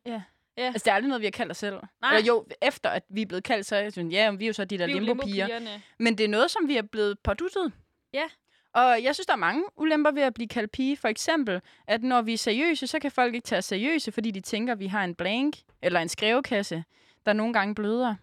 Altså, 0.57 0.85
det 0.85 0.91
er 0.91 0.95
aldrig 0.95 1.09
noget, 1.09 1.21
vi 1.21 1.27
har 1.27 1.31
kaldt 1.31 1.51
os 1.51 1.57
selv. 1.59 1.75
Nej. 2.01 2.17
Eller 2.17 2.27
jo, 2.27 2.47
efter 2.63 2.91
at 2.91 3.03
vi 3.09 3.23
er 3.23 3.27
blevet 3.27 3.45
kaldt, 3.45 3.67
så 3.67 3.77
er 3.77 3.81
jeg 3.81 3.93
sådan, 3.93 4.11
ja, 4.11 4.31
vi 4.31 4.45
er 4.45 4.47
jo 4.47 4.53
så 4.53 4.65
de 4.65 4.79
der 4.79 4.85
er 4.85 4.89
limbo-piger. 4.89 5.47
Limbo-pigerne. 5.47 5.83
Men 5.99 6.19
det 6.19 6.25
er 6.25 6.29
noget, 6.29 6.51
som 6.51 6.69
vi 6.69 6.77
er 6.77 6.83
blevet 6.83 7.19
påduttet. 7.19 7.73
Ja. 8.13 8.25
Og 8.73 9.03
jeg 9.03 9.15
synes, 9.15 9.27
der 9.27 9.33
er 9.33 9.37
mange 9.37 9.65
ulemper 9.77 10.11
ved 10.11 10.23
at 10.23 10.35
blive 10.35 10.49
kaldt 10.49 10.73
pige. 10.73 10.97
For 10.97 11.09
eksempel, 11.09 11.61
at 11.87 12.03
når 12.03 12.23
vi 12.23 12.33
er 12.33 12.39
seriøse, 12.39 12.87
så 12.87 12.99
kan 12.99 13.11
folk 13.11 13.35
ikke 13.35 13.45
tage 13.45 13.59
os 13.59 13.65
seriøse, 13.65 14.13
fordi 14.13 14.31
de 14.31 14.41
tænker, 14.41 14.73
at 14.73 14.79
vi 14.79 14.87
har 14.87 15.05
en 15.05 15.15
blank 15.15 15.57
eller 15.83 16.01
en 16.01 16.09
skrevekasse, 16.09 16.85
der 17.27 17.33
nogle 17.33 17.53
gange 17.53 17.75
bløder. 17.75 18.15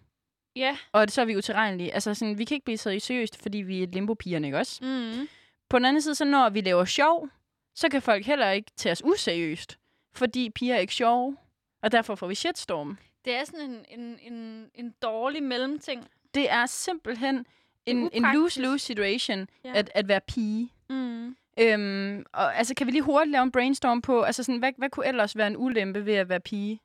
Ja. 0.56 0.76
Og 0.92 1.06
så 1.08 1.20
er 1.20 1.24
vi 1.24 1.36
utilregnelige. 1.36 1.94
Altså, 1.94 2.14
sådan, 2.14 2.38
vi 2.38 2.44
kan 2.44 2.54
ikke 2.54 2.64
blive 2.64 2.78
seriøst, 2.78 3.42
fordi 3.42 3.58
vi 3.58 3.82
er 3.82 3.86
limbo-pigerne, 3.86 4.46
ikke 4.46 4.58
også? 4.58 4.84
Mm. 4.84 5.28
På 5.68 5.78
den 5.78 5.84
anden 5.84 6.02
side, 6.02 6.14
så 6.14 6.24
når 6.24 6.50
vi 6.50 6.60
laver 6.60 6.84
sjov, 6.84 7.28
så 7.74 7.88
kan 7.88 8.02
folk 8.02 8.26
heller 8.26 8.50
ikke 8.50 8.70
tage 8.76 8.92
os 8.92 9.04
useriøst, 9.04 9.78
fordi 10.14 10.50
piger 10.50 10.74
er 10.74 10.78
ikke 10.78 10.94
sjove. 10.94 11.36
Og 11.82 11.92
derfor 11.92 12.14
får 12.14 12.26
vi 12.26 12.34
shitstorm. 12.34 12.98
Det 13.24 13.34
er 13.34 13.44
sådan 13.44 13.60
en, 13.70 13.84
en, 14.00 14.18
en, 14.32 14.70
en 14.74 14.94
dårlig 15.02 15.42
mellemting. 15.42 16.08
Det 16.34 16.50
er 16.50 16.66
simpelthen 16.66 17.46
en, 17.86 18.10
en 18.12 18.22
lose-lose 18.34 18.78
situation 18.78 19.48
Ja. 19.64 19.72
at, 19.74 19.90
at 19.94 20.08
være 20.08 20.20
pige. 20.20 20.72
Mm. 20.90 21.36
Øhm, 21.60 22.24
og 22.32 22.56
altså, 22.56 22.74
kan 22.74 22.86
vi 22.86 22.92
lige 22.92 23.02
hurtigt 23.02 23.30
lave 23.32 23.42
en 23.42 23.52
brainstorm 23.52 24.02
på, 24.02 24.22
altså 24.22 24.42
sådan, 24.42 24.58
hvad, 24.58 24.72
hvad 24.78 24.90
kunne 24.90 25.06
ellers 25.06 25.36
være 25.36 25.46
en 25.46 25.56
ulempe 25.56 26.06
ved 26.06 26.14
at 26.14 26.28
være 26.28 26.40
pige? 26.40 26.80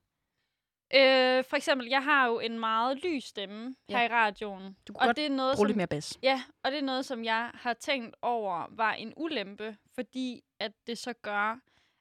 Øh, 0.95 1.43
for 1.49 1.55
eksempel, 1.55 1.87
jeg 1.87 2.03
har 2.03 2.27
jo 2.27 2.39
en 2.39 2.59
meget 2.59 3.03
lys 3.03 3.23
stemme 3.23 3.75
Ja. 3.89 3.97
her 3.97 4.03
i 4.05 4.07
radioen. 4.07 4.75
Du 4.87 4.93
kunne 4.93 5.01
Og 5.01 5.05
godt 5.05 5.17
det 5.17 5.25
er 5.25 5.29
noget, 5.29 5.55
Brug 5.55 5.63
som, 5.63 5.67
lidt 5.67 5.77
mere 5.77 5.87
bas. 5.87 6.17
Ja, 6.23 6.41
og 6.63 6.71
det 6.71 6.79
er 6.79 6.83
noget, 6.83 7.05
som 7.05 7.23
jeg 7.23 7.51
har 7.53 7.73
tænkt 7.73 8.15
over 8.21 8.65
var 8.71 8.93
en 8.93 9.13
ulempe, 9.17 9.77
fordi 9.95 10.41
at 10.59 10.71
det 10.87 10.97
så 10.97 11.13
gør, 11.13 11.59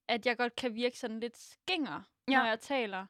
at 0.08 0.26
jeg 0.26 0.36
godt 0.36 0.56
kan 0.56 0.74
virke 0.74 0.98
sådan 0.98 1.20
lidt 1.20 1.38
skinger, 1.38 2.00
Ja. 2.30 2.38
når 2.38 2.46
jeg 2.46 2.60
taler. 2.60 3.06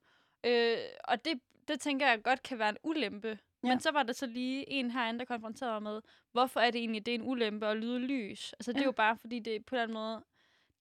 Øh, 0.46 0.76
og 1.04 1.24
det, 1.24 1.40
det 1.68 1.80
tænker 1.80 2.06
jeg 2.08 2.22
godt 2.22 2.42
kan 2.42 2.58
være 2.58 2.68
en 2.68 2.76
ulempe. 2.82 3.28
Ja. 3.64 3.68
Men 3.68 3.80
så 3.80 3.90
var 3.90 4.02
der 4.02 4.12
så 4.12 4.26
lige 4.26 4.70
en 4.70 4.90
herinde, 4.90 5.18
der 5.18 5.24
konfronterede 5.24 5.80
mig 5.80 5.92
med, 5.92 6.02
hvorfor 6.32 6.60
er 6.60 6.70
det 6.70 6.78
egentlig, 6.78 7.06
det 7.06 7.14
er 7.14 7.18
en 7.18 7.28
ulempe 7.28 7.66
at 7.66 7.76
lyde 7.76 7.98
lys? 7.98 8.52
Altså, 8.52 8.72
det 8.72 8.78
Ja. 8.78 8.82
er 8.82 8.86
jo 8.86 8.92
bare, 8.92 9.16
fordi 9.16 9.38
det 9.38 9.66
på 9.66 9.76
den 9.76 9.92
måde, 9.92 10.24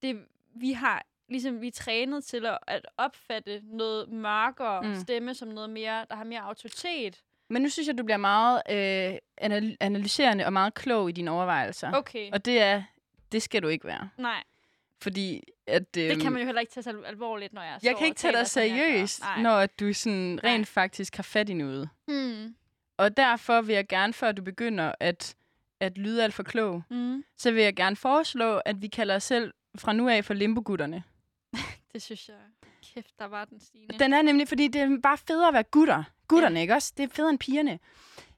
det, 0.01 0.26
vi 0.55 0.72
har 0.72 1.05
ligesom 1.30 1.61
vi 1.61 1.68
er 1.68 1.72
trænet 1.72 2.24
til 2.24 2.45
at, 2.45 2.57
at 2.68 2.88
opfatte 2.97 3.61
noget 3.63 4.09
mørkere 4.09 4.82
Mm. 4.82 4.88
mm. 4.88 4.95
stemme 4.95 5.34
som 5.34 5.47
noget 5.47 5.70
mere, 5.70 6.05
der 6.09 6.16
har 6.16 6.24
mere 6.24 6.39
autoritet. 6.41 7.24
Men 7.49 7.61
nu 7.61 7.70
synes 7.70 7.88
jeg, 7.88 7.97
du 7.97 8.03
bliver 8.03 8.18
meget 8.18 8.61
øh, 8.70 9.18
anal- 9.41 9.78
analyserende 9.80 10.45
og 10.45 10.53
meget 10.53 10.74
klog 10.74 11.09
i 11.09 11.11
dine 11.11 11.32
overvejelser. 11.32 11.91
Okay, 11.93 12.32
Og 12.32 12.45
det 12.45 12.61
er, 12.61 12.84
det 13.32 13.41
skal 13.41 13.63
du 13.63 13.68
ikke 13.68 13.86
være. 13.88 14.09
nej. 14.18 14.43
Fordi 15.01 15.43
at... 15.68 15.97
Øhm, 15.97 16.09
Det 16.09 16.22
kan 16.22 16.32
man 16.32 16.41
jo 16.41 16.45
heller 16.45 16.61
ikke 16.61 16.74
tage 16.74 16.84
så 16.84 16.89
al- 16.89 17.05
alvorligt, 17.05 17.53
når 17.53 17.61
jeg 17.61 17.80
Jeg 17.84 17.97
kan 17.97 18.07
ikke 18.07 18.18
tage 18.18 18.34
dig 18.38 18.47
seriøst, 18.47 19.22
Nej. 19.22 19.41
når 19.41 19.66
du 19.66 19.93
sådan 19.93 20.39
Nej. 20.43 20.51
rent 20.53 20.68
faktisk 20.68 21.16
har 21.16 21.24
fat 21.24 21.49
i 21.49 21.53
noget. 21.53 21.89
Mm. 22.07 22.55
Og 22.97 23.18
derfor 23.18 23.61
vil 23.61 23.76
jeg 23.76 23.88
gerne, 23.88 24.13
før 24.13 24.32
du 24.32 24.41
begynder 24.43 24.91
at, 24.99 25.36
at 25.80 25.97
lyde 25.97 26.24
alt 26.24 26.34
for 26.34 26.43
klog, 26.43 26.84
Mm. 26.89 27.24
så 27.38 27.51
vil 27.51 27.63
jeg 27.63 27.76
gerne 27.76 27.95
foreslå, 27.95 28.57
at 28.66 28.82
vi 28.82 28.88
kalder 28.88 29.16
os 29.16 29.24
selv 29.24 29.53
fra 29.78 29.93
nu 29.93 30.09
af 30.09 30.26
for 30.26 30.34
limbogutterne. 30.34 31.03
Det 31.93 32.01
synes 32.01 32.28
jeg. 32.28 32.36
Kæft, 32.93 33.20
der 33.20 33.26
var 33.26 33.45
den 33.45 33.59
stigende. 33.59 33.99
Den 33.99 34.13
er 34.13 34.22
nemlig, 34.22 34.47
fordi 34.47 34.68
det 34.68 34.82
er 34.82 34.97
bare 35.03 35.18
federe 35.18 35.47
at 35.47 35.53
være 35.53 35.63
gutter. 35.63 36.03
Gutterne, 36.28 36.55
ja. 36.55 36.61
ikke 36.61 36.74
også? 36.74 36.93
Det 36.97 37.03
er 37.03 37.07
federe 37.13 37.30
end 37.30 37.39
pigerne. 37.39 37.80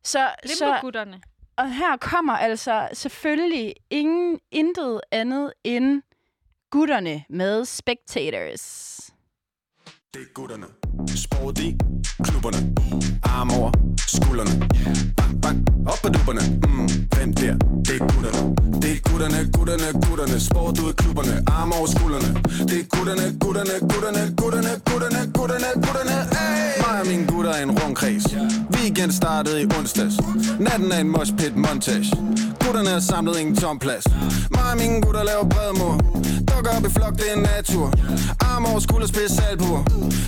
Så, 0.04 0.30
så, 0.46 0.66
Limbo-gutterne. 0.66 1.22
og 1.56 1.74
her 1.76 1.98
kommer 1.98 2.34
altså 2.34 2.90
selvfølgelig 2.94 3.74
ingen 3.90 4.40
intet 4.52 5.02
andet 5.12 5.54
end 5.64 6.02
gutterne 6.72 7.24
med 7.30 7.66
Spectators. 7.66 8.98
Det 10.14 10.22
er 10.22 10.34
gutterne. 10.34 10.66
Sport 11.16 11.60
i 11.60 11.78
klubberne. 12.24 12.58
Arm 13.24 13.50
over 13.60 13.72
skuldrene. 14.08 14.52
Bang, 15.28 15.42
bang, 15.42 15.88
op 15.88 16.00
på 16.04 16.10
dupperne. 16.10 16.42
Mm, 16.68 16.90
hvem 17.16 17.34
der? 17.34 17.56
Det 17.86 17.96
er 18.00 18.04
gutterne. 18.14 18.56
Det 18.82 18.92
er 18.96 19.00
gutterne, 19.10 19.40
gutterne, 19.56 19.88
gutterne. 20.08 20.40
Sport 20.40 20.80
ud 20.80 20.90
i 20.92 20.96
klubberne. 21.02 21.44
arme 21.48 21.76
over 21.76 21.88
skuldrene. 21.96 22.32
Det 22.70 22.80
er 22.82 22.88
gutterne, 22.96 23.26
gutterne, 23.40 23.76
gutterne, 23.92 24.22
gutterne, 24.42 24.72
gutterne, 24.90 25.22
gutterne, 25.38 25.70
gutterne. 25.86 26.16
Hey! 26.38 26.82
Mig 26.84 27.00
og 27.02 27.08
mine 27.08 27.26
gutter 27.32 27.52
er 27.52 27.64
en 27.64 27.72
rundkreds. 27.80 28.26
Weekend 28.76 29.12
startede 29.12 29.62
i 29.62 29.66
onsdags. 29.80 30.16
Natten 30.60 30.92
er 30.92 31.00
en 31.00 31.10
moshpit 31.10 31.56
montage. 31.56 32.12
Gutterne 32.64 32.90
er 32.90 33.00
samlet 33.00 33.40
ingen 33.40 33.56
tom 33.56 33.80
plads. 33.80 34.06
Mig 34.52 34.68
og 34.72 34.78
mine 34.78 35.02
gutter 35.02 35.24
laver 35.24 35.46
bredmor 35.54 35.94
Dukker 36.50 36.72
op 36.78 36.86
i 36.86 36.90
flok, 36.90 37.14
det 37.22 37.30
er 37.36 37.40
natur. 37.52 37.86
Arm 38.40 38.66
over 38.66 38.80
skulder, 38.80 39.08
spids 39.08 39.32
salbur. 39.32 39.80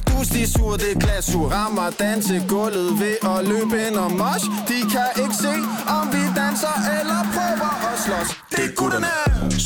Du 0.07 0.13
er 0.21 0.47
sur, 0.55 0.71
det 0.81 0.91
er 0.95 0.99
glasur. 0.99 1.47
Rammer 1.49 1.89
danse 1.99 2.43
gulvet 2.47 2.99
ved 2.99 3.15
at 3.31 3.47
løbe 3.47 3.75
ind 3.87 3.95
og 3.95 4.11
mosh. 4.11 4.45
De 4.69 4.77
kan 4.95 5.09
ikke 5.23 5.35
se, 5.45 5.53
om 5.97 6.05
vi 6.13 6.21
danser 6.39 6.75
eller 6.99 7.19
prøver 7.35 7.71
at 7.89 7.95
slås. 8.05 8.29
Det 8.51 8.63
er 8.67 8.71
gutterne. 8.75 9.11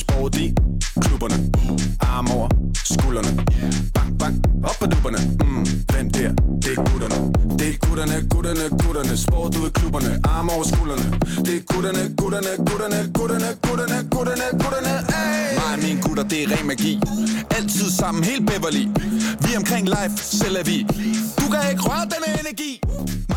Sport 0.01 0.35
i 0.35 0.45
klubberne. 1.01 1.37
Arm 2.01 2.27
over 2.35 2.47
skuldrene. 2.91 3.31
Bang, 3.93 4.19
bang, 4.19 4.35
op 4.69 4.75
på 4.81 4.85
dupperne. 4.93 5.19
Mm, 5.43 5.65
hvem 5.91 6.07
der? 6.17 6.29
Det 6.63 6.71
er 6.77 6.81
gutterne. 6.89 7.17
Det 7.59 7.67
er 7.73 7.77
gutterne, 7.85 8.15
gutterne, 8.33 8.65
gutterne. 8.83 9.17
Sport 9.17 9.55
ud 9.59 9.67
i 9.69 9.71
klubberne. 9.79 10.11
Arm 10.23 10.49
over 10.49 10.65
skuldrene. 10.71 11.07
Det 11.45 11.55
er 11.59 11.63
gutterne, 11.73 12.03
gutterne, 12.21 12.51
gutterne, 12.69 12.99
gutterne, 13.17 13.49
gutterne, 13.65 13.97
gutterne, 14.13 14.47
gutterne. 14.61 14.93
Hey! 15.13 15.55
Mig 15.59 15.71
og 15.75 15.79
mine 15.85 16.01
gutter, 16.01 16.23
det 16.23 16.43
er 16.43 16.47
ren 16.53 16.67
magi. 16.67 16.93
Altid 17.57 17.89
sammen, 17.99 18.23
helt 18.23 18.45
Beverly. 18.49 18.85
Vi 19.43 19.49
er 19.53 19.57
omkring 19.57 19.85
life, 19.97 20.15
selv 20.17 20.55
er 20.61 20.63
vi. 20.63 20.77
Du 21.39 21.45
kan 21.53 21.61
ikke 21.71 21.83
røre 21.89 22.05
denne 22.13 22.29
energi. 22.41 22.71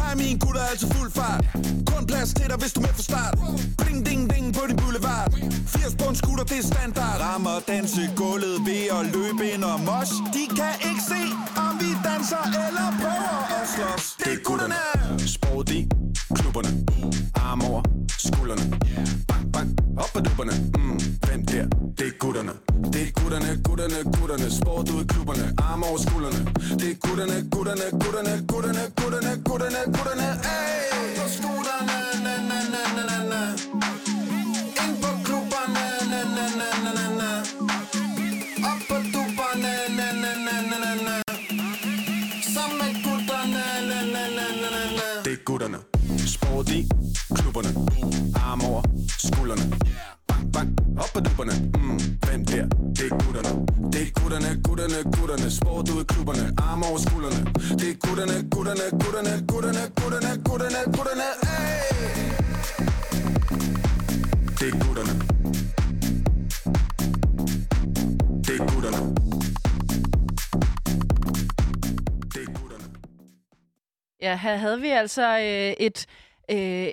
Mig 0.07 0.13
og 0.13 0.19
mine 0.19 0.39
gutter 0.39 0.61
er 0.61 0.67
altid 0.67 0.89
fuld 0.97 1.11
fart. 1.11 1.45
Kun 1.91 2.07
plads 2.07 2.35
til 2.35 2.47
dig, 2.51 2.57
hvis 2.63 2.73
du 2.73 2.81
er 2.81 2.85
med 2.87 2.95
fra 2.99 3.03
start. 3.03 3.35
Bling, 3.79 4.07
ding, 4.09 4.23
ding 4.35 4.55
på 4.55 4.63
din 4.69 4.77
boulevard. 4.77 5.29
80 5.67 5.95
på 6.01 6.05
en 6.11 6.17
scooter, 6.21 6.45
det 6.45 6.59
er 6.63 6.67
standard. 6.73 7.17
Rammer 7.21 7.59
danse 7.69 8.03
gulvet 8.17 8.57
ved 8.67 8.83
at 8.99 9.03
løbe 9.15 9.43
ind 9.55 9.65
og 9.65 9.81
mosh. 9.89 10.13
De 10.37 10.43
kan 10.59 10.75
ikke 10.89 11.03
se, 11.13 11.21
om 11.65 11.73
vi 11.83 11.91
danser 12.09 12.43
eller 12.67 12.89
prøver 13.01 13.39
at 13.59 13.65
slås. 13.75 14.05
Det 14.21 14.33
er 14.37 14.41
gutterne. 14.49 14.81
Sport 15.37 15.71
i 15.79 15.81
klubberne. 16.39 16.71
Arm 17.35 17.61
over 17.69 17.83
skuldrene. 18.27 18.65
Bang, 19.29 19.45
bang, 19.55 19.69
op 20.03 20.11
på 20.15 20.21
dupperne. 20.27 20.55
Mm, 20.79 20.99
her. 21.57 21.69
Det 21.99 22.07
er 22.07 22.17
gutterne. 22.19 22.53
Det 22.93 23.03
er 23.07 23.13
gutterne, 23.21 23.51
gutterne, 23.67 23.99
gutterne. 24.17 24.47
Sport 24.59 24.91
ud 24.95 25.01
i 25.05 25.07
klubberne. 25.13 25.47
arme 25.69 25.85
over 25.91 26.01
skuldrene. 26.07 26.41
Det 26.81 26.89
er 26.93 26.99
gutterne, 27.07 27.37
gutterne, 27.55 27.87
gutterne, 28.03 28.35
gutterne, 28.53 28.83
gutterne, 29.01 29.33
gutterne, 29.49 29.81
gutterne. 29.97 30.27
Hey! 30.47 30.83
Op 30.97 31.09
på 31.19 31.25
scooterne, 31.37 31.99
na, 32.25 32.35
na, 32.51 32.59
na, 32.75 32.83
na, 32.97 33.03
na, 33.11 33.19
na. 33.33 33.41
Ind 34.83 34.95
på 35.03 35.11
klubberne, 35.27 35.85
na, 36.13 36.21
na, 36.37 36.45
na, 36.61 36.69
na, 36.85 36.91
na, 36.99 37.07
na. 37.21 37.31
Op 38.71 38.81
på 38.89 38.97
dupperne, 39.15 39.73
na, 39.99 40.07
na, 40.23 40.31
na, 40.47 40.55
na, 40.71 40.79
na, 40.85 40.93
na. 41.07 41.15
Sammen 42.55 42.77
med 42.81 42.93
gutterne, 43.05 43.65
na, 43.91 43.99
na, 44.15 44.23
na, 44.37 44.47
na, 44.63 44.69
na, 44.75 44.83
na. 44.99 45.09
Det 45.25 45.33
er 45.39 45.43
gutterne. 45.45 45.79
Sport 46.35 46.69
i 46.69 46.81
klubberne. 47.35 47.71
Arm 48.47 48.61
over 48.65 48.83
skuldrene. 49.19 49.67
yeah 49.87 50.06
bang, 50.57 50.69
op 51.03 51.11
på 51.15 51.21
dupperne. 51.27 51.55
Mm, 51.81 51.99
hvem 52.25 52.41
der? 52.51 52.65
Det 52.97 53.05
er 53.11 53.15
gutterne. 53.25 53.51
Det 53.93 54.01
er 54.07 54.11
gutterne, 54.21 54.51
gutterne, 54.67 54.99
gutterne. 55.17 55.47
Sport 55.59 55.91
ud 55.95 56.01
i 56.05 56.07
klubberne. 56.13 56.45
arme 56.69 56.85
over 56.91 57.01
skuldrene. 57.07 57.41
Det 57.81 57.89
er 57.93 57.97
gutterne, 58.07 58.37
gutterne, 58.55 58.85
gutterne, 59.03 59.33
gutterne, 59.53 59.83
gutterne, 60.01 60.31
gutterne, 60.49 60.81
gutterne. 60.97 61.27
Hey! 61.49 61.87
Det 64.61 64.69
er 64.73 64.77
gutterne. 64.85 65.13
Det 68.47 68.55
er 68.59 68.65
gutterne. 68.73 69.01
Det 72.35 72.43
er 72.47 72.51
gutterne. 72.59 72.87
Ja, 74.23 74.37
her 74.37 74.57
havde 74.57 74.81
vi 74.81 74.89
altså 74.89 75.27
øh, 75.39 75.87
et 75.87 76.07
øh, 76.51 76.89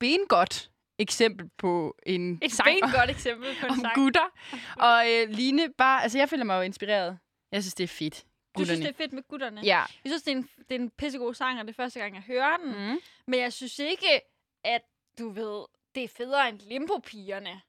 bengodt 0.00 0.70
eksempel 0.98 1.48
på 1.58 1.96
en 2.06 2.38
Et 2.42 2.52
sang 2.52 2.68
godt 2.94 3.10
eksempel 3.10 3.48
på 3.60 3.66
en 3.66 3.70
om 3.72 3.78
sang. 3.80 3.94
gutter. 3.94 4.28
Og 4.76 5.04
øh, 5.10 5.28
Line, 5.28 5.72
bare, 5.78 6.02
altså 6.02 6.18
jeg 6.18 6.28
føler 6.28 6.44
mig 6.44 6.56
jo 6.56 6.60
inspireret. 6.60 7.18
Jeg 7.52 7.62
synes, 7.62 7.74
det 7.74 7.84
er 7.84 7.88
fedt. 7.88 8.24
Du 8.58 8.64
synes, 8.64 8.80
det 8.80 8.88
er 8.88 8.92
fedt 8.92 9.12
med 9.12 9.22
gutterne? 9.28 9.60
Ja. 9.64 9.78
Jeg 10.04 10.10
synes, 10.10 10.22
det 10.22 10.32
er 10.32 10.36
en, 10.36 10.48
det 10.68 10.74
er 10.74 10.78
en 10.80 10.90
pissegod 10.90 11.34
sang, 11.34 11.60
og 11.60 11.66
det 11.66 11.72
er 11.72 11.82
første 11.82 12.00
gang, 12.00 12.14
jeg 12.14 12.22
hører 12.22 12.56
den. 12.56 12.90
Mm. 12.90 12.98
Men 13.26 13.40
jeg 13.40 13.52
synes 13.52 13.78
ikke, 13.78 14.20
at 14.64 14.80
du 15.18 15.30
ved, 15.30 15.64
det 15.94 16.04
er 16.04 16.08
federe 16.08 16.48
end 16.48 16.60
limbo-pigerne. 16.60 17.60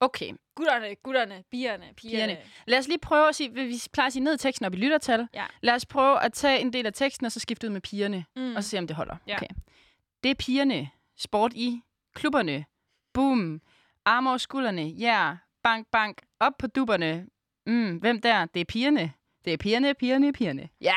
Okay, 0.00 0.32
Gutterne, 0.54 0.94
gutterne, 0.94 1.44
pigerne, 1.50 1.84
pigerne. 1.96 2.32
Pigerne. 2.34 2.38
lad 2.66 2.78
os 2.78 2.88
lige 2.88 2.98
prøve 2.98 3.28
at 3.28 3.34
sige, 3.34 3.52
vi 3.54 3.82
plejer 3.92 4.06
at 4.06 4.12
sige 4.12 4.22
ned 4.24 4.38
teksten 4.38 4.66
op 4.66 4.74
i 4.74 4.76
lyttertal. 4.76 5.28
Ja. 5.34 5.44
Lad 5.62 5.74
os 5.74 5.86
prøve 5.86 6.22
at 6.22 6.32
tage 6.32 6.60
en 6.60 6.72
del 6.72 6.86
af 6.86 6.92
teksten, 6.92 7.26
og 7.26 7.32
så 7.32 7.40
skifte 7.40 7.66
ud 7.66 7.72
med 7.72 7.80
pigerne, 7.80 8.24
mm. 8.36 8.56
og 8.56 8.64
så 8.64 8.70
se, 8.70 8.78
om 8.78 8.86
det 8.86 8.96
holder. 8.96 9.16
Ja. 9.26 9.36
Okay. 9.36 9.46
Det 10.22 10.30
er 10.30 10.34
pigerne. 10.34 10.90
Sport 11.18 11.52
i 11.54 11.80
klubberne. 12.14 12.64
Boom. 13.14 13.60
Arme 14.04 14.28
over 14.30 14.38
skuldrene. 14.38 14.88
Ja. 14.88 15.24
Yeah. 15.24 15.36
Bank, 15.62 15.86
bank. 15.92 16.22
Op 16.40 16.52
på 16.58 16.66
dupperne. 16.66 17.26
Mm, 17.66 17.96
hvem 17.96 18.20
der? 18.20 18.44
Det 18.44 18.60
er 18.60 18.64
pigerne. 18.64 19.12
Det 19.44 19.52
er 19.52 19.56
pigerne, 19.56 19.94
pigerne, 19.94 20.32
pigerne. 20.32 20.68
Ja! 20.80 20.94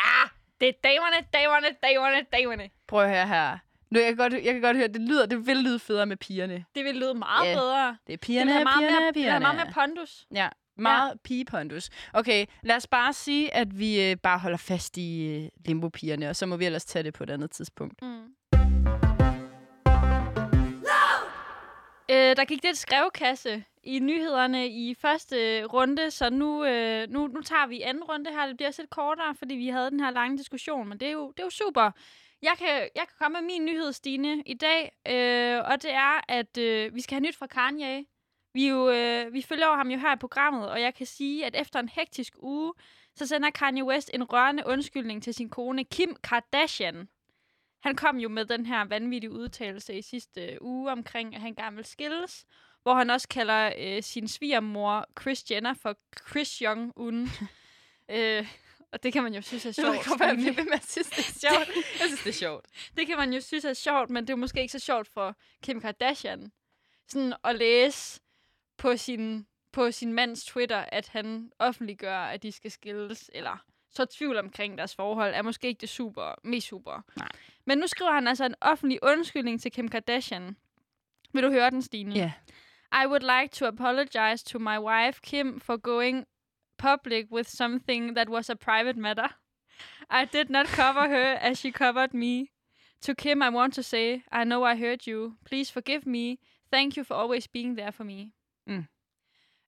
Det 0.61 0.67
er 0.69 0.73
damerne, 0.83 1.15
damerne, 1.33 1.67
damerne, 1.83 2.25
damerne. 2.33 2.69
Prøv 2.87 3.03
at 3.03 3.09
høre 3.09 3.27
her. 3.27 3.57
Nu, 3.91 3.99
jeg, 3.99 4.07
kan 4.07 4.17
godt, 4.17 4.33
jeg 4.33 4.53
kan 4.53 4.61
godt 4.61 4.77
høre, 4.77 4.87
det 4.87 5.01
lyder, 5.01 5.25
det 5.25 5.47
vil 5.47 5.57
lyde 5.57 5.79
federe 5.79 6.05
med 6.05 6.17
pigerne. 6.17 6.65
Det 6.75 6.85
vil 6.85 6.95
lyde 6.95 7.13
meget 7.13 7.47
Ja. 7.49 7.53
bedre. 7.55 7.87
Det 7.87 7.93
er 7.93 7.95
Det 8.07 8.19
pigerne, 8.19 8.51
have 8.51 8.63
meget, 8.63 8.77
pigerne, 8.79 8.99
mere, 8.99 9.07
det 9.07 9.15
vil 9.15 9.23
have 9.23 9.39
pigerne. 9.39 9.55
meget 9.55 9.55
mere 9.55 9.73
pondus. 9.73 10.25
Ja, 10.35 10.49
meget 10.77 11.09
ja. 11.09 11.15
pigepondus. 11.23 11.89
Okay, 12.13 12.45
lad 12.63 12.75
os 12.75 12.87
bare 12.87 13.13
sige, 13.13 13.53
at 13.53 13.79
vi 13.79 14.09
øh, 14.11 14.17
bare 14.17 14.39
holder 14.39 14.57
fast 14.57 14.97
i 14.97 15.25
øh, 15.35 15.49
limbo-pigerne, 15.65 16.29
og 16.29 16.35
så 16.35 16.45
må 16.45 16.57
vi 16.57 16.65
ellers 16.65 16.85
tage 16.85 17.03
det 17.03 17.13
på 17.13 17.23
et 17.23 17.29
andet 17.29 17.51
tidspunkt. 17.51 18.01
Mm. 18.01 19.16
Øh, 22.11 22.35
der 22.35 22.45
gik 22.45 22.63
lidt 22.63 22.77
skrevkasse 22.77 23.63
i 23.83 23.99
nyhederne 23.99 24.67
i 24.67 24.93
første 24.93 25.65
runde, 25.65 26.11
så 26.11 26.29
nu, 26.29 26.65
øh, 26.65 27.09
nu, 27.09 27.27
nu 27.27 27.41
tager 27.41 27.67
vi 27.67 27.81
anden 27.81 28.03
runde 28.03 28.31
her. 28.31 28.47
Det 28.47 28.57
bliver 28.57 28.69
også 28.69 28.81
lidt 28.81 28.89
kortere, 28.89 29.35
fordi 29.35 29.55
vi 29.55 29.67
havde 29.67 29.91
den 29.91 29.99
her 29.99 30.11
lange 30.11 30.37
diskussion, 30.37 30.89
men 30.89 30.99
det 30.99 31.07
er 31.07 31.11
jo, 31.11 31.31
det 31.31 31.39
er 31.39 31.43
jo 31.43 31.49
super. 31.49 31.91
Jeg 32.41 32.53
kan, 32.57 32.67
jeg 32.67 33.07
kan 33.07 33.15
komme 33.19 33.41
med 33.41 33.45
min 33.47 33.65
nyhed, 33.65 33.93
Stine, 33.93 34.43
i 34.45 34.53
dag, 34.53 34.91
øh, 35.07 35.71
og 35.71 35.81
det 35.83 35.91
er, 35.91 36.21
at 36.27 36.57
øh, 36.57 36.95
vi 36.95 37.01
skal 37.01 37.15
have 37.15 37.21
nyt 37.21 37.35
fra 37.35 37.47
Kanye. 37.47 38.05
Vi, 38.53 38.67
jo, 38.67 38.89
øh, 38.89 39.33
vi 39.33 39.41
følger 39.41 39.75
ham 39.75 39.91
jo 39.91 39.97
her 39.97 40.13
i 40.13 40.17
programmet, 40.17 40.69
og 40.69 40.81
jeg 40.81 40.93
kan 40.93 41.05
sige, 41.05 41.45
at 41.45 41.55
efter 41.61 41.79
en 41.79 41.89
hektisk 41.89 42.33
uge, 42.39 42.73
så 43.15 43.27
sender 43.27 43.49
Kanye 43.49 43.83
West 43.83 44.11
en 44.13 44.23
rørende 44.23 44.63
undskyldning 44.65 45.23
til 45.23 45.33
sin 45.33 45.49
kone 45.49 45.83
Kim 45.83 46.15
Kardashian. 46.23 47.07
Han 47.87 47.95
kom 47.95 48.17
jo 48.17 48.29
med 48.29 48.45
den 48.45 48.65
her 48.65 48.85
vanvittige 48.85 49.31
udtalelse 49.31 49.97
i 49.97 50.01
sidste 50.01 50.45
øh, 50.45 50.57
uge 50.61 50.91
omkring, 50.91 51.35
at 51.35 51.41
han 51.41 51.55
gerne 51.55 51.75
vil 51.75 51.85
skilles, 51.85 52.45
hvor 52.83 52.93
han 52.93 53.09
også 53.09 53.27
kalder 53.27 53.71
øh, 53.77 54.03
sin 54.03 54.27
svigermor 54.27 55.05
Chris 55.21 55.51
Jenner 55.51 55.73
for 55.73 55.97
Chris 56.29 56.61
Jong-un. 56.61 57.29
øh, 58.15 58.47
og 58.91 59.03
det 59.03 59.13
kan 59.13 59.23
man 59.23 59.33
jo 59.33 59.41
synes 59.41 59.65
er 59.65 59.71
sjovt. 59.71 60.03
Stine. 60.03 60.57
ved 60.57 60.63
med 60.63 60.73
at 60.73 60.89
synes, 60.89 61.09
det 61.09 61.19
er 61.19 61.39
sjovt. 61.49 61.67
Jeg 61.75 62.07
synes, 62.07 62.23
det 62.23 62.29
er 62.29 62.33
sjovt. 62.33 62.65
Det 62.97 63.07
kan 63.07 63.17
man 63.17 63.33
jo 63.33 63.41
synes 63.41 63.65
er 63.65 63.73
sjovt, 63.73 64.09
men 64.09 64.27
det 64.27 64.33
er 64.33 64.37
måske 64.37 64.61
ikke 64.61 64.71
så 64.71 64.79
sjovt 64.79 65.07
for 65.07 65.35
Kim 65.63 65.81
Kardashian. 65.81 66.51
Sådan 67.07 67.33
at 67.43 67.55
læse 67.55 68.21
på 68.77 68.97
sin, 68.97 69.47
på 69.71 69.91
sin 69.91 70.13
mands 70.13 70.45
Twitter, 70.45 70.85
at 70.91 71.07
han 71.07 71.51
offentliggør, 71.59 72.19
at 72.19 72.43
de 72.43 72.51
skal 72.51 72.71
skilles, 72.71 73.29
eller 73.33 73.65
så 73.97 74.05
tvivl 74.05 74.37
omkring 74.37 74.77
deres 74.77 74.95
forhold, 74.95 75.33
er 75.33 75.41
måske 75.41 75.67
ikke 75.67 75.81
det 75.81 75.89
super, 75.89 76.35
mest 76.43 76.67
super. 76.67 77.01
Nej. 77.17 77.29
Men 77.65 77.77
nu 77.77 77.87
skriver 77.87 78.11
han 78.11 78.27
altså 78.27 78.45
en 78.45 78.55
offentlig 78.61 78.99
undskyldning 79.03 79.61
til 79.61 79.71
Kim 79.71 79.87
Kardashian. 79.87 80.57
Vil 81.33 81.43
du 81.43 81.51
høre 81.51 81.69
den, 81.69 81.81
Stine? 81.81 82.15
Ja. 82.15 82.31
I 82.93 83.07
would 83.07 83.41
like 83.41 83.51
to 83.51 83.65
apologize 83.65 84.45
to 84.45 84.59
my 84.59 84.77
wife, 84.79 85.21
Kim, 85.21 85.59
for 85.59 85.77
going 85.77 86.25
public 86.77 87.25
with 87.31 87.49
something 87.49 88.15
that 88.15 88.29
was 88.29 88.49
a 88.49 88.55
private 88.55 88.99
matter. 88.99 89.27
I 90.09 90.25
did 90.25 90.49
not 90.49 90.67
cover 90.67 91.07
her 91.07 91.37
as 91.41 91.57
she 91.57 91.71
covered 91.71 92.13
me. 92.13 92.45
To 93.01 93.13
Kim, 93.13 93.41
I 93.41 93.49
want 93.49 93.73
to 93.73 93.83
say, 93.83 94.23
I 94.31 94.43
know 94.43 94.63
I 94.63 94.75
hurt 94.75 95.07
you. 95.07 95.35
Please 95.45 95.71
forgive 95.71 96.05
me. 96.05 96.39
Thank 96.71 96.97
you 96.97 97.03
for 97.03 97.13
always 97.13 97.47
being 97.47 97.75
there 97.75 97.91
for 97.91 98.03
me. 98.03 98.33
Mm. 98.69 98.87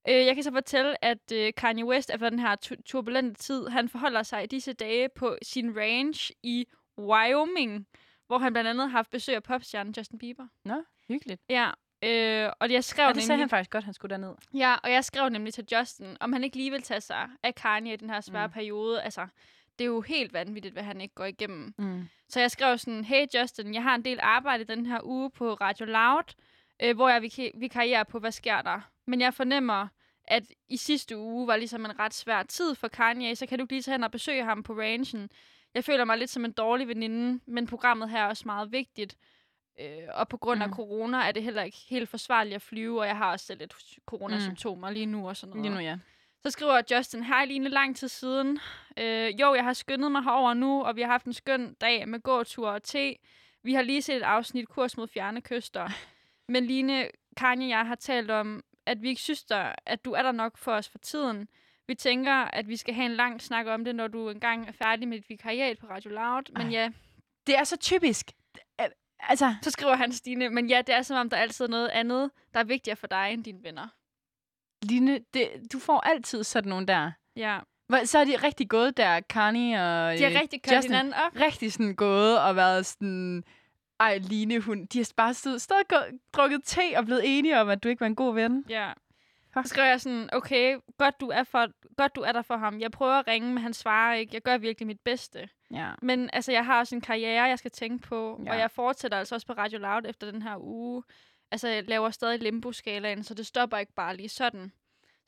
Øh, 0.08 0.26
jeg 0.26 0.36
kan 0.36 0.44
så 0.44 0.52
fortælle, 0.52 1.06
at 1.06 1.32
øh, 1.34 1.54
Kanye 1.58 1.86
West 1.86 2.12
efter 2.14 2.30
den 2.30 2.40
her 2.40 2.56
tu- 2.66 2.82
turbulente 2.86 3.34
tid, 3.42 3.68
han 3.68 3.90
forholder 3.90 4.24
sig 4.24 4.44
i 4.44 4.48
disse 4.48 4.74
dage 4.74 5.10
på 5.10 5.38
sin 5.42 5.78
range 5.78 6.34
i 6.44 6.66
Wyoming, 6.98 7.88
hvor 8.28 8.38
han 8.38 8.54
blandt 8.54 8.70
andet 8.70 8.84
har 8.90 8.98
haft 8.98 9.10
besøg 9.10 9.36
af 9.36 9.44
popstjernen 9.44 9.94
Justin 9.98 10.20
Bieber. 10.20 10.48
Nå, 10.66 10.84
hyggeligt. 11.08 11.42
Ja, 11.50 11.70
øh, 12.04 12.52
og 12.60 12.72
jeg 12.72 12.84
skrev 12.84 13.04
Ja, 13.08 13.14
det 13.14 13.24
sagde 13.24 13.38
nemlig... 13.38 13.44
han 13.44 13.50
faktisk 13.50 13.72
godt, 13.72 13.84
han 13.84 13.94
skulle 13.94 14.10
derned. 14.10 14.34
Ja, 14.54 14.76
og 14.84 14.92
jeg 14.92 15.04
skrev 15.06 15.30
nemlig 15.30 15.54
til 15.54 15.66
Justin, 15.78 16.18
om 16.20 16.34
han 16.34 16.44
ikke 16.44 16.58
lige 16.58 16.72
vil 16.72 16.82
tage 16.82 17.02
sig 17.02 17.30
af 17.44 17.56
Kanye 17.56 17.94
i 17.94 17.96
den 17.96 18.10
her 18.10 18.22
svære 18.22 18.48
Mm. 18.48 18.54
periode. 18.54 19.02
Altså, 19.02 19.28
det 19.80 19.86
er 19.86 19.90
jo 19.90 20.02
helt 20.02 20.34
vanvittigt, 20.34 20.74
hvad 20.74 20.84
han 20.84 21.02
ikke 21.02 21.16
går 21.16 21.26
igennem. 21.26 21.74
Mm. 21.78 22.08
Så 22.30 22.40
jeg 22.40 22.52
skrev 22.52 22.78
sådan, 22.78 23.04
hey 23.06 23.26
Justin, 23.36 23.74
jeg 23.74 23.84
har 23.84 23.96
en 23.96 24.06
del 24.06 24.20
arbejde 24.22 24.64
den 24.64 24.86
her 24.86 25.00
uge 25.04 25.32
på 25.32 25.54
Radio 25.54 25.86
Loud, 25.86 26.34
øh, 26.84 26.96
hvor 26.96 27.10
jeg 27.10 27.22
vik- 27.22 27.52
vikarierer 27.60 28.04
på, 28.04 28.20
hvad 28.20 28.32
sker 28.32 28.62
der? 28.62 28.82
Men 29.08 29.22
jeg 29.22 29.34
fornemmer, 29.34 29.88
at 30.26 30.44
i 30.70 30.78
sidste 30.78 31.18
uge 31.18 31.48
var 31.48 31.56
ligesom 31.56 31.86
en 31.86 32.00
ret 32.00 32.14
svær 32.14 32.44
tid 32.44 32.76
for 32.76 32.88
Kanye, 32.88 33.36
så 33.36 33.46
kan 33.46 33.60
du 33.60 33.66
lige 33.70 33.82
tage 33.82 33.94
hen 33.94 34.04
og 34.04 34.12
besøge 34.12 34.44
ham 34.44 34.64
på 34.64 34.74
rangen. 34.74 35.30
Jeg 35.74 35.84
føler 35.84 36.06
mig 36.06 36.18
lidt 36.18 36.30
som 36.30 36.46
en 36.46 36.52
dårlig 36.52 36.88
veninde, 36.88 37.40
men 37.48 37.68
programmet 37.68 38.10
her 38.10 38.20
er 38.20 38.28
også 38.28 38.44
meget 38.46 38.72
vigtigt. 38.72 39.18
Øh, 39.80 39.88
og 40.14 40.28
på 40.28 40.38
grund 40.38 40.62
af 40.64 40.68
Mm. 40.70 40.74
corona 40.76 41.18
er 41.28 41.32
det 41.32 41.44
heller 41.44 41.64
ikke 41.64 41.78
helt 41.90 42.10
forsvarligt 42.10 42.56
at 42.56 42.62
flyve, 42.62 43.00
og 43.00 43.08
jeg 43.08 43.18
har 43.18 43.32
også 43.32 43.46
selv 43.46 43.60
lidt 43.60 43.74
coronasymptomer 44.06 44.90
lige 44.90 45.06
nu 45.06 45.28
og 45.28 45.38
sådan 45.38 45.50
noget. 45.56 45.72
Lige 45.72 45.76
nu, 45.76 45.82
ja. 45.82 45.98
Så 46.44 46.50
skriver 46.52 46.82
Justin, 46.92 47.24
hej 47.24 47.46
Line, 47.46 47.70
lang 47.70 47.96
tid 47.96 48.08
siden. 48.08 48.60
Øh, 48.98 49.40
jo, 49.42 49.54
jeg 49.54 49.64
har 49.64 49.74
skyndet 49.74 50.12
mig 50.12 50.24
herover 50.24 50.54
nu, 50.54 50.84
og 50.84 50.96
vi 50.96 51.02
har 51.02 51.08
haft 51.10 51.26
en 51.26 51.34
skøn 51.34 51.74
dag 51.74 52.08
med 52.10 52.20
gåtur 52.20 52.70
og 52.70 52.84
te. 52.84 53.16
Vi 53.64 53.74
har 53.74 53.82
lige 53.82 54.02
set 54.02 54.16
et 54.16 54.22
afsnit 54.22 54.70
kurs 54.70 54.98
mod 54.98 55.08
fjerne 55.08 55.42
kyster. 55.42 55.90
Men 56.50 56.66
Line, 56.66 57.08
Kanye 57.38 57.66
og 57.66 57.70
jeg 57.70 57.88
har 57.88 57.96
talt 57.96 58.32
om, 58.32 58.64
at 58.86 59.02
vi 59.02 59.10
ikke 59.10 59.22
synes, 59.22 59.44
der, 59.44 59.76
at 59.86 60.06
du 60.06 60.12
er 60.12 60.24
der 60.24 60.32
nok 60.32 60.58
for 60.58 60.72
os 60.72 60.90
for 60.90 60.98
tiden. 60.98 61.48
Vi 61.88 61.96
tænker, 61.96 62.34
at 62.34 62.68
vi 62.68 62.78
skal 62.78 62.94
have 62.94 63.06
en 63.06 63.12
lang 63.16 63.42
snak 63.42 63.66
om 63.68 63.86
det, 63.86 63.96
når 63.96 64.08
du 64.08 64.30
engang 64.30 64.68
er 64.68 64.72
færdig 64.72 65.08
med 65.08 65.18
dit 65.18 65.30
vikariat 65.30 65.78
på 65.80 65.88
Radio 65.88 66.12
Loud. 66.12 66.44
Men 66.58 66.68
Ej. 66.68 66.72
ja, 66.74 66.90
Det 67.48 67.58
er 67.58 67.64
så 67.64 67.78
typisk. 67.78 68.32
Altså, 69.20 69.56
så 69.62 69.72
skriver 69.72 69.96
han 69.96 70.12
Stine, 70.12 70.50
men 70.50 70.70
ja, 70.70 70.82
det 70.88 70.96
er 70.96 71.02
som 71.02 71.18
om, 71.18 71.30
der 71.30 71.38
er 71.38 71.42
altid 71.42 71.68
noget 71.68 71.88
andet, 71.88 72.32
der 72.54 72.60
er 72.60 72.64
vigtigere 72.64 72.96
for 72.96 73.08
dig 73.08 73.30
end 73.34 73.44
dine 73.44 73.64
venner. 73.64 73.88
Line, 74.86 75.20
det, 75.34 75.50
du 75.74 75.80
får 75.80 76.00
altid 76.00 76.44
sådan 76.44 76.70
nogle 76.70 76.88
der. 76.88 77.12
Ja, 77.36 77.60
Så 78.06 78.20
er 78.20 78.24
de 78.26 78.36
rigtig 78.36 78.70
gået 78.70 78.98
der, 78.98 79.20
Kanye 79.20 79.76
og 79.76 80.18
de 80.18 80.24
har 80.24 80.30
øh, 80.32 80.40
rigtig 80.42 80.62
kørt 80.62 80.76
Justin. 80.76 80.92
hinanden 80.92 81.14
op. 81.14 81.36
rigtig 81.36 81.74
sådan 81.74 81.96
gået 81.96 82.40
og 82.40 82.56
været 82.56 82.86
sådan... 82.86 83.44
Ej, 84.00 84.18
Line, 84.18 84.60
hun, 84.60 84.86
de 84.86 84.98
har 84.98 85.12
bare 85.18 85.34
stået, 85.34 85.62
stået 85.62 85.80
og 85.82 85.88
gå- 85.88 86.18
drukket 86.34 86.62
te 86.64 86.82
og 86.98 87.06
blevet 87.06 87.22
enige 87.26 87.60
om, 87.60 87.70
at 87.70 87.84
du 87.84 87.90
ikke 87.90 88.00
var 88.00 88.08
en 88.08 88.16
god 88.16 88.34
ven. 88.34 88.66
Ja. 88.70 88.92
Så 89.54 89.62
skrev 89.66 89.86
jeg 89.86 90.02
sådan, 90.02 90.30
okay, 90.34 90.78
godt 90.98 91.20
du, 91.20 91.28
er 91.28 91.44
for, 91.44 91.68
godt 91.96 92.16
du 92.16 92.22
er 92.22 92.32
der 92.32 92.42
for 92.42 92.58
ham. 92.58 92.80
Jeg 92.80 92.92
prøver 92.92 93.14
at 93.14 93.28
ringe, 93.28 93.54
men 93.54 93.64
han 93.64 93.74
svarer 93.74 94.16
ikke. 94.16 94.34
Jeg 94.34 94.42
gør 94.42 94.58
virkelig 94.58 94.88
mit 94.88 95.00
bedste. 95.00 95.50
Ja. 95.72 95.92
Men 96.02 96.30
altså, 96.34 96.52
jeg 96.52 96.66
har 96.66 96.80
også 96.80 96.96
en 96.96 97.02
karriere, 97.02 97.44
jeg 97.44 97.60
skal 97.60 97.72
tænke 97.72 98.08
på. 98.08 98.42
Ja. 98.46 98.52
Og 98.52 98.58
jeg 98.60 98.72
fortsætter 98.72 99.18
altså 99.18 99.36
også 99.36 99.48
på 99.48 99.54
Radio 99.54 99.80
Loud 99.80 100.02
efter 100.06 100.32
den 100.32 100.42
her 100.42 100.56
uge. 100.60 101.04
Altså, 101.52 101.68
jeg 101.68 101.84
laver 101.90 102.10
stadig 102.10 102.40
limbo-skalaen, 102.40 103.24
så 103.24 103.34
det 103.34 103.46
stopper 103.48 103.78
ikke 103.78 103.94
bare 103.94 104.16
lige 104.18 104.30
sådan. 104.30 104.72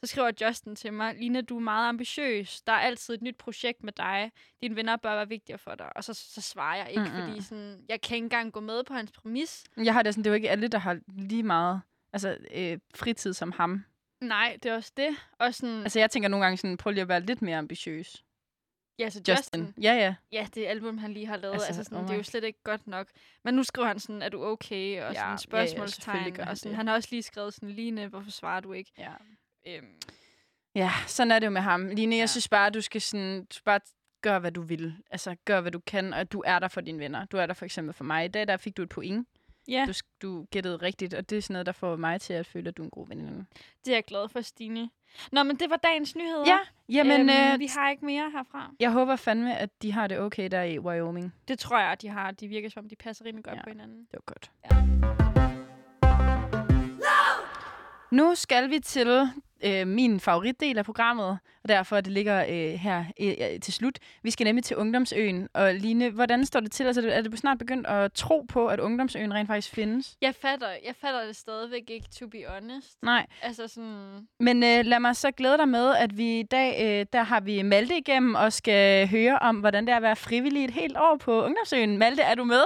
Så 0.03 0.07
skriver 0.07 0.31
Justin 0.41 0.75
til 0.75 0.93
mig, 0.93 1.15
Line, 1.15 1.41
du 1.41 1.55
er 1.55 1.59
meget 1.59 1.89
ambitiøs. 1.89 2.61
Der 2.61 2.73
er 2.73 2.77
altid 2.77 3.13
et 3.13 3.21
nyt 3.21 3.35
projekt 3.37 3.83
med 3.83 3.93
dig. 3.93 4.31
Dine 4.61 4.75
venner 4.75 4.95
bør 4.97 5.15
være 5.15 5.27
vigtigere 5.27 5.57
for 5.57 5.75
dig. 5.75 5.95
Og 5.95 6.03
så, 6.03 6.13
så 6.13 6.41
svarer 6.41 6.75
jeg 6.77 6.89
ikke, 6.89 7.03
mm-hmm. 7.03 7.21
fordi 7.21 7.41
sådan, 7.41 7.85
jeg 7.89 8.01
kan 8.01 8.15
ikke 8.15 8.25
engang 8.25 8.53
gå 8.53 8.59
med 8.59 8.83
på 8.83 8.93
hans 8.93 9.11
præmis. 9.11 9.63
Jeg 9.77 9.93
har 9.93 10.03
det 10.03 10.13
sådan, 10.13 10.23
det 10.23 10.29
er 10.29 10.31
jo 10.31 10.35
ikke 10.35 10.49
alle, 10.49 10.67
der 10.67 10.77
har 10.77 10.99
lige 11.07 11.43
meget 11.43 11.81
altså, 12.13 12.37
øh, 12.53 12.79
fritid 12.95 13.33
som 13.33 13.51
ham. 13.51 13.85
Nej, 14.21 14.57
det 14.63 14.71
er 14.71 14.75
også 14.75 14.91
det. 14.97 15.09
Og 15.39 15.53
sådan, 15.53 15.81
Altså, 15.81 15.99
jeg 15.99 16.11
tænker 16.11 16.29
nogle 16.29 16.45
gange 16.45 16.57
sådan, 16.57 16.77
prøv 16.77 16.91
lige 16.91 17.01
at 17.01 17.07
være 17.07 17.21
lidt 17.21 17.41
mere 17.41 17.57
ambitiøs. 17.57 18.23
ja, 18.99 19.09
så 19.09 19.19
Justin. 19.19 19.61
Justin 19.61 19.83
Ja, 19.83 19.93
ja. 19.93 20.15
Ja, 20.31 20.47
det 20.55 20.65
album, 20.65 20.97
han 20.97 21.13
lige 21.13 21.25
har 21.25 21.37
lavet, 21.37 21.53
Altså, 21.53 21.67
altså, 21.67 21.83
sådan, 21.83 21.97
oh 21.97 22.03
det 22.03 22.11
er 22.13 22.17
jo 22.17 22.23
slet 22.23 22.43
ikke 22.43 22.59
godt 22.63 22.87
nok. 22.87 23.07
Men 23.43 23.53
nu 23.53 23.63
skriver 23.63 23.87
han 23.87 23.99
sådan, 23.99 24.21
er 24.21 24.29
du 24.29 24.45
okay? 24.45 25.01
Og 25.03 25.13
Ja, 25.13 25.13
sådan 25.13 25.25
ja, 25.25 25.31
ja, 25.31 25.37
spørgsmålstegn. 25.37 26.33
gør 26.33 26.43
han 26.43 26.51
og 26.51 26.57
sådan, 26.57 26.69
det. 26.69 26.77
han 26.77 26.87
har 26.87 26.93
også 26.95 27.07
lige 27.11 27.23
skrevet 27.23 27.53
sådan, 27.53 27.69
Line, 27.69 28.07
hvorfor 28.07 28.31
svarer 28.31 28.59
du 28.59 28.73
ikke? 28.73 28.91
ja. 28.97 29.11
Øhm, 29.67 29.85
Ja, 30.75 30.91
sådan 31.07 31.31
er 31.31 31.39
det 31.39 31.45
jo 31.45 31.51
med 31.51 31.61
ham. 31.61 31.87
Line, 31.87 32.15
jeg 32.15 32.21
Ja. 32.21 32.25
synes 32.27 32.47
bare, 32.49 32.69
du 32.69 32.81
skal 32.81 33.01
sådan, 33.01 33.39
du 33.45 33.59
bare 33.65 33.79
gøre, 34.21 34.39
hvad 34.39 34.51
du 34.51 34.61
vil. 34.61 34.95
Altså, 35.11 35.35
gør, 35.45 35.61
hvad 35.61 35.71
du 35.71 35.79
kan, 35.79 36.13
og 36.13 36.31
du 36.31 36.43
er 36.45 36.59
der 36.59 36.67
for 36.67 36.81
dine 36.81 36.99
venner. 36.99 37.25
Du 37.25 37.37
er 37.37 37.45
der 37.45 37.53
for 37.53 37.65
eksempel 37.65 37.93
for 37.93 38.03
mig. 38.03 38.25
I 38.25 38.27
dag, 38.27 38.47
der 38.47 38.57
fik 38.57 38.77
du 38.77 38.81
et 38.81 38.89
point. 38.89 39.27
ja, 39.67 39.85
Du, 39.87 39.93
du 40.21 40.45
gættede 40.51 40.77
rigtigt, 40.77 41.13
og 41.13 41.29
det 41.29 41.37
er 41.37 41.41
sådan 41.41 41.53
noget, 41.53 41.65
der 41.65 41.71
får 41.71 41.95
mig 41.95 42.21
til 42.21 42.33
at 42.33 42.45
føle, 42.45 42.67
at 42.69 42.77
du 42.77 42.81
er 42.81 42.85
en 42.85 42.89
god 42.91 43.07
veninde. 43.07 43.45
det 43.85 43.91
er 43.91 43.95
jeg 43.95 44.03
glad 44.03 44.29
for, 44.29 44.41
Stine. 44.41 44.89
Nå, 45.31 45.43
men 45.43 45.55
det 45.55 45.69
var 45.69 45.75
dagens 45.77 46.15
nyheder. 46.15 46.43
Ja, 46.47 46.59
jamen, 46.89 47.29
øhm, 47.29 47.53
øh, 47.53 47.59
vi 47.59 47.65
har 47.77 47.89
ikke 47.89 48.05
mere 48.05 48.31
herfra. 48.31 48.71
jeg 48.79 48.91
håber 48.91 49.15
fandme, 49.15 49.57
at 49.57 49.81
de 49.81 49.91
har 49.91 50.07
det 50.07 50.19
okay 50.19 50.49
der 50.51 50.63
i 50.63 50.79
Wyoming. 50.79 51.33
Det 51.47 51.59
tror 51.59 51.79
jeg, 51.79 51.91
at 51.91 52.01
de 52.01 52.07
har. 52.09 52.31
De 52.31 52.47
virker 52.47 52.69
som 52.69 52.83
om, 52.83 52.89
de 52.89 52.95
passer 52.95 53.25
rimelig 53.25 53.43
godt 53.45 53.55
Ja. 53.57 53.63
på 53.63 53.69
hinanden. 53.69 53.99
Det 54.11 54.13
var 54.13 54.23
godt. 54.25 54.51
Ja. 54.71 54.77
Nu 58.11 58.35
skal 58.35 58.69
vi 58.69 58.79
til 58.79 59.29
øh, 59.63 59.87
min 59.87 60.19
favoritdel 60.19 60.77
af 60.77 60.85
programmet, 60.85 61.37
og 61.63 61.69
derfor 61.69 62.01
det 62.01 62.13
ligger 62.13 62.45
øh, 62.49 62.79
her 62.79 63.05
øh, 63.21 63.59
til 63.59 63.73
slut. 63.73 63.99
Vi 64.23 64.31
skal 64.31 64.43
nemlig 64.43 64.63
til 64.63 64.77
Ungdomsøen. 64.77 65.47
Og 65.53 65.73
Line, 65.73 66.09
hvordan 66.09 66.45
står 66.45 66.59
det 66.59 66.71
til? 66.71 66.83
Altså, 66.83 67.09
er 67.09 67.21
det 67.21 67.39
snart 67.39 67.57
begyndt 67.57 67.87
at 67.87 68.13
tro 68.13 68.45
på, 68.49 68.67
at 68.67 68.79
Ungdomsøen 68.79 69.33
rent 69.33 69.47
faktisk 69.47 69.75
findes? 69.75 70.17
Jeg 70.21 70.35
fatter, 70.35 70.67
jeg 70.85 70.95
fatter 71.01 71.25
det 71.25 71.35
stadigvæk 71.35 71.83
ikke, 71.87 72.07
to 72.19 72.27
be 72.27 72.37
honest. 72.47 73.03
Nej, 73.03 73.25
Altså 73.41 73.67
sådan... 73.67 74.27
men 74.39 74.63
øh, 74.63 74.85
lad 74.85 74.99
mig 74.99 75.15
så 75.15 75.31
glæde 75.31 75.57
dig 75.57 75.67
med, 75.67 75.95
at 75.95 76.17
vi 76.17 76.39
i 76.39 76.43
dag, 76.43 76.99
øh, 76.99 77.05
der 77.13 77.23
har 77.23 77.39
vi 77.39 77.61
Malte 77.61 77.97
igennem 77.97 78.35
og 78.35 78.53
skal 78.53 79.07
høre 79.07 79.39
om, 79.39 79.55
hvordan 79.59 79.85
det 79.85 79.91
er 79.91 79.97
at 79.97 80.01
være 80.03 80.15
frivillig 80.15 80.65
et 80.65 80.71
helt 80.71 80.97
år 80.97 81.17
på 81.21 81.43
Ungdomsøen. 81.43 81.97
Malte, 81.97 82.21
er 82.21 82.35
du 82.35 82.43
med? 82.43 82.63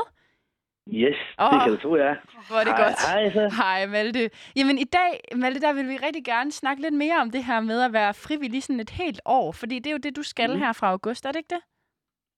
Yes, 0.93 1.15
Åh. 1.39 1.51
det 1.53 1.61
kan 1.63 1.71
du 1.71 1.77
tro, 1.77 1.95
ja. 1.95 2.13
Hvor 2.47 2.57
er 2.57 2.63
det 2.63 2.73
hej, 2.75 2.83
godt. 2.83 2.95
Hej, 3.11 3.31
så. 3.33 3.55
Hej 3.61 3.85
Malte. 3.87 4.29
Jamen 4.55 4.77
i 4.77 4.83
dag, 4.83 5.37
Malte, 5.41 5.61
der 5.61 5.73
vil 5.73 5.87
vi 5.89 5.95
rigtig 6.07 6.23
gerne 6.25 6.51
snakke 6.51 6.81
lidt 6.81 6.93
mere 6.93 7.17
om 7.21 7.31
det 7.31 7.43
her 7.43 7.59
med 7.59 7.81
at 7.81 7.93
være 7.93 8.13
frivillig 8.13 8.63
sådan 8.63 8.79
et 8.79 8.89
helt 8.89 9.21
år. 9.25 9.51
Fordi 9.51 9.75
det 9.79 9.87
er 9.87 9.91
jo 9.91 9.97
det, 9.97 10.15
du 10.15 10.23
skal 10.23 10.49
Mhm. 10.49 10.59
her 10.59 10.73
fra 10.73 10.91
august, 10.91 11.25
er 11.25 11.31
det 11.31 11.39
ikke 11.39 11.55
det? 11.55 11.61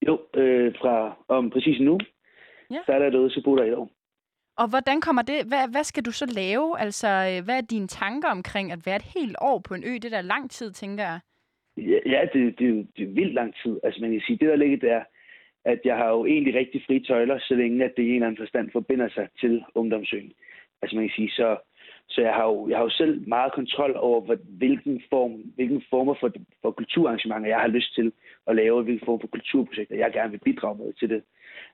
Jo, 0.07 0.19
øh, 0.41 0.73
fra 0.81 1.17
om 1.27 1.49
præcis 1.49 1.79
nu, 1.81 1.99
Ja. 2.71 2.79
så 2.85 2.91
er 2.91 2.99
der 2.99 3.09
derude, 3.09 3.31
så 3.31 3.41
bor 3.43 3.55
der 3.55 3.63
et 3.63 3.73
år. 3.75 3.89
Og 4.57 4.67
hvordan 4.69 5.01
kommer 5.01 5.21
det? 5.21 5.45
Hvad, 5.45 5.67
hvad 5.71 5.83
skal 5.83 6.05
du 6.05 6.11
så 6.11 6.25
lave? 6.25 6.79
Altså, 6.79 7.07
øh, 7.07 7.45
hvad 7.45 7.57
er 7.57 7.61
dine 7.61 7.87
tanker 7.87 8.29
omkring 8.29 8.71
at 8.71 8.85
være 8.85 8.95
et 8.95 9.09
helt 9.15 9.35
år 9.41 9.59
på 9.59 9.73
en 9.73 9.83
ø? 9.83 9.93
Det 9.93 10.05
er 10.05 10.09
da 10.09 10.21
lang 10.21 10.51
tid, 10.51 10.71
tænker 10.71 11.03
jeg. 11.03 11.19
Ja, 11.77 11.99
ja 12.05 12.21
det, 12.33 12.59
det, 12.59 12.65
er 12.65 12.69
jo- 12.69 12.85
det 12.97 13.03
er 13.03 13.13
vildt 13.13 13.33
lang 13.33 13.53
tid. 13.63 13.79
Altså 13.83 14.01
man 14.01 14.11
kan 14.11 14.21
sige, 14.27 14.37
det 14.37 14.47
der 14.49 14.55
ligger 14.55 14.77
der, 14.77 15.03
at 15.71 15.79
jeg 15.85 15.95
har 15.97 16.09
jo 16.09 16.25
egentlig 16.25 16.55
rigtig 16.55 16.83
frie 16.87 17.03
tøjler, 17.03 17.39
så 17.39 17.55
længe 17.55 17.85
at 17.85 17.93
det 17.97 18.03
i 18.03 18.09
en 18.09 18.13
eller 18.15 18.27
anden 18.27 18.43
forstand 18.43 18.71
forbinder 18.71 19.09
sig 19.09 19.27
til 19.41 19.63
ungdomsøen. 19.75 20.31
Altså 20.81 20.95
man 20.95 21.05
kan 21.05 21.15
sige, 21.15 21.31
så, 21.31 21.57
så 22.07 22.21
jeg, 22.21 22.33
har 22.33 22.45
jo, 22.45 22.69
jeg 22.69 22.77
har 22.77 22.83
jo 22.83 22.89
selv 22.89 23.27
meget 23.27 23.53
kontrol 23.53 23.93
over, 23.95 24.21
hvad, 24.21 24.37
hvilken, 24.61 25.03
form, 25.09 25.31
hvilken 25.55 25.83
former 25.89 26.15
for, 26.19 26.31
for 26.61 26.71
kulturarrangementer, 26.71 27.49
jeg 27.49 27.59
har 27.59 27.67
lyst 27.67 27.95
til 27.95 28.11
at 28.47 28.55
lave, 28.55 28.83
hvilken 28.83 29.05
form 29.05 29.19
for 29.21 29.27
kulturprojekter, 29.27 29.95
jeg 29.95 30.13
gerne 30.13 30.31
vil 30.31 30.45
bidrage 30.47 30.77
med 30.77 30.93
til 30.93 31.09
det. 31.09 31.21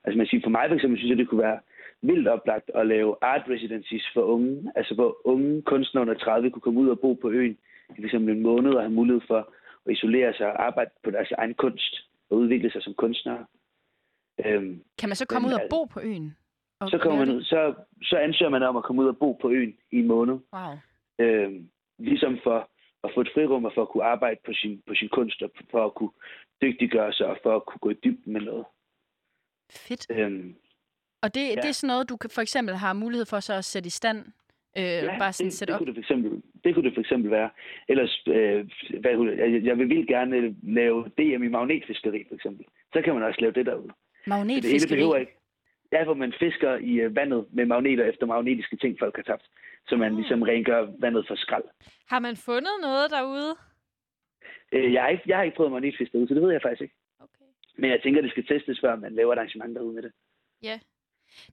Altså 0.04 0.16
man 0.16 0.26
kan 0.26 0.30
sige, 0.30 0.42
for 0.42 0.50
mig 0.50 0.64
for 0.68 0.74
eksempel, 0.74 0.98
synes 0.98 1.10
jeg, 1.10 1.18
det 1.18 1.28
kunne 1.28 1.42
være 1.42 1.58
vildt 2.02 2.28
oplagt 2.28 2.70
at 2.74 2.86
lave 2.86 3.16
art 3.22 3.44
residencies 3.48 4.06
for 4.14 4.22
unge, 4.22 4.72
altså 4.76 4.94
hvor 4.94 5.16
unge 5.24 5.62
kunstnere 5.62 6.02
under 6.02 6.14
30 6.14 6.50
kunne 6.50 6.66
komme 6.66 6.80
ud 6.80 6.88
og 6.88 7.00
bo 7.00 7.14
på 7.14 7.30
øen 7.30 7.56
i 7.98 8.02
f.eks. 8.02 8.14
en 8.14 8.42
måned 8.42 8.72
og 8.72 8.82
have 8.82 8.98
mulighed 9.00 9.22
for 9.26 9.40
at 9.86 9.92
isolere 9.92 10.34
sig 10.34 10.46
og 10.46 10.66
arbejde 10.66 10.90
på 11.04 11.10
deres 11.10 11.30
egen 11.30 11.54
kunst 11.54 11.94
og 12.30 12.36
udvikle 12.36 12.70
sig 12.70 12.82
som 12.82 12.94
kunstnere. 12.94 13.44
Øhm, 14.46 14.82
Kan 14.98 15.08
man 15.08 15.16
så 15.16 15.26
komme 15.26 15.48
Men, 15.48 15.54
ud 15.54 15.60
og 15.60 15.66
bo 15.70 15.84
på 15.84 16.00
øen? 16.00 16.36
Og 16.80 16.90
så, 16.90 16.98
kommer 16.98 17.18
man 17.24 17.34
ud, 17.34 17.42
så, 17.42 17.74
så 18.02 18.16
ansøger 18.16 18.50
man 18.50 18.62
om 18.62 18.76
at 18.76 18.84
komme 18.84 19.02
ud 19.02 19.08
og 19.08 19.18
bo 19.18 19.32
på 19.32 19.50
øen 19.50 19.76
i 19.92 19.98
en 19.98 20.06
måned. 20.06 20.38
Wow. 20.52 20.72
Øhm, 21.18 21.68
ligesom 21.98 22.38
for 22.42 22.70
at 23.04 23.10
få 23.14 23.20
et 23.20 23.30
frirum 23.34 23.64
og 23.64 23.72
for 23.74 23.82
at 23.82 23.88
kunne 23.88 24.04
arbejde 24.04 24.40
på 24.46 24.52
sin, 24.52 24.82
på 24.86 24.94
sin 24.94 25.08
kunst 25.08 25.42
og 25.42 25.50
for 25.70 25.84
at 25.86 25.94
kunne 25.94 26.10
dygtiggøre 26.62 27.12
sig 27.12 27.26
og 27.26 27.38
for 27.42 27.56
at 27.56 27.66
kunne 27.66 27.78
gå 27.78 27.90
i 27.90 27.94
dybden 28.04 28.32
med 28.32 28.40
noget. 28.40 28.64
Fedt. 29.72 30.06
Øhm, 30.10 30.54
Og 31.22 31.34
det, 31.34 31.40
ja. 31.40 31.54
Det 31.54 31.68
er 31.68 31.72
sådan 31.72 31.88
noget, 31.88 32.08
du 32.08 32.16
for 32.30 32.42
eksempel 32.42 32.74
har 32.74 32.92
mulighed 32.92 33.26
for 33.26 33.40
så 33.40 33.54
at 33.54 33.64
sætte 33.64 33.86
i 33.86 33.90
stand? 33.90 34.18
Øh, 34.78 34.82
ja, 34.84 35.18
bare 35.18 35.32
sådan 35.32 35.50
det, 35.50 35.54
sætte 35.58 35.72
det, 35.72 35.74
op? 35.74 35.78
kunne 35.80 35.86
det, 35.86 35.94
for 35.94 36.00
eksempel, 36.00 36.42
det 36.64 36.74
kunne 36.74 36.84
det 36.88 36.94
for 36.94 37.00
eksempel 37.00 37.30
være. 37.30 37.50
Ellers, 37.88 38.22
øh, 38.26 38.68
hvad, 39.00 39.34
jeg, 39.38 39.64
jeg 39.64 39.78
vil 39.78 39.88
vildt 39.88 40.08
gerne 40.08 40.54
lave 40.62 41.08
DM 41.18 41.42
i 41.42 41.48
magnetfiskeri, 41.48 42.24
for 42.28 42.34
eksempel. 42.34 42.66
Så 42.92 43.02
kan 43.04 43.14
man 43.14 43.22
også 43.22 43.40
lave 43.40 43.52
det 43.52 43.66
derude. 43.66 43.92
Så 44.24 44.30
det 44.30 44.36
hele 44.36 44.44
Magnetfiskeri? 44.44 44.96
behøver 44.96 45.16
ikke. 45.16 45.32
Ja, 45.92 46.04
hvor 46.04 46.14
man 46.14 46.32
fisker 46.38 46.74
i 46.76 46.92
øh, 47.00 47.16
vandet 47.16 47.46
med 47.52 47.66
magneter 47.66 48.04
efter 48.04 48.26
magnetiske 48.26 48.76
ting, 48.76 48.96
folk 48.98 49.16
har 49.16 49.22
tabt. 49.22 49.44
Så 49.88 49.96
man 49.96 50.12
Ah. 50.12 50.18
ligesom 50.18 50.42
rengør 50.42 50.86
vandet 50.98 51.24
for 51.28 51.34
skrald. 51.34 51.64
Har 52.08 52.18
man 52.18 52.36
fundet 52.36 52.72
noget 52.80 53.10
derude? 53.10 53.56
Øh, 54.72 54.92
jeg, 54.92 55.02
har 55.02 55.08
ikke, 55.08 55.22
jeg 55.26 55.36
har 55.36 55.44
ikke 55.44 55.56
prøvet 55.56 55.72
magnetfisk 55.72 56.12
derude, 56.12 56.28
så 56.28 56.34
det 56.34 56.42
ved 56.42 56.52
jeg 56.52 56.62
faktisk 56.62 56.82
ikke. 56.82 56.94
Okay. 57.20 57.44
Men 57.76 57.90
jeg 57.90 58.00
tænker, 58.02 58.20
det 58.22 58.30
skal 58.30 58.46
testes, 58.46 58.80
før 58.80 58.96
man 58.96 59.14
laver 59.14 59.32
et 59.32 59.36
arrangement 59.38 59.74
derude 59.76 59.94
med 59.94 60.02
det. 60.02 60.12
Ja. 60.62 60.78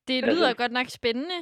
Det 0.07 0.23
Altså- 0.23 0.31
lyder 0.31 0.53
godt 0.53 0.71
nok 0.71 0.87
spændende. 0.89 1.35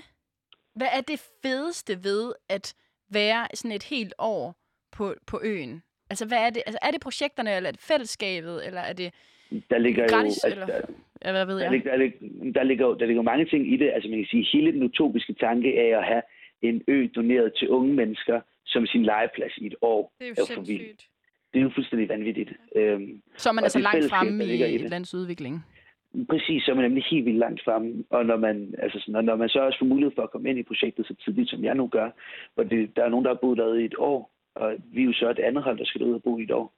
Hvad 0.76 0.88
er 0.98 1.02
det 1.02 1.20
fedeste 1.44 2.04
ved 2.04 2.34
at 2.50 2.76
være 3.10 3.48
sådan 3.54 3.72
et 3.76 3.84
helt 3.84 4.14
år 4.18 4.56
på, 4.92 5.16
på 5.28 5.40
øen? 5.44 5.84
Altså, 6.10 6.28
hvad 6.28 6.38
er 6.38 6.50
det? 6.50 6.64
Altså, 6.66 6.80
er 6.82 6.92
det 6.92 7.02
projekterne, 7.02 7.56
eller 7.56 7.68
er 7.68 7.72
det 7.72 7.82
fællesskabet, 7.82 8.66
eller 8.68 8.82
er 8.82 8.94
det... 8.94 9.14
Der 9.70 9.78
ligger 9.78 10.08
Gratis, 10.08 10.44
jo, 10.46 10.52
eller? 10.52 10.66
der, 10.66 10.82
Ja, 11.26 11.32
hvad 11.32 11.46
ved 11.46 11.56
der, 11.56 11.62
jeg? 11.64 11.72
ligger, 11.72 11.92
der, 11.92 11.98
ligger, 11.98 12.18
der, 12.54 12.64
ligger, 12.64 12.88
der 12.94 13.06
ligger 13.06 13.22
mange 13.22 13.46
ting 13.46 13.74
i 13.74 13.78
det. 13.78 13.92
Altså 13.94 14.10
man 14.10 14.20
kan 14.20 14.28
sige, 14.28 14.48
hele 14.54 14.72
den 14.72 14.84
utopiske 14.84 15.34
tanke 15.34 15.80
af 15.80 15.98
at 15.98 16.04
have 16.06 16.22
en 16.62 16.82
ø 16.88 17.08
doneret 17.16 17.54
til 17.58 17.70
unge 17.70 17.94
mennesker 17.94 18.42
som 18.66 18.86
sin 18.86 19.04
legeplads 19.04 19.58
i 19.58 19.66
et 19.66 19.76
år, 19.82 20.14
Det 20.20 20.26
er 20.26 20.30
jo 20.30 20.36
er 20.42 20.46
sindssygt. 20.46 21.08
Det 21.54 21.60
er 21.60 21.64
jo 21.64 21.72
fuldstændig 21.76 22.10
vanvittigt. 22.10 22.50
Øhm, 22.76 23.22
Så 23.38 23.50
er 23.50 23.54
man 23.54 23.62
og 23.62 23.66
altså 23.66 23.80
langt 23.80 24.10
fremme 24.10 24.40
der 24.44 24.66
i 24.66 24.72
i 24.72 24.76
et 24.76 24.90
lands 24.90 25.14
udvikling. 25.14 25.66
Præcis, 26.30 26.64
så 26.64 26.72
er 26.72 26.76
man 26.76 26.84
nemlig 26.86 27.04
helt 27.12 27.26
vildt 27.26 27.40
langt 27.40 27.64
fremme. 27.64 28.04
Og 28.10 28.26
når 28.26 28.38
man, 28.38 28.76
altså 28.78 29.00
sådan, 29.00 29.16
og 29.16 29.24
når 29.24 29.36
man 29.36 29.50
så 29.50 29.60
også 29.60 29.80
får 29.80 29.86
mulighed 29.86 30.12
for 30.16 30.22
at 30.22 30.32
komme 30.32 30.50
ind 30.50 30.60
i 30.60 30.64
projektet 30.64 31.06
så 31.08 31.16
tidligt, 31.26 31.50
som 31.50 31.64
jeg 31.64 31.76
nu 31.76 31.88
gør, 31.88 32.10
hvor 32.56 32.64
det, 32.64 32.96
der 32.96 33.04
er 33.04 33.10
nogen, 33.10 33.26
der 33.26 33.32
har 33.32 33.40
boet 33.42 33.58
derude 33.58 33.82
i 33.82 33.86
et 33.86 33.96
år, 33.98 34.32
og 34.56 34.76
vi 34.94 35.02
er 35.02 35.06
jo 35.06 35.14
så 35.14 35.34
det 35.34 35.44
andet 35.44 35.64
hold, 35.64 35.78
der 35.78 35.86
skal 35.86 36.02
ud 36.04 36.14
og 36.14 36.24
bo 36.24 36.38
i 36.40 36.44
et 36.44 36.52
år. 36.52 36.74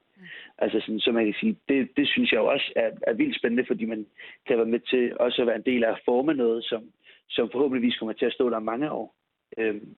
Altså 0.57 0.79
sådan, 0.79 0.99
så 0.99 1.11
man 1.11 1.25
kan 1.25 1.35
sige, 1.39 1.57
det, 1.69 1.89
det 1.97 2.07
synes 2.07 2.31
jeg 2.31 2.37
jo 2.37 2.45
også 2.45 2.73
er, 2.75 2.91
er 3.07 3.13
vildt 3.13 3.39
spændende, 3.39 3.65
fordi 3.67 3.85
man 3.85 4.05
kan 4.47 4.57
være 4.57 4.65
med 4.65 4.79
til 4.79 5.17
også 5.19 5.41
at 5.41 5.47
være 5.47 5.55
en 5.55 5.69
del 5.71 5.83
af 5.83 5.91
at 5.91 6.01
forme 6.05 6.33
noget, 6.33 6.63
som, 6.63 6.83
som 7.29 7.49
forhåbentligvis 7.51 7.97
kommer 7.97 8.13
til 8.13 8.25
at 8.25 8.33
stå 8.33 8.49
der 8.49 8.59
mange 8.59 8.91
år. 8.91 9.15
Øhm, 9.57 9.95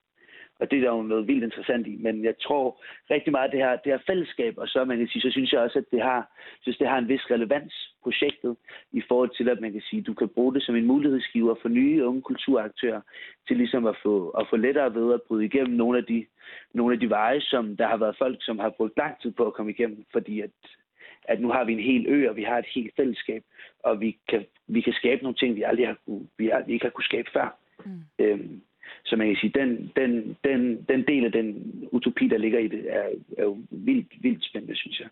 og 0.60 0.72
det 0.72 0.78
er 0.78 0.82
der 0.82 0.98
jo 0.98 1.02
noget 1.02 1.28
vildt 1.28 1.44
interessant 1.44 1.88
i. 1.88 1.96
Men 2.00 2.24
jeg 2.24 2.36
tror 2.40 2.82
rigtig 3.12 3.32
meget, 3.32 3.48
at 3.48 3.52
det 3.52 3.60
her, 3.60 3.76
det 3.76 3.92
her 3.92 4.00
fællesskab, 4.08 4.54
og 4.58 4.68
så, 4.68 4.86
man 4.86 4.98
kan 4.98 5.08
sige, 5.08 5.22
så 5.22 5.32
synes 5.32 5.54
jeg 5.54 5.62
også, 5.62 5.80
at 5.80 5.92
det 5.92 6.02
har, 6.02 6.32
synes, 6.62 6.78
det 6.78 6.88
har 6.88 6.98
en 6.98 7.08
vis 7.08 7.32
relevans, 7.32 7.74
projektet, 8.04 8.56
i 8.92 9.02
forhold 9.08 9.32
til, 9.38 9.50
at 9.50 9.62
man 9.62 9.72
kan 9.72 9.82
sige, 9.82 10.00
at 10.00 10.08
du 10.08 10.14
kan 10.14 10.30
bruge 10.30 10.54
det 10.54 10.64
som 10.64 10.76
en 10.76 10.86
mulighedsgiver 10.86 11.56
for 11.62 11.70
nye 11.70 12.06
unge 12.06 12.22
kulturaktører, 12.22 13.02
til 13.48 13.58
ligesom 13.58 13.86
at 13.86 13.96
få, 14.04 14.30
at 14.30 14.48
få 14.50 14.56
lettere 14.56 14.96
ved 14.96 15.14
at 15.14 15.22
bryde 15.22 15.46
igennem 15.46 15.76
nogle 15.78 15.98
af 15.98 16.06
de, 16.06 16.26
nogle 16.74 16.94
af 16.94 17.00
de 17.00 17.10
veje, 17.10 17.42
som 17.42 17.78
der 17.78 17.88
har 17.88 17.98
været 17.98 18.16
folk, 18.18 18.38
som 18.42 18.60
har 18.60 18.70
brugt 18.70 18.98
lang 18.98 19.22
tid 19.22 19.32
på 19.32 19.48
at 19.48 19.54
komme 19.54 19.72
igennem, 19.72 20.06
fordi 20.12 20.42
at, 20.42 20.52
at 21.24 21.42
nu 21.42 21.50
har 21.50 21.64
vi 21.64 21.74
en 21.74 21.80
hel 21.80 22.06
ø, 22.08 22.30
og 22.30 22.36
vi 22.36 22.44
har 22.44 22.58
et 22.58 22.74
helt 22.76 22.96
fællesskab, 22.96 23.44
og 23.84 24.02
vi 24.02 24.18
kan, 24.30 24.46
vi 24.68 24.82
kan 24.82 24.94
skabe 24.94 25.24
nogle 25.24 25.38
ting, 25.38 25.56
vi 25.56 25.64
aldrig 25.64 25.88
har 25.88 25.98
kunne, 26.06 26.28
vi, 26.38 26.50
aldrig, 26.50 26.74
ikke 26.74 26.86
har 26.86 26.92
kunne 26.92 27.12
skabe 27.12 27.30
før. 27.34 27.58
Mm. 27.86 28.02
Øhm, 28.20 28.62
så 29.06 29.16
man 29.16 29.28
kan 29.28 29.36
sige, 29.36 29.52
den, 29.60 29.92
den, 29.96 30.38
den, 30.44 30.86
den 30.90 31.08
del 31.08 31.26
af 31.26 31.32
den 31.32 31.74
utopi, 31.92 32.28
der 32.28 32.38
ligger 32.38 32.60
i 32.60 32.68
det, 32.68 32.86
er, 32.90 33.04
er 33.38 33.44
jo 33.44 33.58
vildt, 33.72 34.08
vildt 34.24 34.46
spændende, 34.46 34.76
synes 34.76 35.00
jeg. 35.00 35.08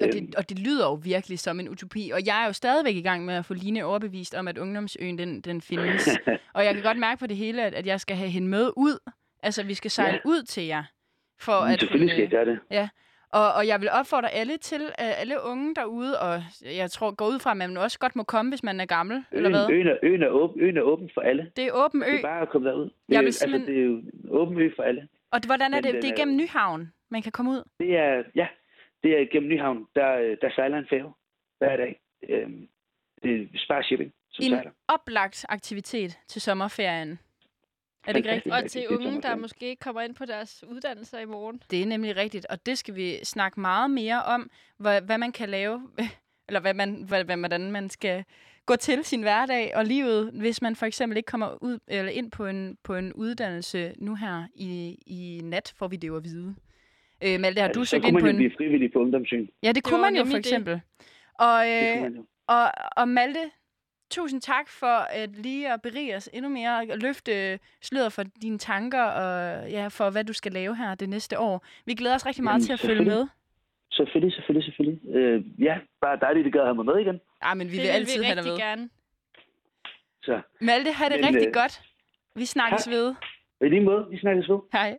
Og 0.00 0.06
Øhm. 0.06 0.26
det, 0.26 0.34
og 0.34 0.48
det 0.48 0.58
lyder 0.58 0.86
jo 0.86 0.94
virkelig 0.94 1.38
som 1.38 1.60
en 1.60 1.68
utopi. 1.68 2.10
Og 2.14 2.26
jeg 2.26 2.42
er 2.42 2.46
jo 2.46 2.52
stadigvæk 2.52 2.96
i 2.96 3.00
gang 3.02 3.24
med 3.24 3.34
at 3.34 3.44
få 3.44 3.54
Line 3.54 3.84
overbevist 3.84 4.34
om, 4.34 4.48
at 4.48 4.58
ungdomsøen 4.58 5.18
den, 5.18 5.40
den 5.40 5.60
findes. 5.60 6.08
og 6.54 6.64
jeg 6.64 6.74
kan 6.74 6.82
godt 6.82 6.98
mærke 6.98 7.18
på 7.18 7.26
det 7.26 7.36
hele, 7.36 7.62
at, 7.64 7.74
at 7.74 7.86
jeg 7.86 8.00
skal 8.00 8.16
have 8.16 8.30
hende 8.30 8.48
med 8.48 8.70
ud. 8.76 9.10
Altså, 9.42 9.62
vi 9.62 9.74
skal 9.74 9.90
sejle 9.90 10.12
Ja. 10.24 10.28
ud 10.28 10.42
til 10.42 10.64
jer. 10.64 10.84
For 11.40 11.64
Men 11.64 11.72
at 11.72 11.80
Selvfølgelig 11.80 12.10
skal 12.10 12.20
jeg 12.22 12.30
gøre 12.30 12.44
det. 12.44 12.58
Og, 13.32 13.52
og 13.54 13.66
jeg 13.66 13.80
vil 13.80 13.90
opfordre 13.90 14.30
alle 14.30 14.56
til, 14.56 14.92
alle 14.98 15.36
unge 15.42 15.74
derude, 15.74 16.20
og 16.20 16.42
jeg 16.64 16.90
tror, 16.90 17.10
går 17.14 17.26
ud 17.28 17.38
fra, 17.38 17.50
at 17.50 17.56
man 17.56 17.76
også 17.76 17.98
godt 17.98 18.16
må 18.16 18.22
komme, 18.22 18.50
hvis 18.50 18.62
man 18.62 18.80
er 18.80 18.86
gammel, 18.86 19.24
eller 19.32 19.50
hvad? 19.50 19.70
Øen, 19.70 19.72
øen, 19.80 19.86
er, 19.86 19.96
øen, 20.02 20.22
er 20.22 20.28
åben, 20.28 20.60
øen 20.60 20.76
er 20.76 20.82
åben 20.82 21.10
for 21.14 21.20
alle. 21.20 21.50
Det 21.56 21.64
er 21.66 21.72
åben 21.72 22.02
ø. 22.02 22.06
Det 22.06 22.18
er 22.18 22.22
bare 22.22 22.42
at 22.42 22.48
komme 22.48 22.68
derud. 22.68 22.84
Det, 22.84 22.92
Jeg 23.08 23.20
vil 23.20 23.26
altså, 23.26 23.40
simpelthen- 23.40 23.74
det 23.74 23.80
er 23.80 23.84
jo 23.86 23.96
en 23.96 24.10
åben 24.30 24.58
ø 24.58 24.70
for 24.76 24.82
alle. 24.82 25.08
Og 25.30 25.40
hvordan 25.46 25.74
er 25.74 25.76
Men 25.76 25.84
det? 25.84 25.94
Det 25.94 26.04
er 26.04 26.12
er- 26.12 26.16
gennem 26.16 26.36
Nyhavn, 26.36 26.92
man 27.10 27.22
kan 27.22 27.32
komme 27.32 27.50
ud. 27.50 27.62
Det 27.80 27.96
er, 27.96 28.22
ja, 28.34 28.46
det 29.02 29.20
er 29.20 29.26
gennem 29.32 29.48
Nyhavn, 29.50 29.86
der, 29.94 30.16
øh, 30.18 30.36
der 30.42 30.50
sejler 30.54 30.78
en 30.78 30.86
færge 30.90 31.12
hver 31.58 31.76
dag. 31.76 32.00
Øhm, 32.28 32.68
det 33.22 33.40
er 33.42 33.46
Spar 33.58 33.82
Shipping, 33.82 34.12
som 34.30 34.44
En 34.44 34.50
sejler. 34.50 34.70
oplagt 34.88 35.46
aktivitet 35.48 36.18
til 36.28 36.42
sommerferien. 36.42 37.18
Er 38.06 38.12
det 38.12 38.16
ikke 38.16 38.30
rigtigt? 38.32 38.54
Og 38.54 38.70
til 38.70 38.80
det 38.80 38.88
unge, 38.88 39.22
der 39.22 39.36
måske 39.36 39.66
ikke 39.68 39.80
kommer 39.80 40.02
ind 40.02 40.14
på 40.14 40.24
deres 40.24 40.64
uddannelser 40.68 41.18
i 41.18 41.24
morgen. 41.24 41.62
Det 41.70 41.82
er 41.82 41.86
nemlig 41.86 42.16
rigtigt, 42.16 42.46
og 42.50 42.66
det 42.66 42.78
skal 42.78 42.94
vi 42.94 43.24
snakke 43.24 43.60
meget 43.60 43.90
mere 43.90 44.22
om, 44.22 44.50
hvad, 44.78 45.00
hvad 45.02 45.18
man 45.18 45.32
kan 45.32 45.48
lave, 45.48 45.88
eller 46.48 46.60
hvad 46.60 46.74
man, 46.74 47.04
hvad, 47.08 47.24
hvordan 47.24 47.72
man 47.72 47.90
skal 47.90 48.24
gå 48.66 48.76
til 48.76 49.04
sin 49.04 49.22
hverdag 49.22 49.76
og 49.76 49.84
livet, 49.84 50.30
hvis 50.32 50.62
man 50.62 50.76
for 50.76 50.86
eksempel 50.86 51.16
ikke 51.16 51.26
kommer 51.26 51.62
ud 51.62 51.78
eller 51.88 52.12
ind 52.12 52.30
på 52.30 52.46
en, 52.46 52.76
på 52.84 52.94
en 52.94 53.12
uddannelse 53.12 53.94
nu 53.98 54.14
her 54.14 54.44
i, 54.54 54.98
i 55.06 55.40
nat, 55.44 55.74
får 55.78 55.88
vi 55.88 55.96
det 55.96 56.08
jo 56.08 56.16
at 56.16 56.24
vide. 56.24 56.54
Øh, 57.24 57.40
Malte, 57.40 57.60
har 57.60 57.68
Altså, 57.68 57.80
du 57.80 57.84
så 57.84 57.90
søgt 57.90 58.02
kunne 58.02 58.08
ind 58.08 58.14
man 58.14 58.22
på 58.22 58.26
en... 58.28 58.36
blive 58.36 58.52
frivillig 58.56 58.92
på 58.92 58.98
ungdomssyn. 58.98 59.46
Ja, 59.62 59.68
det 59.68 59.74
Det 59.74 59.84
kunne 59.84 60.00
man 60.02 60.16
jo 60.16 60.24
for 60.24 60.30
det. 60.30 60.38
eksempel. 60.38 60.80
Og, 61.34 61.64
Det 61.66 61.80
kunne 61.80 61.96
øh, 61.96 62.02
man 62.02 62.14
jo. 62.14 62.24
og, 62.46 62.70
og 62.96 63.08
Malte, 63.08 63.50
tusind 64.10 64.40
tak 64.40 64.68
for 64.68 64.96
at 65.22 65.30
lige 65.30 65.72
at 65.72 65.82
berige 65.82 66.16
os 66.16 66.28
endnu 66.32 66.50
mere 66.50 66.78
og 66.78 66.98
løfte 66.98 67.58
sløret 67.82 68.12
for 68.12 68.22
dine 68.42 68.58
tanker 68.58 69.02
og 69.02 69.70
ja, 69.70 69.88
for 69.88 70.10
hvad 70.10 70.24
du 70.24 70.32
skal 70.32 70.52
lave 70.52 70.76
her 70.76 70.94
det 70.94 71.08
næste 71.08 71.38
år. 71.38 71.64
Vi 71.84 71.94
glæder 71.94 72.14
os 72.14 72.26
rigtig 72.26 72.44
meget 72.44 72.54
Jamen, 72.54 72.66
til 72.66 72.72
at 72.72 72.80
følge 72.80 73.04
med. 73.04 73.26
Selvfølgelig, 73.90 74.32
selvfølgelig, 74.34 74.64
selvfølgelig. 74.64 75.16
Øh, 75.16 75.44
ja, 75.62 75.78
bare 76.00 76.18
dejligt, 76.20 76.44
det 76.44 76.52
gad 76.52 76.60
at 76.60 76.66
have 76.66 76.74
mig 76.74 76.84
med 76.84 76.98
igen. 76.98 77.20
Ja, 77.44 77.54
men 77.54 77.66
vi 77.66 77.72
det 77.72 77.82
vil 77.82 77.88
altid 77.88 78.20
vi 78.20 78.26
have 78.26 78.36
dig 78.36 78.44
med. 78.44 78.58
gerne. 78.58 78.88
Så 80.22 80.40
Malte, 80.60 80.92
have 80.92 81.10
det 81.10 81.20
Men, 81.20 81.34
rigtig 81.34 81.48
øh, 81.48 81.54
godt. 81.54 81.82
Vi 82.34 82.44
snakkes 82.44 82.84
tak. 82.84 82.92
ved. 82.92 83.14
i 83.60 83.68
lige 83.68 83.80
måde, 83.80 84.06
vi 84.10 84.18
snakkes 84.18 84.48
ved. 84.48 84.58
Hej. 84.72 84.98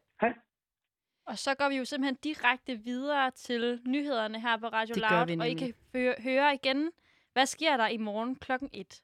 Og 1.28 1.38
så 1.38 1.56
går 1.56 1.70
vi 1.70 1.76
jo 1.76 1.86
simpelthen 1.86 2.16
direkte 2.24 2.76
videre 2.76 3.32
til 3.32 3.80
nyhederne 3.86 4.42
her 4.42 4.58
på 4.58 4.68
Radio 4.68 4.94
Det 4.94 5.04
gør 5.10 5.18
Loud, 5.18 5.28
vi 5.28 5.38
og 5.40 5.50
I 5.50 5.54
kan 5.54 5.74
høre, 5.96 6.16
høre 6.24 6.54
igen, 6.54 6.92
hvad 7.38 7.46
sker 7.46 7.78
der 7.78 7.88
i 7.88 7.98
morgen 7.98 8.36
klokken 8.36 8.70
1. 8.74 9.02